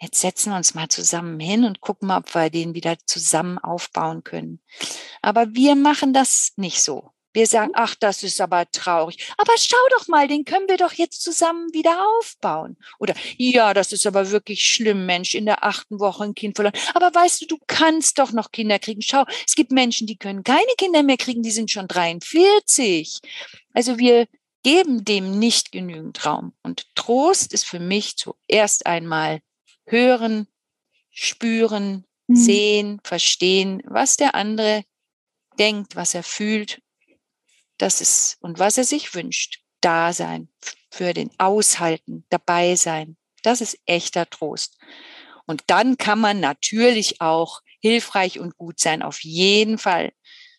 Jetzt 0.00 0.20
setzen 0.20 0.50
wir 0.50 0.56
uns 0.56 0.74
mal 0.74 0.88
zusammen 0.88 1.40
hin 1.40 1.64
und 1.64 1.80
gucken 1.80 2.08
mal, 2.08 2.18
ob 2.18 2.34
wir 2.34 2.50
den 2.50 2.74
wieder 2.74 2.96
zusammen 3.06 3.58
aufbauen 3.58 4.24
können. 4.24 4.60
Aber 5.22 5.54
wir 5.54 5.74
machen 5.74 6.12
das 6.12 6.52
nicht 6.56 6.82
so. 6.82 7.12
Wir 7.36 7.46
sagen, 7.46 7.72
ach, 7.74 7.94
das 7.94 8.22
ist 8.22 8.40
aber 8.40 8.64
traurig. 8.70 9.18
Aber 9.36 9.52
schau 9.58 9.76
doch 9.90 10.08
mal, 10.08 10.26
den 10.26 10.46
können 10.46 10.70
wir 10.70 10.78
doch 10.78 10.94
jetzt 10.94 11.22
zusammen 11.22 11.70
wieder 11.74 12.02
aufbauen. 12.16 12.78
Oder, 12.98 13.12
ja, 13.36 13.74
das 13.74 13.92
ist 13.92 14.06
aber 14.06 14.30
wirklich 14.30 14.64
schlimm, 14.64 15.04
Mensch, 15.04 15.34
in 15.34 15.44
der 15.44 15.62
achten 15.62 16.00
Woche 16.00 16.24
ein 16.24 16.34
Kind 16.34 16.56
verloren. 16.56 16.72
Aber 16.94 17.14
weißt 17.14 17.42
du, 17.42 17.46
du 17.46 17.58
kannst 17.66 18.18
doch 18.18 18.32
noch 18.32 18.52
Kinder 18.52 18.78
kriegen. 18.78 19.02
Schau, 19.02 19.26
es 19.46 19.54
gibt 19.54 19.70
Menschen, 19.70 20.06
die 20.06 20.16
können 20.16 20.44
keine 20.44 20.62
Kinder 20.78 21.02
mehr 21.02 21.18
kriegen, 21.18 21.42
die 21.42 21.50
sind 21.50 21.70
schon 21.70 21.88
43. 21.88 23.20
Also 23.74 23.98
wir 23.98 24.28
geben 24.62 25.04
dem 25.04 25.38
nicht 25.38 25.72
genügend 25.72 26.24
Raum. 26.24 26.54
Und 26.62 26.86
Trost 26.94 27.52
ist 27.52 27.66
für 27.66 27.80
mich 27.80 28.16
zuerst 28.16 28.86
einmal 28.86 29.40
hören, 29.84 30.46
spüren, 31.10 32.06
mhm. 32.28 32.34
sehen, 32.34 33.00
verstehen, 33.04 33.82
was 33.84 34.16
der 34.16 34.34
andere 34.34 34.84
denkt, 35.58 35.96
was 35.96 36.14
er 36.14 36.22
fühlt 36.22 36.80
das 37.78 38.00
ist, 38.00 38.38
und 38.40 38.58
was 38.58 38.78
er 38.78 38.84
sich 38.84 39.14
wünscht, 39.14 39.60
da 39.80 40.12
sein, 40.12 40.48
für 40.90 41.12
den 41.12 41.30
Aushalten, 41.38 42.24
dabei 42.30 42.76
sein. 42.76 43.16
Das 43.42 43.60
ist 43.60 43.78
echter 43.86 44.28
Trost. 44.28 44.78
Und 45.46 45.62
dann 45.68 45.96
kann 45.96 46.20
man 46.20 46.40
natürlich 46.40 47.20
auch 47.20 47.60
hilfreich 47.80 48.40
und 48.40 48.56
gut 48.56 48.80
sein, 48.80 49.02
auf 49.02 49.22
jeden 49.22 49.78
Fall. 49.78 50.12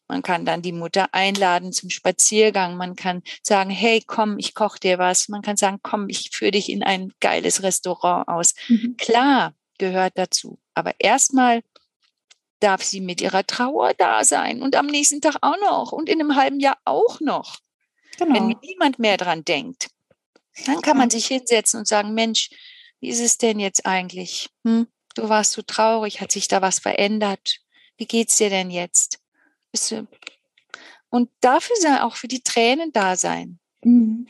Man 0.08 0.22
kann 0.22 0.46
dann 0.46 0.62
die 0.62 0.72
Mutter 0.72 1.14
einladen 1.14 1.74
zum 1.74 1.90
Spaziergang. 1.90 2.78
Man 2.78 2.96
kann 2.96 3.24
sagen, 3.44 3.70
hey, 3.70 4.02
komm, 4.06 4.40
ich 4.40 4.54
koche 4.54 4.80
dir 4.80 4.98
was. 4.98 5.28
Man 5.28 5.42
kann 5.42 5.58
sagen, 5.58 5.80
komm, 5.84 6.08
ich 6.08 6.30
führe 6.32 6.52
dich 6.52 6.70
in 6.70 6.82
ein 6.84 7.12
geiles 7.20 7.62
Restaurant 7.62 8.28
aus. 8.30 8.54
Mhm. 8.70 8.96
Klar, 8.98 9.54
gehört 9.78 10.18
dazu. 10.18 10.60
Aber 10.74 10.94
erstmal 11.00 11.62
darf 12.60 12.84
sie 12.84 13.02
mit 13.02 13.22
ihrer 13.22 13.46
Trauer 13.46 13.94
da 13.94 14.24
sein 14.24 14.62
und 14.62 14.76
am 14.76 14.88
nächsten 14.88 15.22
Tag 15.22 15.38
auch 15.42 15.58
noch 15.62 15.92
und 15.92 16.10
in 16.10 16.20
einem 16.20 16.36
halben 16.36 16.60
Jahr 16.60 16.78
auch 16.86 17.20
noch. 17.20 17.58
Genau. 18.18 18.34
Wenn 18.34 18.58
niemand 18.62 19.00
mehr 19.00 19.18
dran 19.18 19.46
denkt, 19.46 19.90
dann 20.66 20.82
kann 20.82 20.98
man 20.98 21.10
sich 21.10 21.28
hinsetzen 21.28 21.80
und 21.80 21.88
sagen, 21.88 22.14
Mensch, 22.14 22.50
wie 23.00 23.10
ist 23.10 23.20
es 23.20 23.38
denn 23.38 23.60
jetzt 23.60 23.86
eigentlich? 23.86 24.50
Hm? 24.64 24.88
Du 25.14 25.30
warst 25.30 25.52
so 25.54 25.62
traurig, 25.62 26.20
hat 26.22 26.32
sich 26.32 26.48
da 26.48 26.62
was 26.62 26.80
verändert? 26.80 27.60
Wie 27.98 28.06
geht's 28.06 28.38
dir 28.38 28.50
denn 28.50 28.72
jetzt? 28.72 29.20
Und 31.10 31.30
dafür 31.42 31.76
sei 31.78 32.02
auch 32.02 32.16
für 32.16 32.28
die 32.28 32.42
Tränen 32.42 32.92
da 32.92 33.16
sein. 33.16 33.60
Mhm. 33.84 34.28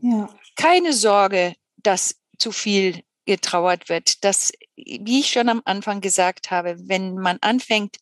Ja. 0.00 0.34
Keine 0.56 0.92
Sorge, 0.92 1.54
dass 1.76 2.16
zu 2.38 2.52
viel 2.52 3.02
getrauert 3.24 3.88
wird. 3.88 4.24
Das, 4.24 4.52
wie 4.76 5.20
ich 5.20 5.30
schon 5.30 5.48
am 5.48 5.62
Anfang 5.64 6.00
gesagt 6.00 6.50
habe, 6.50 6.76
wenn 6.78 7.16
man 7.16 7.38
anfängt, 7.40 7.96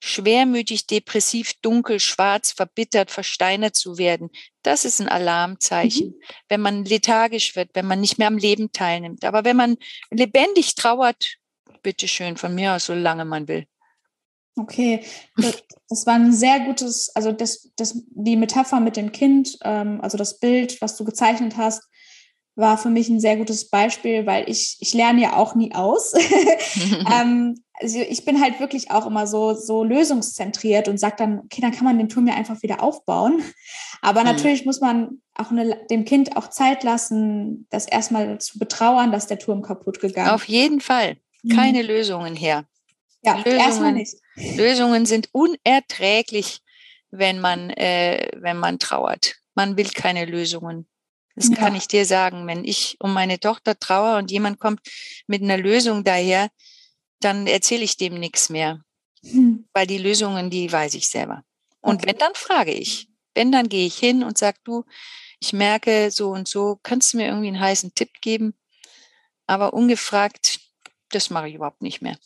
schwermütig, 0.00 0.86
depressiv, 0.86 1.54
dunkel, 1.62 1.98
schwarz, 1.98 2.52
verbittert, 2.52 3.10
versteinert 3.10 3.74
zu 3.74 3.96
werden, 3.96 4.30
das 4.62 4.84
ist 4.84 5.00
ein 5.00 5.08
Alarmzeichen. 5.08 6.08
Mhm. 6.08 6.22
Wenn 6.48 6.60
man 6.60 6.84
lethargisch 6.84 7.56
wird, 7.56 7.70
wenn 7.74 7.86
man 7.86 8.00
nicht 8.00 8.18
mehr 8.18 8.28
am 8.28 8.36
Leben 8.36 8.70
teilnimmt. 8.72 9.24
Aber 9.24 9.44
wenn 9.44 9.56
man 9.56 9.76
lebendig 10.10 10.74
trauert, 10.74 11.36
bitteschön, 11.82 12.36
von 12.36 12.54
mir 12.54 12.74
aus, 12.74 12.86
solange 12.86 13.24
man 13.24 13.48
will. 13.48 13.66
Okay, 14.56 15.04
das 15.88 16.06
war 16.06 16.14
ein 16.14 16.32
sehr 16.32 16.60
gutes, 16.60 17.10
also 17.16 17.32
das, 17.32 17.72
das, 17.76 18.04
die 18.10 18.36
Metapher 18.36 18.78
mit 18.78 18.96
dem 18.96 19.10
Kind, 19.10 19.58
ähm, 19.62 20.00
also 20.00 20.16
das 20.16 20.38
Bild, 20.38 20.80
was 20.80 20.96
du 20.96 21.04
gezeichnet 21.04 21.56
hast, 21.56 21.82
war 22.56 22.78
für 22.78 22.90
mich 22.90 23.08
ein 23.08 23.20
sehr 23.20 23.36
gutes 23.36 23.68
Beispiel, 23.68 24.26
weil 24.26 24.48
ich, 24.48 24.76
ich 24.80 24.94
lerne 24.94 25.22
ja 25.22 25.36
auch 25.36 25.54
nie 25.54 25.74
aus. 25.74 26.12
ähm, 27.12 27.56
also 27.80 27.98
ich 27.98 28.24
bin 28.24 28.40
halt 28.40 28.60
wirklich 28.60 28.90
auch 28.90 29.06
immer 29.06 29.26
so, 29.26 29.54
so 29.54 29.82
lösungszentriert 29.82 30.88
und 30.88 30.98
sage 30.98 31.16
dann, 31.18 31.40
okay, 31.40 31.60
dann 31.60 31.72
kann 31.72 31.84
man 31.84 31.98
den 31.98 32.08
Turm 32.08 32.26
ja 32.26 32.34
einfach 32.34 32.62
wieder 32.62 32.82
aufbauen. 32.82 33.42
Aber 34.00 34.20
mhm. 34.20 34.26
natürlich 34.26 34.64
muss 34.64 34.80
man 34.80 35.20
auch 35.34 35.50
eine, 35.50 35.84
dem 35.90 36.04
Kind 36.04 36.36
auch 36.36 36.48
Zeit 36.50 36.84
lassen, 36.84 37.66
das 37.70 37.86
erstmal 37.86 38.38
zu 38.38 38.58
betrauern, 38.58 39.10
dass 39.10 39.26
der 39.26 39.38
Turm 39.38 39.62
kaputt 39.62 40.00
gegangen 40.00 40.28
ist. 40.28 40.34
Auf 40.34 40.44
jeden 40.44 40.80
Fall. 40.80 41.16
Keine 41.52 41.82
mhm. 41.82 41.88
Lösungen 41.88 42.36
her. 42.36 42.64
Ja, 43.22 43.36
Lösungen, 43.36 43.58
erstmal 43.58 43.92
nicht. 43.92 44.14
Lösungen 44.56 45.06
sind 45.06 45.30
unerträglich, 45.32 46.60
wenn 47.10 47.40
man, 47.40 47.70
äh, 47.70 48.30
wenn 48.36 48.58
man 48.58 48.78
trauert. 48.78 49.36
Man 49.54 49.76
will 49.76 49.88
keine 49.88 50.26
Lösungen. 50.26 50.86
Das 51.34 51.48
ja. 51.48 51.56
kann 51.56 51.74
ich 51.74 51.88
dir 51.88 52.06
sagen. 52.06 52.46
Wenn 52.46 52.64
ich 52.64 52.96
um 53.00 53.12
meine 53.12 53.40
Tochter 53.40 53.78
traue 53.78 54.16
und 54.18 54.30
jemand 54.30 54.60
kommt 54.60 54.80
mit 55.26 55.42
einer 55.42 55.56
Lösung 55.56 56.04
daher, 56.04 56.50
dann 57.20 57.46
erzähle 57.46 57.84
ich 57.84 57.96
dem 57.96 58.14
nichts 58.14 58.50
mehr. 58.50 58.84
Hm. 59.22 59.66
Weil 59.72 59.86
die 59.86 59.98
Lösungen, 59.98 60.50
die 60.50 60.70
weiß 60.70 60.94
ich 60.94 61.08
selber. 61.08 61.42
Und 61.80 61.96
okay. 61.96 62.08
wenn, 62.08 62.18
dann 62.18 62.34
frage 62.34 62.72
ich. 62.72 63.08
Wenn, 63.34 63.50
dann 63.50 63.68
gehe 63.68 63.86
ich 63.86 63.96
hin 63.96 64.22
und 64.22 64.38
sage, 64.38 64.58
du, 64.64 64.84
ich 65.40 65.52
merke 65.52 66.10
so 66.10 66.30
und 66.30 66.46
so, 66.46 66.78
kannst 66.82 67.12
du 67.12 67.16
mir 67.16 67.26
irgendwie 67.26 67.48
einen 67.48 67.60
heißen 67.60 67.94
Tipp 67.94 68.20
geben? 68.20 68.54
Aber 69.46 69.74
ungefragt, 69.74 70.60
das 71.10 71.30
mache 71.30 71.48
ich 71.48 71.54
überhaupt 71.54 71.82
nicht 71.82 72.00
mehr. 72.00 72.16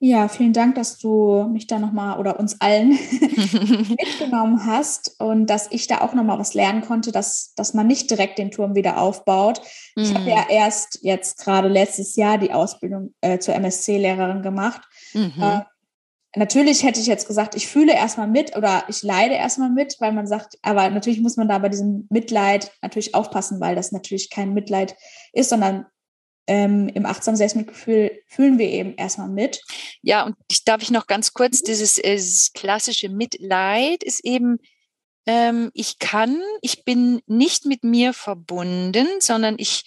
Ja, 0.00 0.28
vielen 0.28 0.52
Dank, 0.52 0.76
dass 0.76 0.98
du 0.98 1.48
mich 1.52 1.66
da 1.66 1.80
nochmal 1.80 2.20
oder 2.20 2.38
uns 2.38 2.60
allen 2.60 2.90
mitgenommen 2.90 4.64
hast 4.64 5.20
und 5.20 5.46
dass 5.46 5.66
ich 5.72 5.88
da 5.88 6.02
auch 6.02 6.14
nochmal 6.14 6.38
was 6.38 6.54
lernen 6.54 6.82
konnte, 6.82 7.10
dass, 7.10 7.52
dass 7.56 7.74
man 7.74 7.88
nicht 7.88 8.08
direkt 8.08 8.38
den 8.38 8.52
Turm 8.52 8.76
wieder 8.76 9.00
aufbaut. 9.00 9.60
Mhm. 9.96 10.02
Ich 10.04 10.14
habe 10.14 10.30
ja 10.30 10.46
erst 10.48 11.00
jetzt 11.02 11.38
gerade 11.38 11.66
letztes 11.66 12.14
Jahr 12.14 12.38
die 12.38 12.52
Ausbildung 12.52 13.12
äh, 13.22 13.40
zur 13.40 13.56
MSC-Lehrerin 13.56 14.42
gemacht. 14.42 14.82
Mhm. 15.14 15.32
Äh, 15.40 15.62
natürlich 16.36 16.84
hätte 16.84 17.00
ich 17.00 17.08
jetzt 17.08 17.26
gesagt, 17.26 17.56
ich 17.56 17.66
fühle 17.66 17.92
erstmal 17.92 18.28
mit 18.28 18.56
oder 18.56 18.84
ich 18.86 19.02
leide 19.02 19.34
erstmal 19.34 19.70
mit, 19.70 19.96
weil 19.98 20.12
man 20.12 20.28
sagt, 20.28 20.58
aber 20.62 20.88
natürlich 20.90 21.20
muss 21.20 21.36
man 21.36 21.48
da 21.48 21.58
bei 21.58 21.70
diesem 21.70 22.06
Mitleid 22.08 22.70
natürlich 22.82 23.16
aufpassen, 23.16 23.60
weil 23.60 23.74
das 23.74 23.90
natürlich 23.90 24.30
kein 24.30 24.54
Mitleid 24.54 24.94
ist, 25.32 25.50
sondern 25.50 25.86
ähm, 26.48 26.88
im 26.88 27.06
achtsamen 27.06 27.36
Selbstmitgefühl 27.36 28.22
fühlen 28.26 28.58
wir 28.58 28.68
eben 28.68 28.94
erstmal 28.96 29.28
mit. 29.28 29.60
Ja, 30.02 30.24
und 30.24 30.34
ich 30.50 30.64
darf 30.64 30.82
ich 30.82 30.90
noch 30.90 31.06
ganz 31.06 31.34
kurz, 31.34 31.62
dieses, 31.62 31.98
äh, 31.98 32.16
dieses 32.16 32.52
klassische 32.54 33.10
Mitleid 33.10 34.02
ist 34.02 34.24
eben, 34.24 34.58
ähm, 35.26 35.70
ich 35.74 35.98
kann, 35.98 36.40
ich 36.62 36.84
bin 36.84 37.20
nicht 37.26 37.66
mit 37.66 37.84
mir 37.84 38.14
verbunden, 38.14 39.06
sondern 39.20 39.56
ich 39.58 39.84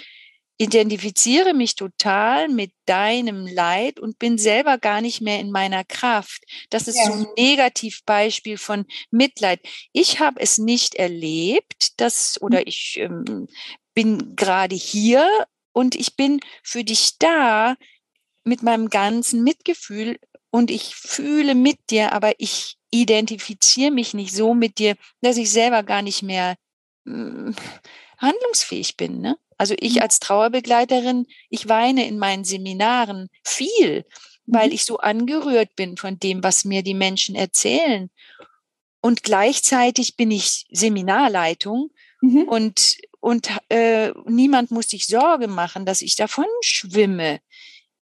identifiziere 0.59 1.55
mich 1.55 1.73
total 1.73 2.47
mit 2.47 2.71
deinem 2.85 3.47
Leid 3.47 3.99
und 3.99 4.19
bin 4.19 4.37
selber 4.37 4.77
gar 4.77 5.01
nicht 5.01 5.19
mehr 5.19 5.39
in 5.39 5.49
meiner 5.49 5.83
Kraft. 5.83 6.43
Das 6.69 6.87
ist 6.87 6.99
ja. 6.99 7.05
so 7.05 7.13
ein 7.13 7.25
Negativbeispiel 7.35 8.59
von 8.59 8.85
Mitleid. 9.09 9.59
Ich 9.91 10.19
habe 10.19 10.39
es 10.39 10.59
nicht 10.59 10.93
erlebt, 10.93 11.99
dass 11.99 12.39
oder 12.39 12.59
mhm. 12.59 12.65
ich 12.67 12.97
ähm, 12.99 13.47
bin 13.95 14.35
gerade 14.35 14.75
hier 14.75 15.27
und 15.73 15.95
ich 15.95 16.15
bin 16.15 16.39
für 16.63 16.83
dich 16.83 17.17
da 17.19 17.75
mit 18.43 18.63
meinem 18.63 18.89
ganzen 18.89 19.43
Mitgefühl 19.43 20.19
und 20.49 20.71
ich 20.71 20.95
fühle 20.95 21.55
mit 21.55 21.77
dir, 21.89 22.11
aber 22.11 22.33
ich 22.39 22.77
identifiziere 22.91 23.91
mich 23.91 24.13
nicht 24.13 24.35
so 24.35 24.53
mit 24.53 24.77
dir, 24.77 24.95
dass 25.21 25.37
ich 25.37 25.49
selber 25.49 25.83
gar 25.83 26.01
nicht 26.01 26.23
mehr 26.23 26.55
hm, 27.05 27.55
handlungsfähig 28.17 28.97
bin. 28.97 29.21
Ne? 29.21 29.37
Also 29.57 29.75
ich 29.79 29.95
mhm. 29.95 30.01
als 30.01 30.19
Trauerbegleiterin, 30.19 31.25
ich 31.49 31.69
weine 31.69 32.07
in 32.07 32.19
meinen 32.19 32.43
Seminaren 32.43 33.29
viel, 33.43 34.05
weil 34.45 34.67
mhm. 34.67 34.73
ich 34.73 34.85
so 34.85 34.97
angerührt 34.97 35.75
bin 35.75 35.97
von 35.97 36.19
dem, 36.19 36.43
was 36.43 36.65
mir 36.65 36.83
die 36.83 36.93
Menschen 36.93 37.35
erzählen. 37.35 38.09
Und 39.01 39.23
gleichzeitig 39.23 40.17
bin 40.17 40.31
ich 40.31 40.67
Seminarleitung 40.71 41.91
mhm. 42.21 42.43
und 42.43 42.97
und 43.21 43.49
äh, 43.69 44.11
niemand 44.25 44.71
muss 44.71 44.89
sich 44.89 45.05
Sorge 45.05 45.47
machen, 45.47 45.85
dass 45.85 46.01
ich 46.01 46.15
davon 46.15 46.47
schwimme. 46.61 47.39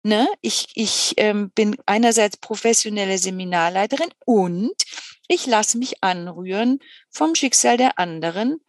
Ne? 0.02 0.28
Ich, 0.42 0.68
ich 0.74 1.14
ähm, 1.16 1.50
bin 1.50 1.76
einerseits 1.86 2.36
professionelle 2.36 3.18
Seminarleiterin 3.18 4.10
und 4.26 4.74
ich 5.26 5.46
lasse 5.46 5.78
mich 5.78 6.04
anrühren 6.04 6.78
vom 7.10 7.34
Schicksal 7.34 7.78
der 7.78 7.98
anderen, 7.98 8.60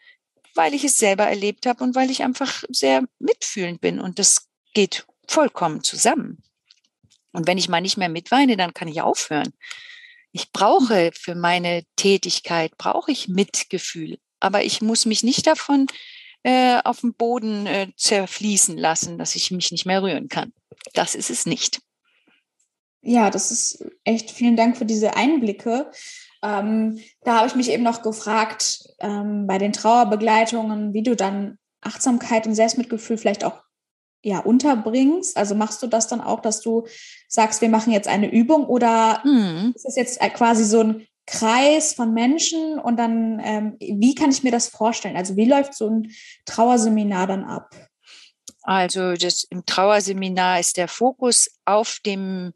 weil 0.55 0.73
ich 0.73 0.85
es 0.85 0.97
selber 0.97 1.25
erlebt 1.25 1.65
habe 1.65 1.83
und 1.83 1.93
weil 1.93 2.09
ich 2.09 2.23
einfach 2.23 2.63
sehr 2.69 3.03
mitfühlend 3.19 3.81
bin. 3.81 3.99
Und 3.99 4.17
das 4.17 4.47
geht 4.73 5.05
vollkommen 5.27 5.83
zusammen. 5.83 6.41
Und 7.33 7.47
wenn 7.47 7.57
ich 7.57 7.69
mal 7.69 7.81
nicht 7.81 7.97
mehr 7.97 8.09
mitweine, 8.09 8.55
dann 8.55 8.73
kann 8.73 8.87
ich 8.87 9.01
aufhören. 9.01 9.53
Ich 10.31 10.51
brauche 10.51 11.11
für 11.13 11.35
meine 11.35 11.83
Tätigkeit, 11.97 12.77
brauche 12.77 13.11
ich 13.11 13.27
Mitgefühl. 13.27 14.19
Aber 14.39 14.63
ich 14.63 14.81
muss 14.81 15.05
mich 15.05 15.21
nicht 15.21 15.45
davon 15.47 15.87
äh, 16.43 16.79
auf 16.83 17.01
dem 17.01 17.13
Boden 17.13 17.65
äh, 17.65 17.87
zerfließen 17.95 18.77
lassen, 18.77 19.17
dass 19.17 19.35
ich 19.35 19.51
mich 19.51 19.71
nicht 19.71 19.85
mehr 19.85 20.01
rühren 20.01 20.29
kann. 20.29 20.53
Das 20.93 21.15
ist 21.15 21.29
es 21.29 21.45
nicht. 21.45 21.81
Ja, 23.01 23.29
das 23.29 23.51
ist 23.51 23.85
echt 24.03 24.31
vielen 24.31 24.55
Dank 24.55 24.77
für 24.77 24.85
diese 24.85 25.15
Einblicke. 25.15 25.91
Ähm, 26.41 26.99
da 27.23 27.37
habe 27.37 27.47
ich 27.47 27.55
mich 27.55 27.69
eben 27.69 27.83
noch 27.83 28.01
gefragt, 28.01 28.83
ähm, 28.99 29.47
bei 29.47 29.57
den 29.57 29.73
Trauerbegleitungen, 29.73 30.93
wie 30.93 31.03
du 31.03 31.15
dann 31.15 31.57
Achtsamkeit 31.81 32.45
und 32.47 32.55
Selbstmitgefühl 32.55 33.17
vielleicht 33.17 33.43
auch 33.43 33.63
ja, 34.21 34.39
unterbringst. 34.39 35.37
Also 35.37 35.55
machst 35.55 35.81
du 35.81 35.87
das 35.87 36.07
dann 36.07 36.21
auch, 36.21 36.41
dass 36.41 36.61
du 36.61 36.85
sagst, 37.27 37.61
wir 37.61 37.69
machen 37.69 37.93
jetzt 37.93 38.07
eine 38.07 38.31
Übung 38.31 38.65
oder 38.65 39.21
mhm. 39.23 39.73
ist 39.75 39.85
es 39.85 39.95
jetzt 39.95 40.19
quasi 40.33 40.65
so 40.65 40.81
ein 40.81 41.07
Kreis 41.29 41.93
von 41.93 42.13
Menschen 42.13 42.79
und 42.79 42.97
dann, 42.97 43.39
ähm, 43.43 43.77
wie 43.79 44.15
kann 44.15 44.31
ich 44.31 44.43
mir 44.43 44.51
das 44.51 44.67
vorstellen? 44.67 45.15
Also 45.15 45.35
wie 45.35 45.45
läuft 45.45 45.75
so 45.75 45.87
ein 45.87 46.11
Trauerseminar 46.45 47.27
dann 47.27 47.43
ab? 47.43 47.69
Also 48.63 49.13
das, 49.13 49.43
im 49.49 49.65
Trauerseminar 49.65 50.59
ist 50.59 50.77
der 50.77 50.87
Fokus 50.87 51.49
auf 51.65 51.99
dem 52.03 52.53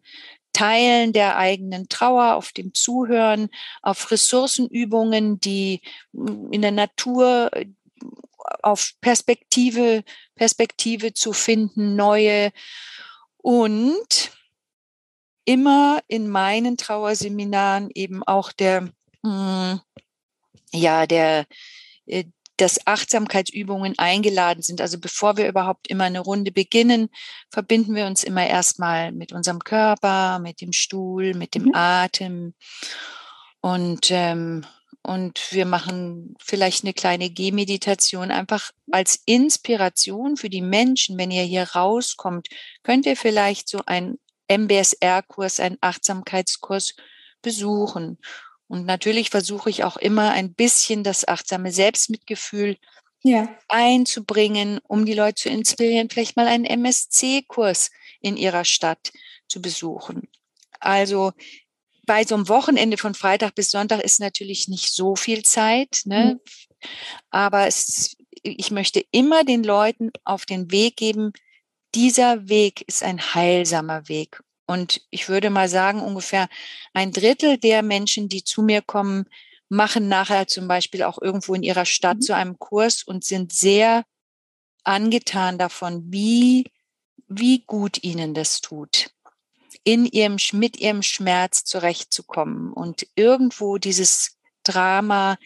Teilen 0.53 1.13
der 1.13 1.37
eigenen 1.37 1.87
Trauer, 1.87 2.35
auf 2.35 2.51
dem 2.51 2.73
Zuhören, 2.73 3.49
auf 3.81 4.11
Ressourcenübungen, 4.11 5.39
die 5.39 5.81
in 6.51 6.61
der 6.61 6.71
Natur 6.71 7.51
auf 8.61 8.93
Perspektive, 9.01 10.03
Perspektive 10.35 11.13
zu 11.13 11.33
finden, 11.33 11.95
neue 11.95 12.51
und 13.37 14.31
immer 15.45 16.01
in 16.07 16.27
meinen 16.27 16.77
Trauerseminaren 16.77 17.89
eben 17.93 18.23
auch 18.23 18.51
der, 18.51 18.89
hm, 19.23 19.81
ja, 20.71 21.05
der, 21.05 21.45
äh, 22.05 22.25
dass 22.57 22.85
Achtsamkeitsübungen 22.85 23.97
eingeladen 23.97 24.61
sind. 24.61 24.79
Also 24.79 24.99
bevor 24.99 25.37
wir 25.37 25.47
überhaupt 25.47 25.87
immer 25.87 26.03
eine 26.03 26.19
Runde 26.19 26.51
beginnen, 26.51 27.09
verbinden 27.49 27.95
wir 27.95 28.05
uns 28.05 28.23
immer 28.23 28.47
erstmal 28.47 29.11
mit 29.11 29.33
unserem 29.33 29.59
Körper, 29.59 30.39
mit 30.39 30.61
dem 30.61 30.71
Stuhl, 30.71 31.33
mit 31.33 31.55
dem 31.55 31.63
mhm. 31.63 31.75
Atem. 31.75 32.53
Und, 33.59 34.11
ähm, 34.11 34.65
und 35.01 35.51
wir 35.51 35.65
machen 35.65 36.35
vielleicht 36.39 36.83
eine 36.83 36.93
kleine 36.93 37.29
Gehmeditation 37.29 38.31
einfach 38.31 38.71
als 38.91 39.19
Inspiration 39.25 40.37
für 40.37 40.49
die 40.49 40.61
Menschen. 40.61 41.17
Wenn 41.17 41.31
ihr 41.31 41.43
hier 41.43 41.63
rauskommt, 41.71 42.47
könnt 42.83 43.05
ihr 43.05 43.17
vielleicht 43.17 43.67
so 43.67 43.81
ein 43.85 44.17
MBSR-Kurs, 44.57 45.59
einen 45.59 45.77
Achtsamkeitskurs 45.81 46.95
besuchen. 47.41 48.17
Und 48.67 48.85
natürlich 48.85 49.29
versuche 49.29 49.69
ich 49.69 49.83
auch 49.83 49.97
immer 49.97 50.31
ein 50.31 50.53
bisschen 50.53 51.03
das 51.03 51.27
achtsame 51.27 51.71
Selbstmitgefühl 51.71 52.77
ja. 53.23 53.47
einzubringen, 53.67 54.79
um 54.87 55.05
die 55.05 55.13
Leute 55.13 55.43
zu 55.43 55.49
inspirieren, 55.49 56.09
vielleicht 56.09 56.35
mal 56.35 56.47
einen 56.47 56.65
MSC-Kurs 56.65 57.91
in 58.21 58.37
ihrer 58.37 58.65
Stadt 58.65 59.11
zu 59.47 59.61
besuchen. 59.61 60.27
Also 60.79 61.31
bei 62.05 62.25
so 62.25 62.35
einem 62.35 62.49
Wochenende 62.49 62.97
von 62.97 63.13
Freitag 63.13 63.55
bis 63.55 63.71
Sonntag 63.71 64.01
ist 64.01 64.19
natürlich 64.19 64.67
nicht 64.67 64.93
so 64.93 65.15
viel 65.15 65.43
Zeit, 65.43 66.01
ne? 66.05 66.39
Mhm. 66.43 66.87
aber 67.29 67.67
es, 67.67 68.17
ich 68.41 68.71
möchte 68.71 69.03
immer 69.11 69.43
den 69.45 69.63
Leuten 69.63 70.11
auf 70.25 70.45
den 70.45 70.69
Weg 70.71 70.97
geben, 70.97 71.31
dieser 71.95 72.49
Weg 72.49 72.81
ist 72.87 73.03
ein 73.03 73.19
heilsamer 73.19 74.07
Weg. 74.07 74.41
Und 74.65 75.01
ich 75.09 75.29
würde 75.29 75.49
mal 75.49 75.67
sagen, 75.67 76.01
ungefähr 76.01 76.47
ein 76.93 77.11
Drittel 77.11 77.57
der 77.57 77.83
Menschen, 77.83 78.29
die 78.29 78.43
zu 78.43 78.61
mir 78.61 78.81
kommen, 78.81 79.25
machen 79.69 80.07
nachher 80.07 80.47
zum 80.47 80.67
Beispiel 80.67 81.03
auch 81.03 81.21
irgendwo 81.21 81.53
in 81.53 81.63
ihrer 81.63 81.85
Stadt 81.85 82.17
mhm. 82.17 82.21
zu 82.21 82.35
einem 82.35 82.59
Kurs 82.59 83.03
und 83.03 83.23
sind 83.23 83.51
sehr 83.51 84.03
angetan 84.83 85.57
davon, 85.57 86.03
wie, 86.11 86.71
wie 87.27 87.63
gut 87.65 88.03
ihnen 88.03 88.33
das 88.33 88.61
tut, 88.61 89.09
in 89.83 90.05
ihrem, 90.05 90.37
mit 90.53 90.77
ihrem 90.79 91.01
Schmerz 91.01 91.63
zurechtzukommen 91.63 92.71
und 92.71 93.07
irgendwo 93.15 93.77
dieses 93.77 94.37
Drama 94.63 95.37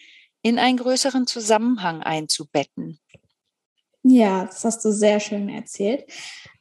in 0.42 0.58
einen 0.58 0.78
größeren 0.78 1.26
Zusammenhang 1.26 2.02
einzubetten. 2.02 3.00
Ja, 4.02 4.44
das 4.44 4.64
hast 4.64 4.84
du 4.84 4.92
sehr 4.92 5.20
schön 5.20 5.48
erzählt. 5.48 6.04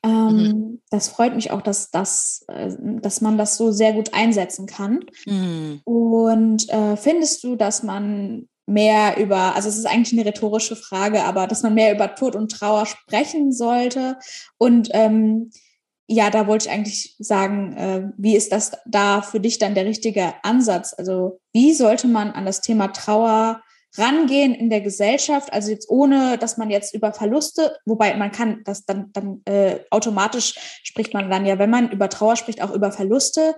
Ähm, 0.03 0.35
mhm. 0.35 0.81
Das 0.89 1.09
freut 1.09 1.35
mich 1.35 1.51
auch, 1.51 1.61
dass, 1.61 1.91
das, 1.91 2.45
äh, 2.47 2.71
dass 3.01 3.21
man 3.21 3.37
das 3.37 3.57
so 3.57 3.71
sehr 3.71 3.93
gut 3.93 4.13
einsetzen 4.13 4.65
kann. 4.65 5.05
Mhm. 5.25 5.81
Und 5.83 6.69
äh, 6.69 6.97
findest 6.97 7.43
du, 7.43 7.55
dass 7.55 7.83
man 7.83 8.47
mehr 8.65 9.17
über, 9.17 9.55
also 9.55 9.69
es 9.69 9.77
ist 9.77 9.85
eigentlich 9.85 10.13
eine 10.13 10.27
rhetorische 10.27 10.75
Frage, 10.75 11.23
aber 11.23 11.47
dass 11.47 11.63
man 11.63 11.73
mehr 11.73 11.93
über 11.93 12.15
Tod 12.15 12.35
und 12.35 12.51
Trauer 12.51 12.85
sprechen 12.85 13.51
sollte? 13.51 14.17
Und 14.57 14.89
ähm, 14.91 15.51
ja, 16.07 16.29
da 16.29 16.47
wollte 16.47 16.67
ich 16.67 16.73
eigentlich 16.73 17.15
sagen, 17.19 17.73
äh, 17.73 18.11
wie 18.17 18.35
ist 18.35 18.51
das 18.51 18.71
da 18.85 19.21
für 19.21 19.39
dich 19.39 19.59
dann 19.59 19.75
der 19.75 19.85
richtige 19.85 20.33
Ansatz? 20.43 20.93
Also 20.97 21.39
wie 21.53 21.73
sollte 21.73 22.07
man 22.07 22.31
an 22.31 22.45
das 22.45 22.61
Thema 22.61 22.87
Trauer 22.87 23.61
rangehen 23.95 24.53
in 24.53 24.69
der 24.69 24.81
Gesellschaft, 24.81 25.51
also 25.53 25.71
jetzt 25.71 25.89
ohne, 25.89 26.37
dass 26.37 26.57
man 26.57 26.69
jetzt 26.69 26.93
über 26.93 27.13
Verluste, 27.13 27.77
wobei 27.85 28.15
man 28.15 28.31
kann 28.31 28.61
das 28.63 28.85
dann, 28.85 29.11
dann 29.13 29.41
äh, 29.45 29.79
automatisch 29.89 30.55
spricht 30.83 31.13
man 31.13 31.29
dann 31.29 31.45
ja, 31.45 31.57
wenn 31.59 31.69
man 31.69 31.91
über 31.91 32.09
Trauer 32.09 32.35
spricht, 32.35 32.61
auch 32.61 32.71
über 32.71 32.91
Verluste. 32.91 33.55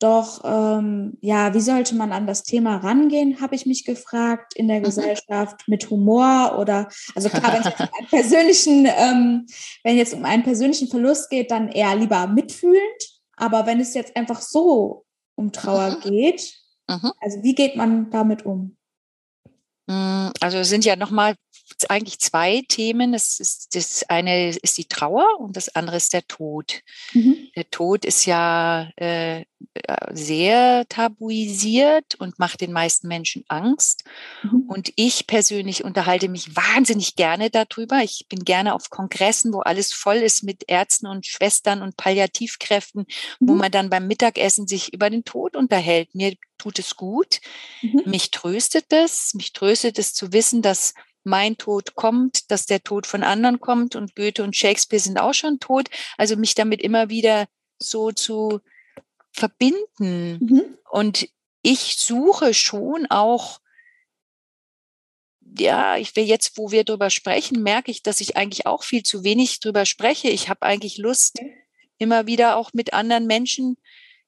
Doch 0.00 0.42
ähm, 0.44 1.16
ja, 1.20 1.54
wie 1.54 1.60
sollte 1.60 1.94
man 1.94 2.12
an 2.12 2.26
das 2.26 2.42
Thema 2.42 2.76
rangehen, 2.78 3.40
habe 3.40 3.54
ich 3.54 3.64
mich 3.64 3.84
gefragt 3.84 4.54
in 4.56 4.66
der 4.68 4.80
mhm. 4.80 4.84
Gesellschaft 4.84 5.62
mit 5.68 5.88
Humor 5.88 6.58
oder 6.58 6.88
also 7.14 7.28
klar, 7.28 7.52
wenn 7.52 7.60
es 7.60 7.66
jetzt 7.66 7.80
um 7.80 7.88
einen 7.96 8.08
persönlichen, 8.10 8.86
ähm, 8.86 9.46
wenn 9.84 9.96
jetzt 9.96 10.12
um 10.12 10.24
einen 10.24 10.42
persönlichen 10.42 10.88
Verlust 10.88 11.30
geht, 11.30 11.50
dann 11.50 11.68
eher 11.68 11.94
lieber 11.94 12.26
mitfühlend. 12.26 13.20
Aber 13.36 13.66
wenn 13.66 13.80
es 13.80 13.94
jetzt 13.94 14.16
einfach 14.16 14.40
so 14.40 15.04
um 15.36 15.52
Trauer 15.52 15.96
mhm. 15.96 16.00
geht, 16.00 16.54
mhm. 16.88 17.12
also 17.20 17.42
wie 17.42 17.54
geht 17.54 17.76
man 17.76 18.10
damit 18.10 18.44
um? 18.44 18.76
Hm, 19.88 20.32
also 20.40 20.58
es 20.58 20.68
sind 20.68 20.84
ja 20.84 20.96
nochmal 20.96 21.34
eigentlich 21.88 22.18
zwei 22.20 22.62
Themen. 22.68 23.12
Das, 23.12 23.40
ist, 23.40 23.74
das 23.74 24.04
eine 24.08 24.50
ist 24.50 24.78
die 24.78 24.86
Trauer 24.86 25.26
und 25.38 25.56
das 25.56 25.74
andere 25.74 25.96
ist 25.96 26.12
der 26.12 26.26
Tod. 26.26 26.82
Mhm. 27.12 27.48
Der 27.56 27.70
Tod 27.70 28.04
ist 28.04 28.26
ja 28.26 28.90
äh, 28.96 29.44
sehr 30.12 30.86
tabuisiert 30.88 32.14
und 32.16 32.38
macht 32.38 32.60
den 32.60 32.72
meisten 32.72 33.08
Menschen 33.08 33.44
Angst. 33.48 34.04
Mhm. 34.42 34.64
Und 34.68 34.92
ich 34.96 35.26
persönlich 35.26 35.84
unterhalte 35.84 36.28
mich 36.28 36.54
wahnsinnig 36.54 37.16
gerne 37.16 37.50
darüber. 37.50 38.02
Ich 38.02 38.26
bin 38.28 38.44
gerne 38.44 38.74
auf 38.74 38.90
Kongressen, 38.90 39.52
wo 39.52 39.60
alles 39.60 39.92
voll 39.92 40.16
ist 40.16 40.42
mit 40.42 40.64
Ärzten 40.68 41.06
und 41.06 41.26
Schwestern 41.26 41.82
und 41.82 41.96
Palliativkräften, 41.96 43.06
mhm. 43.40 43.48
wo 43.48 43.54
man 43.54 43.72
dann 43.72 43.90
beim 43.90 44.06
Mittagessen 44.06 44.66
sich 44.66 44.92
über 44.92 45.10
den 45.10 45.24
Tod 45.24 45.56
unterhält. 45.56 46.14
Mir 46.14 46.34
tut 46.58 46.78
es 46.78 46.96
gut. 46.96 47.40
Mhm. 47.82 48.02
Mich 48.06 48.30
tröstet 48.30 48.92
es. 48.92 49.34
Mich 49.34 49.52
tröstet 49.52 49.98
es 49.98 50.14
zu 50.14 50.32
wissen, 50.32 50.62
dass 50.62 50.94
mein 51.24 51.56
Tod 51.56 51.94
kommt, 51.94 52.50
dass 52.50 52.66
der 52.66 52.82
Tod 52.82 53.06
von 53.06 53.22
anderen 53.22 53.60
kommt 53.60 53.96
und 53.96 54.14
Goethe 54.14 54.42
und 54.42 54.56
Shakespeare 54.56 55.00
sind 55.00 55.18
auch 55.18 55.34
schon 55.34 55.58
tot. 55.58 55.88
Also 56.16 56.36
mich 56.36 56.54
damit 56.54 56.80
immer 56.80 57.08
wieder 57.08 57.46
so 57.78 58.12
zu 58.12 58.60
verbinden. 59.32 60.38
Mhm. 60.40 60.78
Und 60.90 61.28
ich 61.62 61.96
suche 61.96 62.54
schon 62.54 63.06
auch, 63.10 63.60
ja, 65.58 65.96
ich 65.96 66.14
will 66.16 66.24
jetzt, 66.24 66.58
wo 66.58 66.70
wir 66.70 66.84
drüber 66.84 67.10
sprechen, 67.10 67.62
merke 67.62 67.90
ich, 67.90 68.02
dass 68.02 68.20
ich 68.20 68.36
eigentlich 68.36 68.66
auch 68.66 68.82
viel 68.82 69.02
zu 69.02 69.24
wenig 69.24 69.60
drüber 69.60 69.86
spreche. 69.86 70.28
Ich 70.28 70.48
habe 70.48 70.62
eigentlich 70.62 70.98
Lust, 70.98 71.38
immer 71.98 72.26
wieder 72.26 72.56
auch 72.56 72.72
mit 72.72 72.92
anderen 72.92 73.26
Menschen 73.26 73.76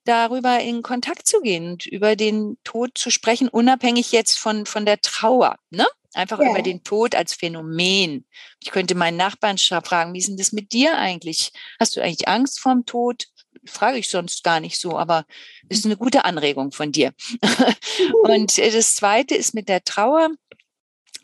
darüber 0.05 0.61
in 0.61 0.83
Kontakt 0.83 1.27
zu 1.27 1.41
gehen 1.41 1.73
und 1.73 1.87
über 1.87 2.17
den 2.17 2.59
Tod 2.65 2.97
zu 2.97 3.11
sprechen, 3.11 3.49
unabhängig 3.49 4.13
jetzt 4.13 4.39
von, 4.39 4.65
von 4.65 4.87
der 4.87 5.01
Trauer. 5.01 5.59
Ne? 5.71 5.87
Einfach 6.17 6.41
ja. 6.41 6.51
über 6.51 6.63
den 6.63 6.83
Tod 6.83 7.15
als 7.15 7.35
Phänomen. 7.35 8.27
Ich 8.63 8.71
könnte 8.71 8.95
meinen 8.95 9.19
Nachbarn 9.19 9.59
fragen, 9.59 10.15
wie 10.15 10.19
ist 10.19 10.29
denn 10.29 10.39
das 10.39 10.53
mit 10.53 10.73
dir 10.73 10.97
eigentlich? 10.97 11.53
Hast 11.79 11.95
du 11.97 12.01
eigentlich 12.01 12.27
Angst 12.27 12.61
vorm 12.61 12.87
Tod? 12.87 13.27
frage 13.65 13.99
ich 13.99 14.09
sonst 14.09 14.45
gar 14.45 14.61
nicht 14.61 14.81
so, 14.81 14.97
aber 14.97 15.27
das 15.65 15.79
ist 15.79 15.87
eine 15.87 15.97
gute 15.97 16.25
Anregung 16.25 16.73
von 16.73 16.93
dir. 16.93 17.13
Und 18.23 18.59
äh, 18.59 18.71
das 18.71 18.95
Zweite 18.95 19.35
ist 19.35 19.55
mit 19.55 19.69
der 19.69 19.83
Trauer. 19.83 20.31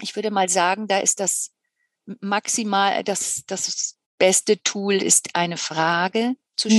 Ich 0.00 0.16
würde 0.16 0.30
mal 0.30 0.48
sagen, 0.48 0.88
da 0.88 0.98
ist 0.98 1.20
das 1.20 1.52
maximal, 2.20 3.04
das, 3.04 3.44
das 3.46 3.96
beste 4.18 4.62
Tool 4.62 4.94
ist 4.94 5.34
eine 5.34 5.56
Frage 5.56 6.34
zu 6.56 6.68
mhm. 6.68 6.72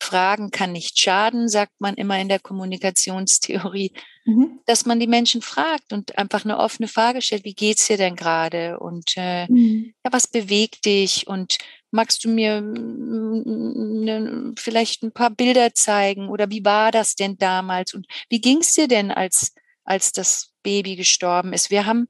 Fragen 0.00 0.50
kann 0.50 0.72
nicht 0.72 0.98
schaden, 0.98 1.48
sagt 1.48 1.72
man 1.80 1.94
immer 1.94 2.18
in 2.18 2.28
der 2.28 2.38
Kommunikationstheorie, 2.38 3.92
mhm. 4.24 4.60
dass 4.66 4.86
man 4.86 5.00
die 5.00 5.06
Menschen 5.06 5.42
fragt 5.42 5.92
und 5.92 6.16
einfach 6.18 6.44
eine 6.44 6.58
offene 6.58 6.88
Frage 6.88 7.20
stellt, 7.22 7.44
wie 7.44 7.54
geht's 7.54 7.86
dir 7.86 7.96
denn 7.96 8.16
gerade? 8.16 8.78
Und 8.78 9.14
äh, 9.16 9.46
mhm. 9.48 9.94
ja, 10.04 10.12
was 10.12 10.26
bewegt 10.26 10.84
dich? 10.84 11.26
Und 11.26 11.58
magst 11.90 12.24
du 12.24 12.28
mir 12.28 12.60
ne, 12.60 14.54
vielleicht 14.56 15.02
ein 15.02 15.12
paar 15.12 15.30
Bilder 15.30 15.74
zeigen? 15.74 16.28
Oder 16.28 16.50
wie 16.50 16.64
war 16.64 16.90
das 16.90 17.14
denn 17.14 17.36
damals? 17.38 17.94
Und 17.94 18.06
wie 18.28 18.40
ging's 18.40 18.72
dir 18.74 18.88
denn, 18.88 19.10
als, 19.10 19.54
als 19.84 20.12
das 20.12 20.52
Baby 20.62 20.96
gestorben 20.96 21.52
ist? 21.52 21.70
Wir 21.70 21.86
haben, 21.86 22.06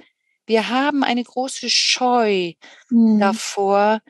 wir 0.46 0.68
haben 0.68 1.04
eine 1.04 1.24
große 1.24 1.70
Scheu 1.70 2.52
mhm. 2.90 3.18
davor, 3.18 4.00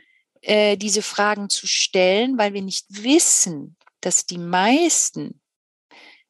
äh, 0.42 0.76
diese 0.76 1.02
Fragen 1.02 1.48
zu 1.48 1.66
stellen, 1.66 2.38
weil 2.38 2.54
wir 2.54 2.62
nicht 2.62 2.86
wissen, 2.88 3.76
dass 4.00 4.26
die 4.26 4.38
meisten, 4.38 5.40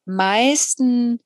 meisten 0.05 1.19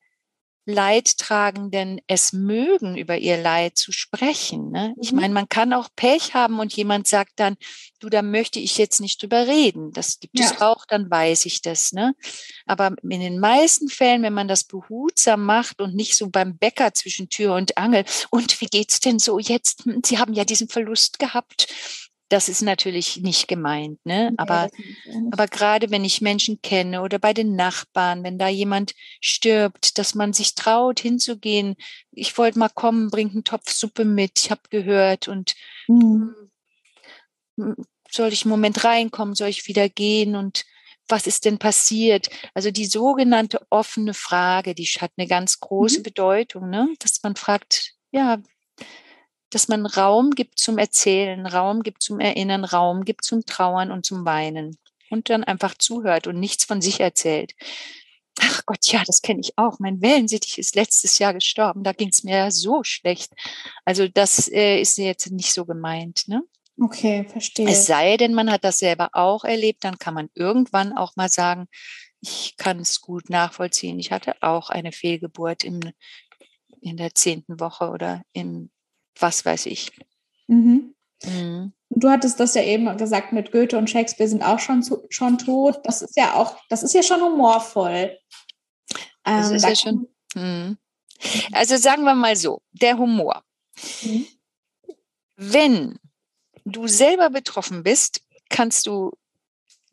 Leidtragenden 0.65 1.99
es 2.07 2.31
mögen, 2.31 2.97
über 2.97 3.17
ihr 3.17 3.37
Leid 3.37 3.77
zu 3.77 3.91
sprechen. 3.91 4.71
Ne? 4.71 4.95
Ich 5.01 5.11
mhm. 5.11 5.19
meine, 5.19 5.33
man 5.33 5.49
kann 5.49 5.73
auch 5.73 5.89
Pech 5.95 6.33
haben 6.33 6.59
und 6.59 6.73
jemand 6.73 7.05
sagt 7.05 7.33
dann, 7.35 7.57
du, 7.99 8.09
da 8.09 8.21
möchte 8.21 8.59
ich 8.59 8.77
jetzt 8.77 9.01
nicht 9.01 9.21
drüber 9.21 9.45
reden. 9.45 9.91
Das 9.91 10.19
gibt 10.21 10.39
ja. 10.39 10.45
es 10.45 10.61
auch, 10.61 10.85
dann 10.85 11.11
weiß 11.11 11.45
ich 11.47 11.61
das. 11.61 11.91
Ne? 11.91 12.15
Aber 12.65 12.95
in 13.01 13.19
den 13.19 13.39
meisten 13.39 13.89
Fällen, 13.89 14.23
wenn 14.23 14.33
man 14.33 14.47
das 14.47 14.63
behutsam 14.63 15.43
macht 15.43 15.81
und 15.81 15.95
nicht 15.95 16.15
so 16.15 16.29
beim 16.29 16.57
Bäcker 16.57 16.93
zwischen 16.93 17.27
Tür 17.27 17.55
und 17.55 17.77
Angel, 17.77 18.05
und 18.29 18.61
wie 18.61 18.67
geht's 18.67 19.01
denn 19.01 19.19
so 19.19 19.39
jetzt? 19.39 19.83
Hm, 19.83 20.01
Sie 20.05 20.17
haben 20.17 20.33
ja 20.33 20.45
diesen 20.45 20.69
Verlust 20.69 21.19
gehabt. 21.19 21.67
Das 22.33 22.49
ist 22.49 22.63
natürlich 22.63 23.17
nicht 23.17 23.47
gemeint, 23.47 24.03
ne? 24.07 24.31
Nee, 24.31 24.35
aber, 24.37 24.71
aber 25.31 25.45
gerade 25.45 25.91
wenn 25.91 26.03
ich 26.03 26.19
Menschen 26.19 26.59
kenne 26.63 27.03
oder 27.03 27.19
bei 27.19 27.31
den 27.31 27.55
Nachbarn, 27.55 28.23
wenn 28.23 28.39
da 28.39 28.47
jemand 28.47 28.95
stirbt, 29.21 29.99
dass 29.99 30.15
man 30.15 30.33
sich 30.33 30.55
traut, 30.55 30.99
hinzugehen. 30.99 31.75
Ich 32.09 32.35
wollte 32.35 32.57
mal 32.57 32.69
kommen, 32.69 33.11
bringt 33.11 33.33
einen 33.33 33.43
Topf 33.43 33.69
Suppe 33.69 34.03
mit, 34.03 34.39
ich 34.39 34.49
habe 34.49 34.63
gehört 34.71 35.27
und 35.27 35.53
mhm. 35.87 36.33
soll 38.09 38.33
ich 38.33 38.45
einen 38.45 38.49
Moment 38.49 38.83
reinkommen, 38.83 39.35
soll 39.35 39.49
ich 39.49 39.67
wieder 39.67 39.87
gehen 39.87 40.35
und 40.35 40.65
was 41.07 41.27
ist 41.27 41.45
denn 41.45 41.59
passiert? 41.59 42.31
Also 42.55 42.71
die 42.71 42.87
sogenannte 42.87 43.61
offene 43.69 44.15
Frage, 44.15 44.73
die 44.73 44.85
hat 44.85 45.11
eine 45.17 45.27
ganz 45.27 45.59
große 45.59 45.99
mhm. 45.99 46.03
Bedeutung, 46.03 46.71
ne? 46.71 46.91
dass 46.97 47.21
man 47.21 47.35
fragt, 47.35 47.93
ja, 48.09 48.41
dass 49.53 49.67
man 49.67 49.85
Raum 49.85 50.31
gibt 50.31 50.59
zum 50.59 50.77
Erzählen, 50.77 51.45
Raum 51.45 51.83
gibt 51.83 52.01
zum 52.01 52.19
Erinnern, 52.19 52.65
Raum 52.65 53.05
gibt 53.05 53.23
zum 53.23 53.45
Trauern 53.45 53.91
und 53.91 54.05
zum 54.05 54.25
Weinen 54.25 54.77
und 55.09 55.29
dann 55.29 55.43
einfach 55.43 55.75
zuhört 55.77 56.27
und 56.27 56.39
nichts 56.39 56.65
von 56.65 56.81
sich 56.81 56.99
erzählt. 56.99 57.53
Ach 58.39 58.63
Gott, 58.65 58.85
ja, 58.87 59.03
das 59.05 59.21
kenne 59.21 59.41
ich 59.41 59.57
auch. 59.57 59.77
Mein 59.79 60.01
Wellensittich 60.01 60.57
ist 60.57 60.75
letztes 60.75 61.19
Jahr 61.19 61.33
gestorben. 61.33 61.83
Da 61.83 61.93
ging 61.93 62.09
es 62.09 62.23
mir 62.23 62.37
ja 62.37 62.51
so 62.51 62.83
schlecht. 62.83 63.31
Also 63.85 64.07
das 64.07 64.51
äh, 64.51 64.81
ist 64.81 64.97
jetzt 64.97 65.29
nicht 65.31 65.53
so 65.53 65.65
gemeint. 65.65 66.23
Ne? 66.27 66.41
Okay, 66.79 67.25
verstehe. 67.29 67.69
Es 67.69 67.85
sei 67.85 68.17
denn, 68.17 68.33
man 68.33 68.51
hat 68.51 68.63
das 68.63 68.79
selber 68.79 69.09
auch 69.13 69.43
erlebt, 69.43 69.83
dann 69.83 69.99
kann 69.99 70.15
man 70.15 70.29
irgendwann 70.33 70.97
auch 70.97 71.15
mal 71.15 71.29
sagen, 71.29 71.67
ich 72.21 72.55
kann 72.57 72.79
es 72.79 73.01
gut 73.01 73.29
nachvollziehen. 73.29 73.99
Ich 73.99 74.11
hatte 74.11 74.41
auch 74.41 74.69
eine 74.69 74.91
Fehlgeburt 74.91 75.63
im, 75.63 75.81
in 76.81 76.97
der 76.97 77.13
zehnten 77.13 77.59
Woche 77.59 77.89
oder 77.89 78.23
im 78.31 78.71
was 79.19 79.45
weiß 79.45 79.65
ich. 79.67 79.91
Mhm. 80.47 80.95
Mhm. 81.23 81.73
Du 81.89 82.09
hattest 82.09 82.39
das 82.39 82.55
ja 82.55 82.63
eben 82.63 82.97
gesagt 82.97 83.33
mit 83.33 83.51
Goethe 83.51 83.77
und 83.77 83.89
Shakespeare 83.89 84.29
sind 84.29 84.43
auch 84.43 84.59
schon, 84.59 84.81
zu, 84.81 85.05
schon 85.09 85.37
tot. 85.37 85.79
Das 85.83 86.01
ist 86.01 86.17
ja 86.17 86.33
auch, 86.33 86.57
das 86.69 86.83
ist 86.83 86.93
ja 86.93 87.03
schon 87.03 87.21
humorvoll. 87.21 88.17
Das 89.23 89.49
ähm, 89.49 89.55
ist 89.55 89.63
ja 89.63 89.75
schon. 89.75 90.07
Mh. 90.35 90.75
Also 91.51 91.77
sagen 91.77 92.03
wir 92.03 92.15
mal 92.15 92.35
so, 92.35 92.61
der 92.71 92.97
Humor. 92.97 93.43
Mhm. 94.01 94.27
Wenn 95.35 95.99
du 96.65 96.87
selber 96.87 97.29
betroffen 97.29 97.83
bist, 97.83 98.21
kannst 98.49 98.87
du 98.87 99.11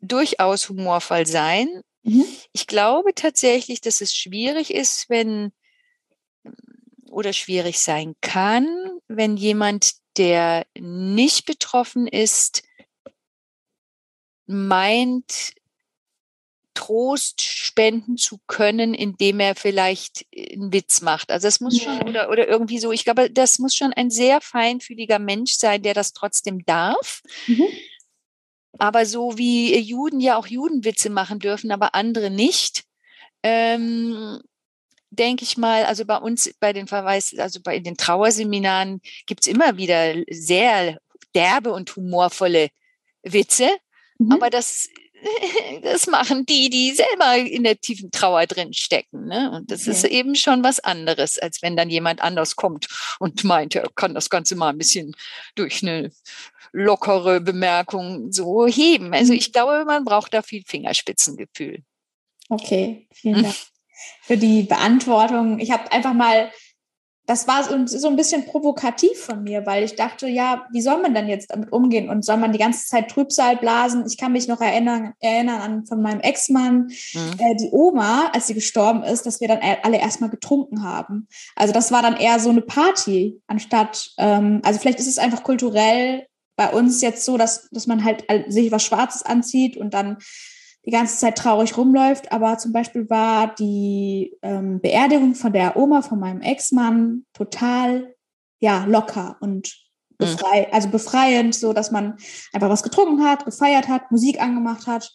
durchaus 0.01 0.69
humorvoll 0.69 1.25
sein. 1.27 1.81
Mhm. 2.03 2.25
Ich 2.51 2.67
glaube 2.67 3.13
tatsächlich, 3.13 3.81
dass 3.81 4.01
es 4.01 4.13
schwierig 4.13 4.73
ist, 4.73 5.09
wenn 5.09 5.51
oder 7.11 7.33
schwierig 7.33 7.79
sein 7.79 8.15
kann, 8.21 8.67
wenn 9.07 9.37
jemand, 9.37 9.93
der 10.17 10.65
nicht 10.77 11.45
betroffen 11.45 12.07
ist, 12.07 12.63
meint, 14.45 15.53
Trost 16.73 17.41
spenden 17.41 18.17
zu 18.17 18.39
können, 18.47 18.93
indem 18.93 19.39
er 19.39 19.55
vielleicht 19.55 20.25
einen 20.35 20.71
Witz 20.71 21.01
macht. 21.01 21.31
Also 21.31 21.47
das 21.47 21.59
muss 21.59 21.77
schon 21.81 22.01
oder, 22.03 22.29
oder 22.29 22.47
irgendwie 22.47 22.79
so, 22.79 22.91
ich 22.91 23.03
glaube, 23.03 23.29
das 23.29 23.59
muss 23.59 23.75
schon 23.75 23.93
ein 23.93 24.09
sehr 24.09 24.39
feinfühliger 24.39 25.19
Mensch 25.19 25.53
sein, 25.53 25.83
der 25.83 25.93
das 25.93 26.13
trotzdem 26.13 26.63
darf. 26.65 27.21
Mhm. 27.47 27.67
Aber 28.79 29.05
so 29.05 29.37
wie 29.37 29.77
Juden 29.77 30.21
ja 30.21 30.37
auch 30.37 30.47
Judenwitze 30.47 31.09
machen 31.09 31.39
dürfen, 31.39 31.71
aber 31.71 31.93
andere 31.93 32.29
nicht, 32.29 32.83
ähm, 33.43 34.41
denke 35.11 35.43
ich 35.43 35.57
mal, 35.57 35.85
also 35.85 36.05
bei 36.05 36.17
uns 36.17 36.53
bei 36.59 36.73
den 36.73 36.87
Verweis, 36.87 37.35
also 37.37 37.59
bei 37.61 37.79
den 37.79 37.97
Trauerseminaren 37.97 39.01
gibt's 39.25 39.47
immer 39.47 39.77
wieder 39.77 40.15
sehr 40.29 40.99
derbe 41.35 41.71
und 41.73 41.95
humorvolle 41.95 42.69
Witze, 43.23 43.69
mhm. 44.17 44.31
aber 44.31 44.49
das 44.49 44.89
das 45.83 46.07
machen 46.07 46.45
die, 46.47 46.69
die 46.69 46.93
selber 46.93 47.35
in 47.35 47.63
der 47.63 47.79
tiefen 47.79 48.09
Trauer 48.09 48.47
drin 48.47 48.73
stecken. 48.73 49.27
Ne? 49.27 49.51
Und 49.51 49.69
das 49.69 49.81
okay. 49.81 49.91
ist 49.91 50.03
eben 50.05 50.35
schon 50.35 50.63
was 50.63 50.79
anderes, 50.79 51.37
als 51.37 51.61
wenn 51.61 51.77
dann 51.77 51.91
jemand 51.91 52.21
anders 52.21 52.55
kommt 52.55 52.87
und 53.19 53.43
meint, 53.43 53.75
er 53.75 53.87
kann 53.95 54.15
das 54.15 54.31
Ganze 54.31 54.55
mal 54.55 54.69
ein 54.69 54.79
bisschen 54.79 55.15
durch 55.53 55.83
eine 55.83 56.11
lockere 56.71 57.39
Bemerkung 57.39 58.31
so 58.31 58.65
heben. 58.65 59.13
Also 59.13 59.33
mhm. 59.33 59.39
ich 59.39 59.53
glaube, 59.53 59.85
man 59.85 60.05
braucht 60.05 60.33
da 60.33 60.41
viel 60.41 60.63
Fingerspitzengefühl. 60.65 61.83
Okay, 62.49 63.07
vielen 63.11 63.43
Dank 63.43 63.55
für 64.21 64.37
die 64.37 64.63
Beantwortung. 64.63 65.59
Ich 65.59 65.71
habe 65.71 65.91
einfach 65.91 66.13
mal, 66.13 66.51
das 67.27 67.47
war 67.47 67.63
so, 67.63 67.85
so 67.85 68.07
ein 68.07 68.15
bisschen 68.15 68.45
provokativ 68.45 69.17
von 69.17 69.43
mir, 69.43 69.65
weil 69.65 69.83
ich 69.83 69.95
dachte, 69.95 70.27
ja, 70.27 70.65
wie 70.71 70.81
soll 70.81 71.01
man 71.01 71.13
denn 71.13 71.27
jetzt 71.27 71.51
damit 71.51 71.71
umgehen? 71.71 72.09
Und 72.09 72.25
soll 72.25 72.37
man 72.37 72.51
die 72.51 72.59
ganze 72.59 72.85
Zeit 72.87 73.09
Trübsal 73.09 73.57
blasen? 73.57 74.05
Ich 74.05 74.17
kann 74.17 74.31
mich 74.31 74.47
noch 74.47 74.59
erinnern, 74.59 75.13
erinnern 75.19 75.61
an 75.61 75.85
von 75.85 76.01
meinem 76.01 76.19
Ex-Mann, 76.19 76.91
mhm. 77.13 77.39
äh, 77.39 77.55
die 77.55 77.69
Oma, 77.71 78.31
als 78.33 78.47
sie 78.47 78.53
gestorben 78.53 79.03
ist, 79.03 79.25
dass 79.25 79.39
wir 79.39 79.47
dann 79.47 79.59
alle 79.83 79.97
erstmal 79.97 80.29
getrunken 80.29 80.83
haben. 80.83 81.27
Also 81.55 81.73
das 81.73 81.91
war 81.91 82.01
dann 82.01 82.17
eher 82.17 82.39
so 82.39 82.49
eine 82.49 82.61
Party, 82.61 83.39
anstatt, 83.47 84.11
ähm, 84.17 84.61
also 84.63 84.79
vielleicht 84.79 84.99
ist 84.99 85.07
es 85.07 85.17
einfach 85.19 85.43
kulturell 85.43 86.25
bei 86.55 86.69
uns 86.69 87.01
jetzt 87.01 87.23
so, 87.25 87.37
dass, 87.37 87.69
dass 87.71 87.87
man 87.87 88.03
halt 88.03 88.25
sich 88.47 88.71
was 88.71 88.83
Schwarzes 88.83 89.23
anzieht 89.23 89.77
und 89.77 89.93
dann 89.93 90.17
die 90.85 90.91
ganze 90.91 91.17
Zeit 91.17 91.37
traurig 91.37 91.77
rumläuft. 91.77 92.31
Aber 92.31 92.57
zum 92.57 92.73
Beispiel 92.73 93.09
war 93.09 93.53
die 93.55 94.37
ähm, 94.41 94.81
Beerdigung 94.81 95.35
von 95.35 95.53
der 95.53 95.77
Oma 95.77 96.01
von 96.01 96.19
meinem 96.19 96.41
Ex-Mann 96.41 97.25
total 97.33 98.15
ja 98.59 98.85
locker 98.85 99.37
und 99.39 99.75
befrei 100.17 100.61
mhm. 100.61 100.73
also 100.73 100.89
befreiend, 100.89 101.55
so 101.55 101.73
dass 101.73 101.91
man 101.91 102.17
einfach 102.53 102.69
was 102.69 102.83
getrunken 102.83 103.23
hat, 103.23 103.45
gefeiert 103.45 103.87
hat, 103.87 104.11
Musik 104.11 104.41
angemacht 104.41 104.87
hat. 104.87 105.11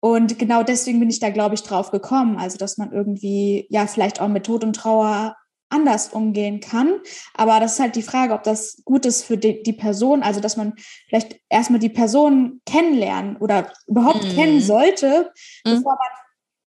Und 0.00 0.38
genau 0.38 0.62
deswegen 0.62 1.00
bin 1.00 1.10
ich 1.10 1.20
da, 1.20 1.30
glaube 1.30 1.54
ich, 1.54 1.62
drauf 1.62 1.90
gekommen. 1.90 2.36
Also, 2.36 2.58
dass 2.58 2.76
man 2.76 2.92
irgendwie, 2.92 3.66
ja, 3.70 3.86
vielleicht 3.86 4.20
auch 4.20 4.28
mit 4.28 4.44
Tod 4.46 4.62
und 4.62 4.76
Trauer 4.76 5.36
anders 5.68 6.08
umgehen 6.08 6.60
kann. 6.60 7.00
Aber 7.34 7.60
das 7.60 7.74
ist 7.74 7.80
halt 7.80 7.96
die 7.96 8.02
Frage, 8.02 8.34
ob 8.34 8.42
das 8.42 8.82
gut 8.84 9.04
ist 9.06 9.24
für 9.24 9.36
die, 9.36 9.62
die 9.62 9.72
Person, 9.72 10.22
also 10.22 10.40
dass 10.40 10.56
man 10.56 10.74
vielleicht 11.08 11.40
erstmal 11.48 11.80
die 11.80 11.88
Person 11.88 12.60
kennenlernen 12.66 13.36
oder 13.36 13.72
überhaupt 13.86 14.24
mhm. 14.24 14.34
kennen 14.34 14.60
sollte, 14.60 15.32
mhm. 15.64 15.76
bevor 15.76 15.92
man 15.92 16.08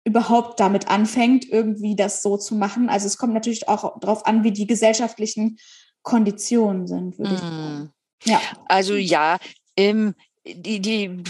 überhaupt 0.03 0.59
damit 0.59 0.87
anfängt, 0.87 1.47
irgendwie 1.49 1.95
das 1.95 2.21
so 2.21 2.37
zu 2.37 2.55
machen. 2.55 2.89
Also 2.89 3.07
es 3.07 3.17
kommt 3.17 3.33
natürlich 3.33 3.67
auch 3.67 3.99
darauf 3.99 4.25
an, 4.25 4.43
wie 4.43 4.51
die 4.51 4.65
gesellschaftlichen 4.65 5.59
Konditionen 6.01 6.87
sind, 6.87 7.17
würde 7.19 7.31
mhm. 7.31 7.35
ich 7.35 7.41
sagen. 7.41 7.93
Ja. 8.23 8.41
Also 8.67 8.95
ja, 8.95 9.37
ähm, 9.75 10.15
die, 10.45 10.79
die 10.79 11.23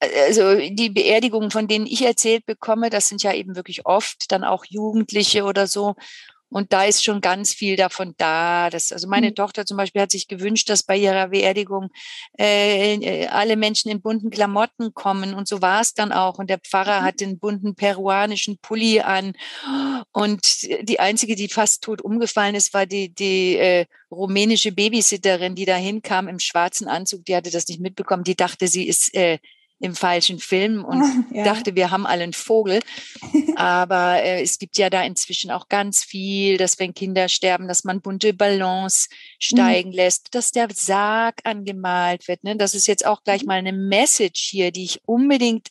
also 0.00 0.54
die 0.56 0.90
Beerdigungen, 0.90 1.50
von 1.50 1.66
denen 1.66 1.86
ich 1.86 2.04
erzählt 2.04 2.46
bekomme, 2.46 2.90
das 2.90 3.08
sind 3.08 3.22
ja 3.22 3.32
eben 3.32 3.56
wirklich 3.56 3.86
oft 3.86 4.30
dann 4.30 4.44
auch 4.44 4.64
Jugendliche 4.64 5.44
oder 5.44 5.66
so. 5.66 5.96
Und 6.50 6.72
da 6.72 6.84
ist 6.84 7.04
schon 7.04 7.20
ganz 7.20 7.52
viel 7.52 7.76
davon 7.76 8.14
da. 8.16 8.70
Dass, 8.70 8.92
also 8.92 9.08
meine 9.08 9.30
mhm. 9.30 9.34
Tochter 9.34 9.66
zum 9.66 9.76
Beispiel 9.76 10.02
hat 10.02 10.10
sich 10.10 10.28
gewünscht, 10.28 10.68
dass 10.70 10.82
bei 10.82 10.96
ihrer 10.96 11.28
Beerdigung 11.28 11.90
äh, 12.38 12.94
äh, 12.94 13.26
alle 13.26 13.56
Menschen 13.56 13.90
in 13.90 14.00
bunten 14.00 14.30
Klamotten 14.30 14.94
kommen. 14.94 15.34
Und 15.34 15.48
so 15.48 15.60
war 15.60 15.80
es 15.80 15.94
dann 15.94 16.12
auch. 16.12 16.38
Und 16.38 16.48
der 16.50 16.58
Pfarrer 16.58 17.00
mhm. 17.00 17.04
hat 17.04 17.20
den 17.20 17.38
bunten 17.38 17.74
peruanischen 17.74 18.58
Pulli 18.58 19.00
an. 19.00 19.34
Und 20.12 20.62
die 20.82 21.00
einzige, 21.00 21.36
die 21.36 21.48
fast 21.48 21.82
tot 21.82 22.00
umgefallen 22.00 22.54
ist, 22.54 22.72
war 22.74 22.86
die, 22.86 23.14
die 23.14 23.56
äh, 23.56 23.86
rumänische 24.10 24.72
Babysitterin, 24.72 25.54
die 25.54 25.64
da 25.66 25.76
hinkam 25.76 26.28
im 26.28 26.38
schwarzen 26.38 26.88
Anzug. 26.88 27.24
Die 27.26 27.36
hatte 27.36 27.50
das 27.50 27.68
nicht 27.68 27.80
mitbekommen. 27.80 28.24
Die 28.24 28.36
dachte, 28.36 28.68
sie 28.68 28.88
ist 28.88 29.14
äh, 29.14 29.38
im 29.80 29.94
falschen 29.94 30.38
Film 30.38 30.84
und 30.84 31.02
ja. 31.32 31.44
dachte, 31.44 31.76
wir 31.76 31.90
haben 31.90 32.06
alle 32.06 32.24
einen 32.24 32.32
Vogel. 32.32 32.80
Aber 33.56 34.22
äh, 34.22 34.42
es 34.42 34.58
gibt 34.58 34.76
ja 34.76 34.90
da 34.90 35.02
inzwischen 35.02 35.50
auch 35.50 35.68
ganz 35.68 36.04
viel, 36.04 36.56
dass 36.56 36.78
wenn 36.78 36.94
Kinder 36.94 37.28
sterben, 37.28 37.68
dass 37.68 37.84
man 37.84 38.00
bunte 38.00 38.34
Ballons 38.34 39.08
steigen 39.38 39.90
mhm. 39.90 39.96
lässt, 39.96 40.34
dass 40.34 40.50
der 40.50 40.68
Sarg 40.72 41.40
angemalt 41.44 42.28
wird. 42.28 42.44
Ne? 42.44 42.56
Das 42.56 42.74
ist 42.74 42.86
jetzt 42.86 43.06
auch 43.06 43.22
gleich 43.22 43.42
mhm. 43.42 43.48
mal 43.48 43.58
eine 43.58 43.72
Message 43.72 44.48
hier, 44.50 44.72
die 44.72 44.84
ich 44.84 45.00
unbedingt 45.06 45.68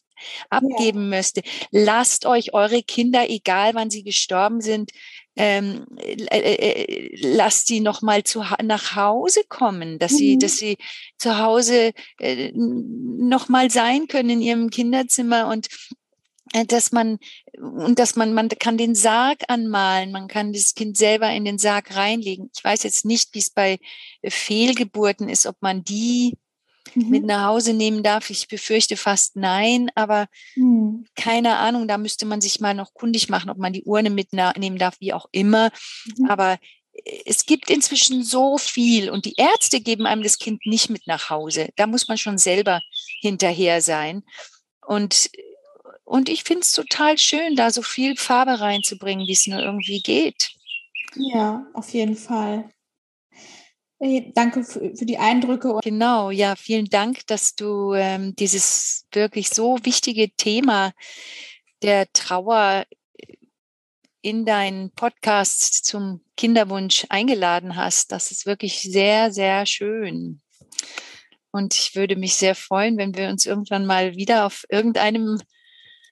abgeben 0.49 1.11
ja. 1.11 1.17
müsste. 1.17 1.41
Lasst 1.71 2.25
euch 2.25 2.53
eure 2.53 2.81
Kinder, 2.81 3.29
egal 3.29 3.75
wann 3.75 3.89
sie 3.89 4.03
gestorben 4.03 4.61
sind, 4.61 4.91
ähm, 5.37 5.85
äh, 5.97 6.39
äh, 6.39 7.17
lasst 7.21 7.67
sie 7.67 7.79
noch 7.79 8.01
mal 8.01 8.23
zu, 8.23 8.43
nach 8.63 8.95
Hause 8.95 9.41
kommen, 9.47 9.99
dass 9.99 10.13
mhm. 10.13 10.17
sie, 10.17 10.37
dass 10.37 10.57
sie 10.57 10.77
zu 11.17 11.37
Hause 11.37 11.93
äh, 12.19 12.51
noch 12.53 13.47
mal 13.47 13.69
sein 13.69 14.07
können 14.07 14.29
in 14.31 14.41
ihrem 14.41 14.69
Kinderzimmer 14.69 15.47
und 15.47 15.67
äh, 16.53 16.65
dass 16.65 16.91
man 16.91 17.19
und 17.59 17.99
dass 17.99 18.15
man 18.15 18.33
man 18.33 18.49
kann 18.49 18.77
den 18.77 18.95
Sarg 18.95 19.43
anmalen, 19.47 20.11
man 20.11 20.27
kann 20.27 20.53
das 20.53 20.75
Kind 20.75 20.97
selber 20.97 21.29
in 21.31 21.45
den 21.45 21.57
Sarg 21.57 21.95
reinlegen. 21.95 22.49
Ich 22.55 22.63
weiß 22.63 22.83
jetzt 22.83 23.05
nicht, 23.05 23.33
wie 23.33 23.39
es 23.39 23.49
bei 23.49 23.79
Fehlgeburten 24.25 25.29
ist, 25.29 25.45
ob 25.45 25.55
man 25.61 25.83
die 25.83 26.33
mhm. 26.95 27.09
mit 27.09 27.23
nach 27.25 27.45
Hause 27.45 27.73
nehmen 27.73 28.03
darf. 28.03 28.29
Ich 28.29 28.47
befürchte 28.47 28.97
fast 28.97 29.35
nein, 29.35 29.89
aber 29.95 30.27
mhm. 30.55 31.05
keine 31.15 31.57
Ahnung, 31.57 31.87
da 31.87 31.97
müsste 31.97 32.25
man 32.25 32.41
sich 32.41 32.59
mal 32.59 32.73
noch 32.73 32.93
kundig 32.93 33.29
machen, 33.29 33.49
ob 33.49 33.57
man 33.57 33.73
die 33.73 33.83
Urne 33.83 34.09
mitnehmen 34.09 34.77
darf, 34.77 34.95
wie 34.99 35.13
auch 35.13 35.27
immer. 35.31 35.71
Mhm. 36.17 36.29
Aber 36.29 36.53
äh, 36.93 37.21
es 37.25 37.45
gibt 37.45 37.69
inzwischen 37.69 38.23
so 38.23 38.57
viel 38.57 39.09
und 39.09 39.25
die 39.25 39.35
Ärzte 39.37 39.81
geben 39.81 40.05
einem 40.05 40.23
das 40.23 40.37
Kind 40.37 40.65
nicht 40.65 40.89
mit 40.89 41.07
nach 41.07 41.29
Hause. 41.29 41.69
Da 41.75 41.87
muss 41.87 42.07
man 42.07 42.17
schon 42.17 42.37
selber 42.37 42.81
hinterher 43.21 43.81
sein. 43.81 44.23
Und, 44.85 45.29
und 46.05 46.29
ich 46.29 46.43
finde 46.43 46.61
es 46.61 46.71
total 46.71 47.17
schön, 47.17 47.55
da 47.55 47.71
so 47.71 47.81
viel 47.81 48.15
Farbe 48.15 48.59
reinzubringen, 48.59 49.27
wie 49.27 49.33
es 49.33 49.47
nur 49.47 49.59
irgendwie 49.59 50.01
geht. 50.01 50.51
Ja, 51.15 51.65
auf 51.73 51.93
jeden 51.93 52.15
Fall. 52.15 52.69
Danke 53.99 54.63
für, 54.63 54.95
für, 54.95 55.05
die 55.05 55.17
Eindrücke. 55.17 55.79
Genau, 55.83 56.29
ja, 56.29 56.55
vielen 56.55 56.85
Dank, 56.85 57.25
dass 57.25 57.55
du 57.55 57.93
ähm, 57.93 58.35
dieses 58.35 59.07
wirklich 59.11 59.49
so 59.49 59.77
wichtige 59.83 60.29
Thema 60.35 60.93
der 61.81 62.11
Trauer 62.13 62.85
in 64.21 64.45
deinen 64.45 64.91
Podcast 64.91 65.85
zum 65.85 66.21
Kinderwunsch 66.35 67.05
eingeladen 67.09 67.75
hast. 67.75 68.11
Das 68.11 68.29
ist 68.29 68.45
wirklich 68.45 68.81
sehr, 68.81 69.31
sehr 69.31 69.65
schön. 69.65 70.41
Und 71.51 71.73
ich 71.73 71.95
würde 71.95 72.15
mich 72.15 72.35
sehr 72.35 72.53
freuen, 72.53 72.97
wenn 72.97 73.15
wir 73.15 73.29
uns 73.29 73.45
irgendwann 73.45 73.85
mal 73.85 74.15
wieder 74.15 74.45
auf 74.45 74.63
irgendeinem 74.69 75.39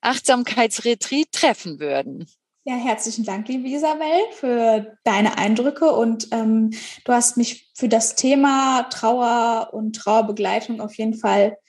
Achtsamkeitsretreat 0.01 1.31
treffen 1.31 1.79
würden. 1.79 2.25
Ja, 2.67 2.77
herzlichen 2.77 3.25
Dank, 3.25 3.47
liebe 3.47 3.67
Isabel, 3.67 4.07
für 4.31 4.97
deine 5.03 5.37
Eindrücke 5.37 5.91
und 5.91 6.29
ähm, 6.31 6.71
du 7.03 7.13
hast 7.13 7.37
mich 7.37 7.71
für 7.75 7.87
das 7.87 8.15
Thema 8.15 8.87
Trauer 8.89 9.69
und 9.71 9.95
Trauerbegleitung 9.95 10.81
auf 10.81 10.95
jeden 10.95 11.13
Fall 11.13 11.59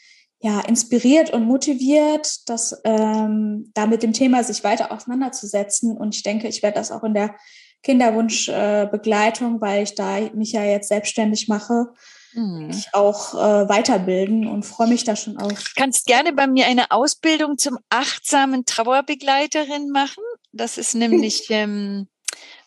ja 0.40 0.60
inspiriert 0.60 1.34
und 1.34 1.44
motiviert, 1.44 2.48
das 2.48 2.80
ähm, 2.84 3.70
da 3.74 3.84
mit 3.84 4.02
dem 4.02 4.14
Thema 4.14 4.42
sich 4.42 4.64
weiter 4.64 4.90
auseinanderzusetzen. 4.90 5.94
Und 5.94 6.14
ich 6.14 6.22
denke, 6.22 6.48
ich 6.48 6.62
werde 6.62 6.78
das 6.78 6.90
auch 6.90 7.04
in 7.04 7.12
der 7.12 7.34
Kinderwunschbegleitung, 7.82 9.56
äh, 9.56 9.60
weil 9.60 9.82
ich 9.82 9.94
da 9.96 10.18
mich 10.32 10.52
ja 10.52 10.64
jetzt 10.64 10.88
selbstständig 10.88 11.46
mache, 11.46 11.88
mhm. 12.32 12.70
auch 12.94 13.34
äh, 13.34 13.68
weiterbilden 13.68 14.46
und 14.48 14.64
freue 14.64 14.88
mich 14.88 15.04
da 15.04 15.14
schon 15.14 15.36
auf. 15.36 15.52
Du 15.52 15.70
kannst 15.76 16.06
gerne 16.06 16.32
bei 16.32 16.46
mir 16.46 16.66
eine 16.66 16.90
Ausbildung 16.90 17.58
zum 17.58 17.78
achtsamen 17.90 18.64
Trauerbegleiterin 18.64 19.90
machen. 19.90 20.24
Das 20.56 20.78
ist 20.78 20.94
nämlich 20.94 21.50
ähm, 21.50 22.08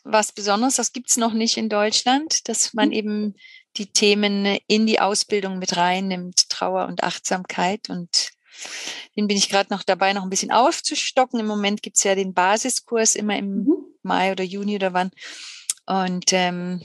was 0.04 0.32
Besonderes. 0.32 0.76
Das 0.76 0.94
gibt 0.94 1.10
es 1.10 1.18
noch 1.18 1.34
nicht 1.34 1.58
in 1.58 1.70
Deutschland, 1.70 2.48
dass 2.48 2.74
man 2.74 2.92
eben 2.92 3.36
die 3.78 3.92
Themen 3.92 4.46
in 4.68 4.88
die 4.88 5.00
Ausbildung 5.00 5.60
mit 5.60 5.78
reinnimmt, 5.78 6.50
Trauer 6.50 6.88
und 6.88 7.04
Achtsamkeit. 7.04 7.90
Und 7.90 8.32
den 9.16 9.28
bin 9.28 9.38
ich 9.38 9.50
gerade 9.50 9.72
noch 9.72 9.84
dabei, 9.84 10.14
noch 10.14 10.24
ein 10.24 10.30
bisschen 10.30 10.52
aufzustocken. 10.52 11.40
Im 11.40 11.46
Moment 11.46 11.84
gibt 11.84 11.98
es 11.98 12.04
ja 12.04 12.16
den 12.16 12.34
Basiskurs 12.34 13.16
immer 13.16 13.38
im 13.38 13.64
mhm. 13.64 13.76
Mai 14.02 14.32
oder 14.32 14.44
Juni 14.44 14.76
oder 14.76 14.94
wann. 14.94 15.12
Und 15.86 16.34
ähm, 16.34 16.84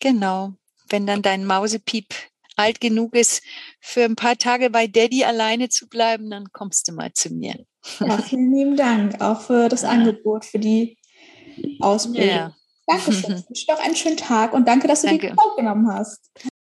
genau, 0.00 0.54
wenn 0.88 1.06
dann 1.06 1.22
dein 1.22 1.44
Mausepiep 1.44 2.14
alt 2.56 2.80
genug 2.80 3.14
ist, 3.14 3.42
für 3.80 4.04
ein 4.04 4.16
paar 4.16 4.36
Tage 4.36 4.70
bei 4.70 4.86
Daddy 4.86 5.24
alleine 5.24 5.68
zu 5.68 5.88
bleiben, 5.88 6.30
dann 6.30 6.52
kommst 6.52 6.88
du 6.88 6.92
mal 6.92 7.12
zu 7.12 7.30
mir. 7.30 7.66
Ja, 8.00 8.18
vielen 8.28 8.52
lieben 8.52 8.76
Dank 8.76 9.20
auch 9.20 9.40
für 9.40 9.68
das 9.68 9.84
Angebot, 9.84 10.44
für 10.44 10.58
die 10.58 10.98
Ausbildung. 11.80 12.28
Ja. 12.28 12.56
Dankeschön. 12.86 13.34
Ich 13.36 13.48
wünsche 13.48 13.66
dir 13.66 13.74
auch 13.74 13.84
einen 13.84 13.96
schönen 13.96 14.16
Tag 14.16 14.52
und 14.52 14.68
danke, 14.68 14.86
dass 14.86 15.02
du 15.02 15.08
danke. 15.08 15.28
dir 15.28 15.36
Zeit 15.36 15.56
genommen 15.56 15.92
hast. 15.92 16.30